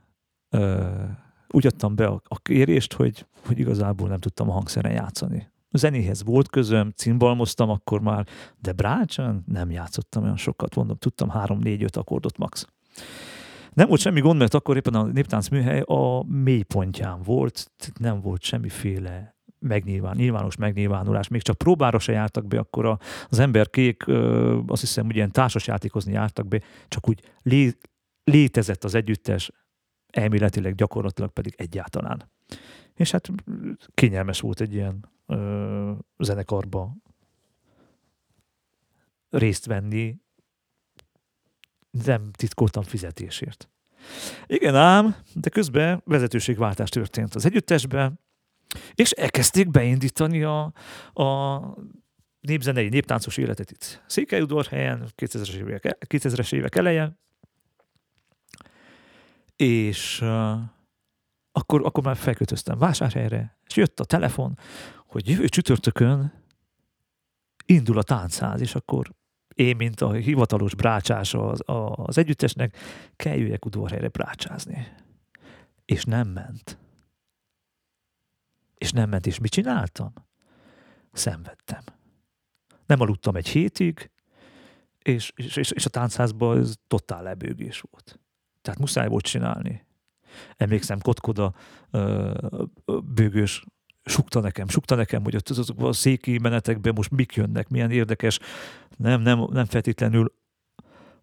úgy 1.48 1.66
adtam 1.66 1.96
be 1.96 2.06
a, 2.06 2.22
a 2.24 2.40
kérést, 2.40 2.94
hogy, 2.94 3.26
hogy 3.46 3.60
igazából 3.60 4.08
nem 4.08 4.20
tudtam 4.20 4.50
a 4.50 4.54
hangszeren 4.54 4.92
játszani. 4.92 5.48
A 5.70 5.78
zenéhez 5.78 6.24
volt 6.24 6.50
közöm, 6.50 6.92
cimbalmoztam 6.96 7.70
akkor 7.70 8.02
már, 8.02 8.28
de 8.62 8.72
brácsán 8.72 9.44
nem 9.48 9.72
játszottam 9.72 10.24
olyan 10.24 10.38
sokat, 10.38 10.76
mondom, 10.76 10.98
tudtam 10.98 11.30
három, 11.30 11.60
négy, 11.60 11.84
öt 11.84 11.96
akkordot 11.96 12.38
max. 12.38 12.68
Nem 13.74 13.88
volt 13.88 14.00
semmi 14.00 14.20
gond, 14.20 14.40
mert 14.40 14.54
akkor 14.54 14.76
éppen 14.76 14.94
a 14.94 15.04
néptánc 15.04 15.48
műhely 15.48 15.80
a 15.80 16.24
mélypontján 16.28 17.22
volt, 17.22 17.72
nem 18.00 18.22
volt 18.22 18.42
semmiféle 18.42 19.36
megnyilván, 19.60 20.16
nyilvános 20.16 20.56
megnyilvánulás. 20.56 21.28
Még 21.28 21.42
csak 21.42 21.58
próbára 21.58 22.00
se 22.00 22.12
jártak 22.12 22.48
be, 22.48 22.60
akkor 22.60 22.98
az 23.30 23.40
ember 23.40 23.70
kék, 23.70 24.08
azt 24.68 24.82
hiszem, 24.82 25.06
hogy 25.06 25.16
ilyen 25.16 25.32
társasjátékozni 25.32 26.12
jártak 26.12 26.48
be, 26.48 26.62
csak 26.88 27.10
úgy 27.10 27.22
lé, 27.42 27.72
létezett 28.26 28.84
az 28.84 28.94
együttes, 28.96 29.52
elméletileg, 30.10 30.76
gyakorlatilag 30.76 31.32
pedig 31.32 31.54
egyáltalán. 31.58 32.32
És 32.94 33.12
hát 33.12 33.30
kényelmes 33.94 34.40
volt 34.40 34.62
egy 34.62 34.74
ilyen 34.74 35.10
ö, 35.26 35.92
zenekarba 36.18 36.96
részt 39.30 39.66
venni, 39.66 40.18
nem 42.04 42.32
titkoltam 42.32 42.84
fizetésért. 42.84 43.70
Igen 44.46 44.76
ám, 44.76 45.16
de 45.34 45.50
közben 45.50 46.02
vezetőségváltás 46.06 46.90
történt 46.90 47.36
az 47.36 47.46
együttesbe, 47.46 48.14
és 48.94 49.12
elkezdték 49.12 49.72
beindítani 49.72 50.44
a, 50.44 50.74
a 51.14 51.60
népzenei, 52.40 52.90
néptáncos 52.90 53.38
életet 53.38 53.72
itt 53.72 54.04
Székelyudorhelyen, 54.08 55.08
2000-es 55.18 55.54
évek, 55.54 55.98
2000-es 56.10 56.54
évek 56.54 56.76
eleje, 56.76 57.18
és 59.56 60.22
akkor, 61.52 61.86
akkor 61.86 62.04
már 62.04 62.16
felkötöztem 62.16 62.78
vásárhelyre, 62.78 63.60
és 63.68 63.76
jött 63.76 64.00
a 64.00 64.06
telefon, 64.06 64.58
hogy 65.08 65.30
jövő 65.30 65.48
csütörtökön 65.48 66.44
indul 67.66 67.98
a 67.98 68.04
táncház, 68.04 68.62
és 68.62 68.76
akkor 68.76 69.14
én, 69.56 69.76
mint 69.76 70.02
a 70.02 70.12
hivatalos 70.12 70.76
brácsás 70.76 71.34
az, 71.34 71.62
az 71.66 72.18
együttesnek, 72.18 72.78
kell 73.16 73.36
jöjjek 73.36 73.66
udvarhelyre 73.66 74.08
brácsázni. 74.08 74.96
És 75.86 76.04
nem 76.04 76.28
ment. 76.28 76.78
És 78.78 78.92
nem 78.92 79.10
ment, 79.10 79.26
és 79.26 79.40
mit 79.40 79.52
csináltam? 79.52 80.14
Szenvedtem. 81.12 81.84
Nem 82.86 83.00
aludtam 83.00 83.36
egy 83.36 83.48
hétig, 83.48 84.12
és, 85.00 85.32
és, 85.36 85.72
és 85.72 85.86
a 85.86 85.90
táncházban 85.90 86.58
ez 86.58 86.74
totál 86.88 87.24
lebőgés 87.24 87.84
volt. 87.92 88.20
Tehát 88.66 88.80
muszáj 88.80 89.08
volt 89.08 89.26
csinálni. 89.26 89.86
Emlékszem, 90.58 91.00
Kotkoda 91.00 91.54
bőgős 93.04 93.64
sukta 94.04 94.40
nekem, 94.40 94.68
sukta 94.68 94.96
nekem, 94.96 95.24
hogy 95.24 95.44
a 95.78 95.94
széki 95.94 96.38
menetekben 96.38 96.94
most 96.96 97.12
mik 97.12 97.34
jönnek, 97.34 97.70
milyen 97.70 97.92
érdekes, 97.92 98.40
nem, 98.98 99.22
nem, 99.22 99.48
nem 99.52 99.66
feltétlenül 99.66 100.34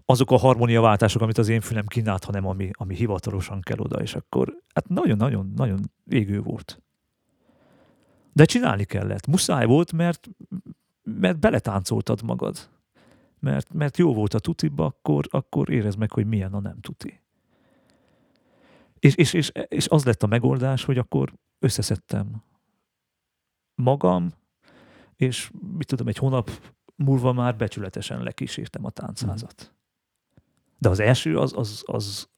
azok 0.05 0.31
a 0.31 0.37
harmóniaváltások, 0.37 1.23
amit 1.23 1.39
az 1.39 1.49
én 1.49 1.61
fülem 1.61 1.87
kínált, 1.87 2.25
hanem 2.25 2.47
ami, 2.47 2.71
ami 2.73 2.95
hivatalosan 2.95 3.61
kell 3.61 3.79
oda, 3.79 4.03
és 4.03 4.15
akkor 4.15 4.57
hát 4.75 4.89
nagyon-nagyon 4.89 5.53
nagyon 5.57 5.81
égő 6.09 6.41
volt. 6.41 6.83
De 8.33 8.45
csinálni 8.45 8.85
kellett. 8.85 9.27
Muszáj 9.27 9.67
volt, 9.67 9.93
mert, 9.93 10.29
mert 11.03 11.39
beletáncoltad 11.39 12.23
magad. 12.23 12.71
Mert, 13.41 13.73
mert 13.73 13.97
jó 13.97 14.15
volt 14.15 14.35
a 14.35 14.39
tutiba, 14.39 14.85
akkor, 14.85 15.27
akkor 15.31 15.71
érezd 15.71 15.99
meg, 15.99 16.13
hogy 16.13 16.27
milyen 16.27 16.53
a 16.53 16.61
nem 16.61 16.81
tuti. 16.81 17.22
És, 19.03 19.15
és, 19.15 19.33
és, 19.33 19.53
és 19.69 19.89
az 19.89 20.05
lett 20.05 20.23
a 20.23 20.27
megoldás, 20.27 20.85
hogy 20.85 20.99
akkor 20.99 21.33
összeszedtem 21.59 22.43
magam, 23.75 24.33
és 25.17 25.51
mit 25.77 25.87
tudom, 25.87 26.09
egy 26.09 26.17
hónap 26.17 26.51
múlva 26.97 27.33
már 27.33 27.57
becsületesen 27.57 28.23
lekísértem 28.23 28.85
a 28.85 28.91
táncházat. 28.91 29.75
De 30.79 30.89
az 30.89 31.01
első, 31.01 31.39
az, 31.39 31.53
az, 31.57 31.83
az, 31.87 32.29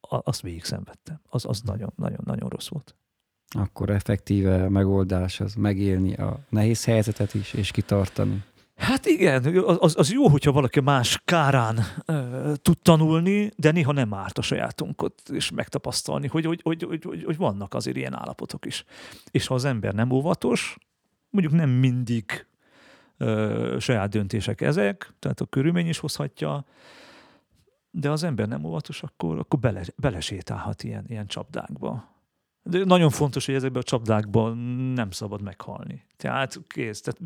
az 0.00 0.22
azt 0.24 0.40
végig 0.40 0.64
szenvedtem. 0.64 1.20
Az, 1.28 1.44
az 1.44 1.60
nagyon, 1.60 1.92
nagyon, 1.96 2.20
nagyon 2.24 2.48
rossz 2.48 2.68
volt. 2.68 2.96
Akkor 3.48 3.90
effektíve 3.90 4.68
megoldás 4.68 5.40
az 5.40 5.54
megélni 5.54 6.14
a 6.14 6.46
nehéz 6.48 6.84
helyzetet 6.84 7.34
is, 7.34 7.52
és 7.52 7.70
kitartani. 7.70 8.44
Hát 8.76 9.06
igen, 9.06 9.44
az, 9.64 9.94
az 9.98 10.12
jó, 10.12 10.28
hogyha 10.28 10.52
valaki 10.52 10.80
más 10.80 11.20
kárán 11.24 11.78
e, 12.06 12.14
tud 12.62 12.78
tanulni, 12.82 13.50
de 13.56 13.70
néha 13.70 13.92
nem 13.92 14.14
árt 14.14 14.38
a 14.38 14.42
sajátunkat 14.42 15.14
és 15.32 15.50
megtapasztalni, 15.50 16.26
hogy, 16.26 16.44
hogy, 16.44 16.60
hogy, 16.62 16.82
hogy, 16.82 17.04
hogy, 17.04 17.24
hogy 17.24 17.36
vannak 17.36 17.74
azért 17.74 17.96
ilyen 17.96 18.14
állapotok 18.14 18.66
is. 18.66 18.84
És 19.30 19.46
ha 19.46 19.54
az 19.54 19.64
ember 19.64 19.94
nem 19.94 20.10
óvatos, 20.10 20.76
mondjuk 21.30 21.54
nem 21.54 21.70
mindig 21.70 22.46
e, 23.18 23.78
saját 23.78 24.10
döntések 24.10 24.60
ezek, 24.60 25.12
tehát 25.18 25.40
a 25.40 25.46
körülmény 25.46 25.88
is 25.88 25.98
hozhatja, 25.98 26.64
de 27.90 28.10
az 28.10 28.22
ember 28.22 28.48
nem 28.48 28.64
óvatos, 28.64 29.02
akkor, 29.02 29.38
akkor 29.38 29.58
bele, 29.58 29.82
belesétálhat 29.96 30.82
ilyen, 30.82 31.04
ilyen 31.08 31.26
csapdákba. 31.26 32.13
De 32.66 32.84
nagyon 32.84 33.10
fontos, 33.10 33.46
hogy 33.46 33.54
ezekben 33.54 33.82
a 33.82 33.84
csapdákban 33.84 34.56
nem 34.94 35.10
szabad 35.10 35.42
meghalni. 35.42 36.06
Tehát 36.16 36.60
kész, 36.66 37.00
tehát 37.00 37.20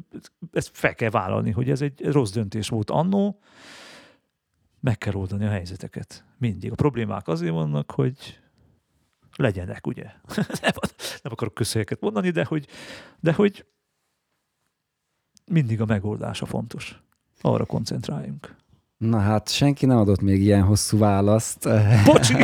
ezt 0.53 0.71
fel 0.73 0.95
kell 0.95 1.11
vállalni, 1.11 1.51
hogy 1.51 1.71
ez 1.71 1.83
egy 1.83 2.05
rossz 2.05 2.31
döntés 2.31 2.69
volt 2.69 2.91
annó, 2.91 3.41
meg 4.81 4.99
kell 4.99 5.15
oldani 5.15 5.45
a 5.45 5.51
helyzeteket. 5.51 6.25
Mindig. 6.39 6.73
A 6.73 6.75
problémák 6.75 7.29
azért 7.29 7.53
vannak, 7.53 7.91
hogy 7.91 8.41
legyenek, 9.37 9.87
ugye? 9.87 10.05
nem, 10.63 10.73
nem 11.23 11.33
akarok 11.33 11.55
közhelyeket 11.55 12.01
mondani, 12.01 12.31
de 12.31 12.45
hogy, 12.45 12.67
de 13.21 13.33
hogy 13.33 13.67
mindig 15.45 15.81
a 15.81 15.85
megoldása 15.85 16.47
fontos. 16.47 17.03
Arra 17.41 17.65
koncentráljunk. 17.65 18.57
Na 18.97 19.19
hát, 19.19 19.49
senki 19.49 19.87
nem 19.87 19.99
adott 19.99 20.21
még 20.21 20.41
ilyen 20.41 20.63
hosszú 20.63 20.99
választ. 20.99 21.69
Bocsi! 22.05 22.35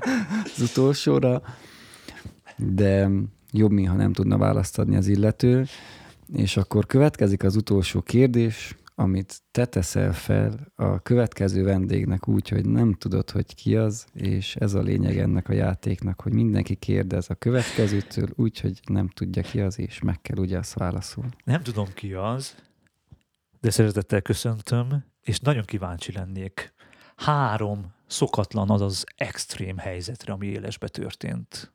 az 0.56 0.60
utolsóra 0.60 1.42
de 2.62 3.10
jobb, 3.52 3.70
mi, 3.70 3.84
ha 3.84 3.94
nem 3.94 4.12
tudna 4.12 4.38
választ 4.38 4.78
adni 4.78 4.96
az 4.96 5.06
illető. 5.06 5.66
És 6.32 6.56
akkor 6.56 6.86
következik 6.86 7.42
az 7.42 7.56
utolsó 7.56 8.02
kérdés, 8.02 8.74
amit 8.94 9.40
te 9.50 9.66
teszel 9.66 10.12
fel 10.12 10.72
a 10.74 10.98
következő 10.98 11.64
vendégnek 11.64 12.28
úgy, 12.28 12.48
hogy 12.48 12.66
nem 12.66 12.94
tudod, 12.94 13.30
hogy 13.30 13.54
ki 13.54 13.76
az, 13.76 14.06
és 14.14 14.56
ez 14.56 14.74
a 14.74 14.80
lényeg 14.80 15.18
ennek 15.18 15.48
a 15.48 15.52
játéknak, 15.52 16.20
hogy 16.20 16.32
mindenki 16.32 16.74
kérdez 16.74 17.30
a 17.30 17.34
következőtől 17.34 18.28
úgy, 18.34 18.60
hogy 18.60 18.80
nem 18.86 19.08
tudja 19.08 19.42
ki 19.42 19.60
az, 19.60 19.78
és 19.78 20.00
meg 20.00 20.20
kell 20.20 20.38
ugye 20.38 20.58
azt 20.58 20.74
válaszolni. 20.74 21.30
Nem 21.44 21.62
tudom 21.62 21.86
ki 21.94 22.12
az, 22.12 22.54
de 23.60 23.70
szeretettel 23.70 24.22
köszöntöm, 24.22 25.04
és 25.20 25.40
nagyon 25.40 25.64
kíváncsi 25.64 26.12
lennék 26.12 26.72
három 27.16 27.92
szokatlan, 28.06 28.70
azaz 28.70 29.04
extrém 29.16 29.78
helyzetre, 29.78 30.32
ami 30.32 30.46
élesbe 30.46 30.88
történt 30.88 31.72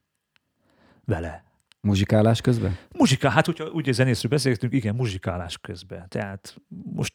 vele. 1.06 1.44
Muzsikálás 1.82 2.42
közben? 2.42 2.78
Muzsikál, 2.98 3.32
hát 3.32 3.46
hogyha 3.46 3.66
ugye 3.66 3.92
zenészről 3.92 4.32
beszéltünk, 4.32 4.74
igen, 4.74 4.96
muzsikálás 4.96 5.58
közben. 5.58 6.06
Tehát 6.08 6.56
most 6.94 7.14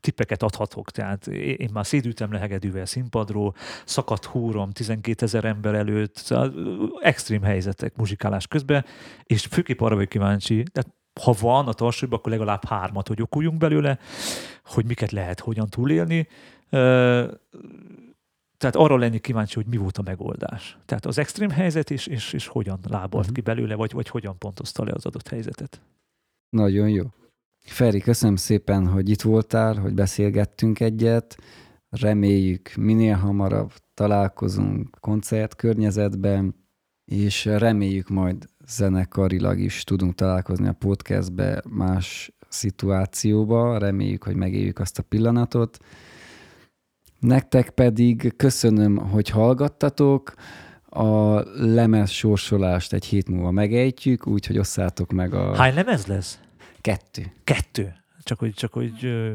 tippeket 0.00 0.42
adhatok, 0.42 0.90
tehát 0.90 1.26
én 1.26 1.70
már 1.72 1.86
szédültem 1.86 2.32
le 2.32 2.38
hegedűvel 2.38 2.86
színpadról, 2.86 3.54
szakadt 3.84 4.24
húrom 4.24 4.70
12 4.70 5.24
ezer 5.24 5.44
ember 5.44 5.74
előtt, 5.74 6.16
szóval 6.16 6.52
extrém 7.02 7.42
helyzetek 7.42 7.96
muzsikálás 7.96 8.46
közben, 8.46 8.84
és 9.22 9.46
főképp 9.46 9.80
arra 9.80 9.94
vagyok 9.94 10.08
kíváncsi, 10.08 10.62
tehát 10.72 10.96
ha 11.20 11.34
van 11.40 11.68
a 11.68 11.72
tarsóban, 11.72 12.18
akkor 12.18 12.32
legalább 12.32 12.64
hármat, 12.64 13.08
hogy 13.08 13.22
okuljunk 13.22 13.58
belőle, 13.58 13.98
hogy 14.64 14.86
miket 14.86 15.10
lehet 15.10 15.40
hogyan 15.40 15.68
túlélni 15.68 16.28
tehát 18.58 18.76
arra 18.76 18.96
lennék 18.96 19.20
kíváncsi, 19.20 19.54
hogy 19.54 19.66
mi 19.66 19.76
volt 19.76 19.98
a 19.98 20.02
megoldás. 20.02 20.78
Tehát 20.84 21.06
az 21.06 21.18
extrém 21.18 21.50
helyzet 21.50 21.90
is, 21.90 22.06
és, 22.06 22.32
és 22.32 22.46
hogyan 22.46 22.78
lábalt 22.88 23.14
uh-huh. 23.14 23.34
ki 23.34 23.40
belőle, 23.40 23.74
vagy, 23.74 23.92
vagy 23.92 24.08
hogyan 24.08 24.38
pontozta 24.38 24.84
le 24.84 24.92
az 24.94 25.06
adott 25.06 25.28
helyzetet. 25.28 25.80
Nagyon 26.48 26.88
jó. 26.88 27.04
Feri, 27.60 28.00
köszönöm 28.00 28.36
szépen, 28.36 28.86
hogy 28.86 29.08
itt 29.08 29.22
voltál, 29.22 29.74
hogy 29.74 29.94
beszélgettünk 29.94 30.80
egyet. 30.80 31.36
Reméljük 31.88 32.74
minél 32.74 33.14
hamarabb 33.14 33.72
találkozunk 33.94 34.96
koncertkörnyezetben, 35.00 36.54
és 37.04 37.44
reméljük 37.44 38.08
majd 38.08 38.46
zenekarilag 38.66 39.58
is 39.58 39.84
tudunk 39.84 40.14
találkozni 40.14 40.68
a 40.68 40.72
podcastbe 40.72 41.62
más 41.68 42.32
szituációba. 42.48 43.78
Reméljük, 43.78 44.24
hogy 44.24 44.36
megéljük 44.36 44.78
azt 44.78 44.98
a 44.98 45.02
pillanatot. 45.02 45.78
Nektek 47.20 47.70
pedig 47.70 48.32
köszönöm, 48.36 48.96
hogy 48.96 49.28
hallgattatok. 49.28 50.32
A 50.90 51.40
lemez 51.64 52.10
sorsolást 52.10 52.92
egy 52.92 53.04
hét 53.04 53.28
múlva 53.28 53.50
megejtjük, 53.50 54.26
úgyhogy 54.26 54.58
osszátok 54.58 55.12
meg 55.12 55.34
a 55.34 55.54
Hány 55.56 55.74
lemez 55.74 56.06
lesz? 56.06 56.38
kettő. 56.80 57.22
Kettő. 57.44 57.92
Csak 58.22 58.38
hogy, 58.38 58.54
csak 58.54 58.72
hogy 58.72 58.92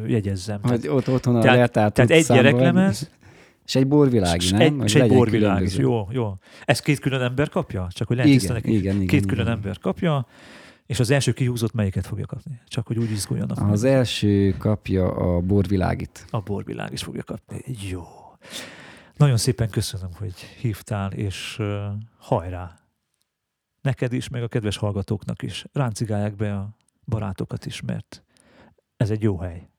jegyezzem. 0.07 0.59
Hogy 0.63 0.87
ott, 0.87 1.09
otthon 1.09 1.35
a 1.35 1.41
Tehát- 1.41 1.71
tehát 1.71 1.99
egy 1.99 2.25
gyereklemez, 2.27 3.09
És 3.65 3.75
egy 3.75 3.87
borvilági, 3.87 4.51
nem? 4.51 4.59
egy, 4.61 4.73
és 4.83 4.95
egy 4.95 5.01
legyen 5.01 5.17
borvilág 5.17 5.61
is. 5.61 5.75
különböző. 5.75 6.07
Jó, 6.11 6.21
jó. 6.23 6.33
Ezt 6.65 6.83
két 6.83 6.99
külön 6.99 7.21
ember 7.21 7.49
kapja? 7.49 7.87
Csak 7.91 8.07
hogy 8.07 8.17
lehet 8.17 8.31
Igen, 8.31 8.57
igen, 8.57 8.73
igen, 8.73 8.99
Két 8.99 9.11
igen. 9.11 9.25
külön 9.27 9.47
ember 9.47 9.79
kapja, 9.79 10.27
és 10.85 10.99
az 10.99 11.09
első 11.09 11.33
kihúzott 11.33 11.73
melyiket 11.73 12.05
fogja 12.05 12.25
kapni? 12.25 12.61
Csak 12.67 12.87
hogy 12.87 12.97
úgy 12.97 13.11
izguljanak. 13.11 13.57
Az 13.57 13.83
első 13.83 14.55
kapja 14.57 15.11
a 15.11 15.39
borvilágit. 15.39 16.25
A 16.29 16.39
borvilág 16.39 16.91
is 16.91 17.03
fogja 17.03 17.23
kapni. 17.23 17.63
Jó. 17.89 18.03
Nagyon 19.17 19.37
szépen 19.37 19.69
köszönöm, 19.69 20.09
hogy 20.17 20.33
hívtál, 20.33 21.11
és 21.11 21.57
uh, 21.59 21.83
hajrá! 22.17 22.77
Neked 23.81 24.13
is, 24.13 24.29
meg 24.29 24.43
a 24.43 24.47
kedves 24.47 24.77
hallgatóknak 24.77 25.41
is. 25.41 25.65
Ráncigálják 25.73 26.35
be 26.35 26.55
a 26.55 26.75
barátokat 27.05 27.65
is, 27.65 27.81
mert 27.81 28.23
ez 28.97 29.09
egy 29.09 29.21
jó 29.21 29.37
hely. 29.37 29.69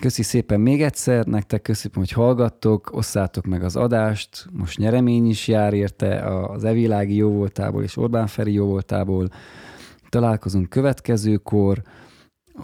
Köszi 0.00 0.22
szépen 0.22 0.60
még 0.60 0.82
egyszer, 0.82 1.26
nektek 1.26 1.62
köszönöm, 1.62 1.98
hogy 1.98 2.10
hallgattok, 2.10 2.90
osszátok 2.92 3.46
meg 3.46 3.62
az 3.64 3.76
adást, 3.76 4.46
most 4.52 4.78
nyeremény 4.78 5.28
is 5.28 5.48
jár 5.48 5.74
érte 5.74 6.20
az 6.26 6.64
Evilági 6.64 7.14
jóvoltából 7.14 7.82
és 7.82 7.96
Orbán 7.96 8.26
Feri 8.26 8.52
jóvoltából. 8.52 9.28
Találkozunk 10.08 10.68
következőkor. 10.68 11.82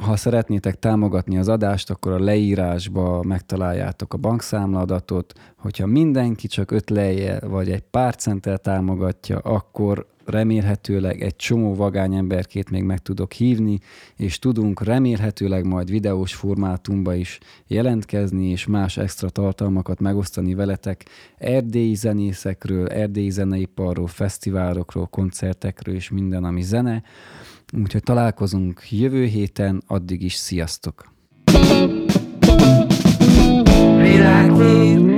Ha 0.00 0.16
szeretnétek 0.16 0.78
támogatni 0.78 1.38
az 1.38 1.48
adást, 1.48 1.90
akkor 1.90 2.12
a 2.12 2.24
leírásba 2.24 3.22
megtaláljátok 3.22 4.14
a 4.14 4.18
bankszámladatot. 4.18 5.32
Hogyha 5.58 5.86
mindenki 5.86 6.46
csak 6.46 6.70
öt 6.70 6.90
lejjel 6.90 7.48
vagy 7.48 7.70
egy 7.70 7.84
pár 7.90 8.16
centtel 8.16 8.58
támogatja, 8.58 9.38
akkor 9.38 10.06
remélhetőleg 10.26 11.22
egy 11.22 11.36
csomó 11.36 11.74
vagány 11.74 12.14
emberkét 12.14 12.70
még 12.70 12.82
meg 12.82 12.98
tudok 12.98 13.32
hívni, 13.32 13.78
és 14.16 14.38
tudunk 14.38 14.82
remélhetőleg 14.84 15.66
majd 15.66 15.90
videós 15.90 16.34
formátumba 16.34 17.14
is 17.14 17.38
jelentkezni, 17.66 18.50
és 18.50 18.66
más 18.66 18.96
extra 18.96 19.28
tartalmakat 19.28 20.00
megosztani 20.00 20.54
veletek 20.54 21.04
erdélyi 21.38 21.94
zenészekről, 21.94 22.88
erdélyi 22.88 23.30
zeneiparról, 23.30 24.06
fesztiválokról, 24.06 25.06
koncertekről 25.06 25.94
és 25.94 26.10
minden, 26.10 26.44
ami 26.44 26.62
zene. 26.62 27.02
Úgyhogy 27.82 28.02
találkozunk 28.02 28.90
jövő 28.90 29.24
héten, 29.24 29.82
addig 29.86 30.22
is 30.22 30.34
sziasztok! 30.34 31.12
you 34.64 35.13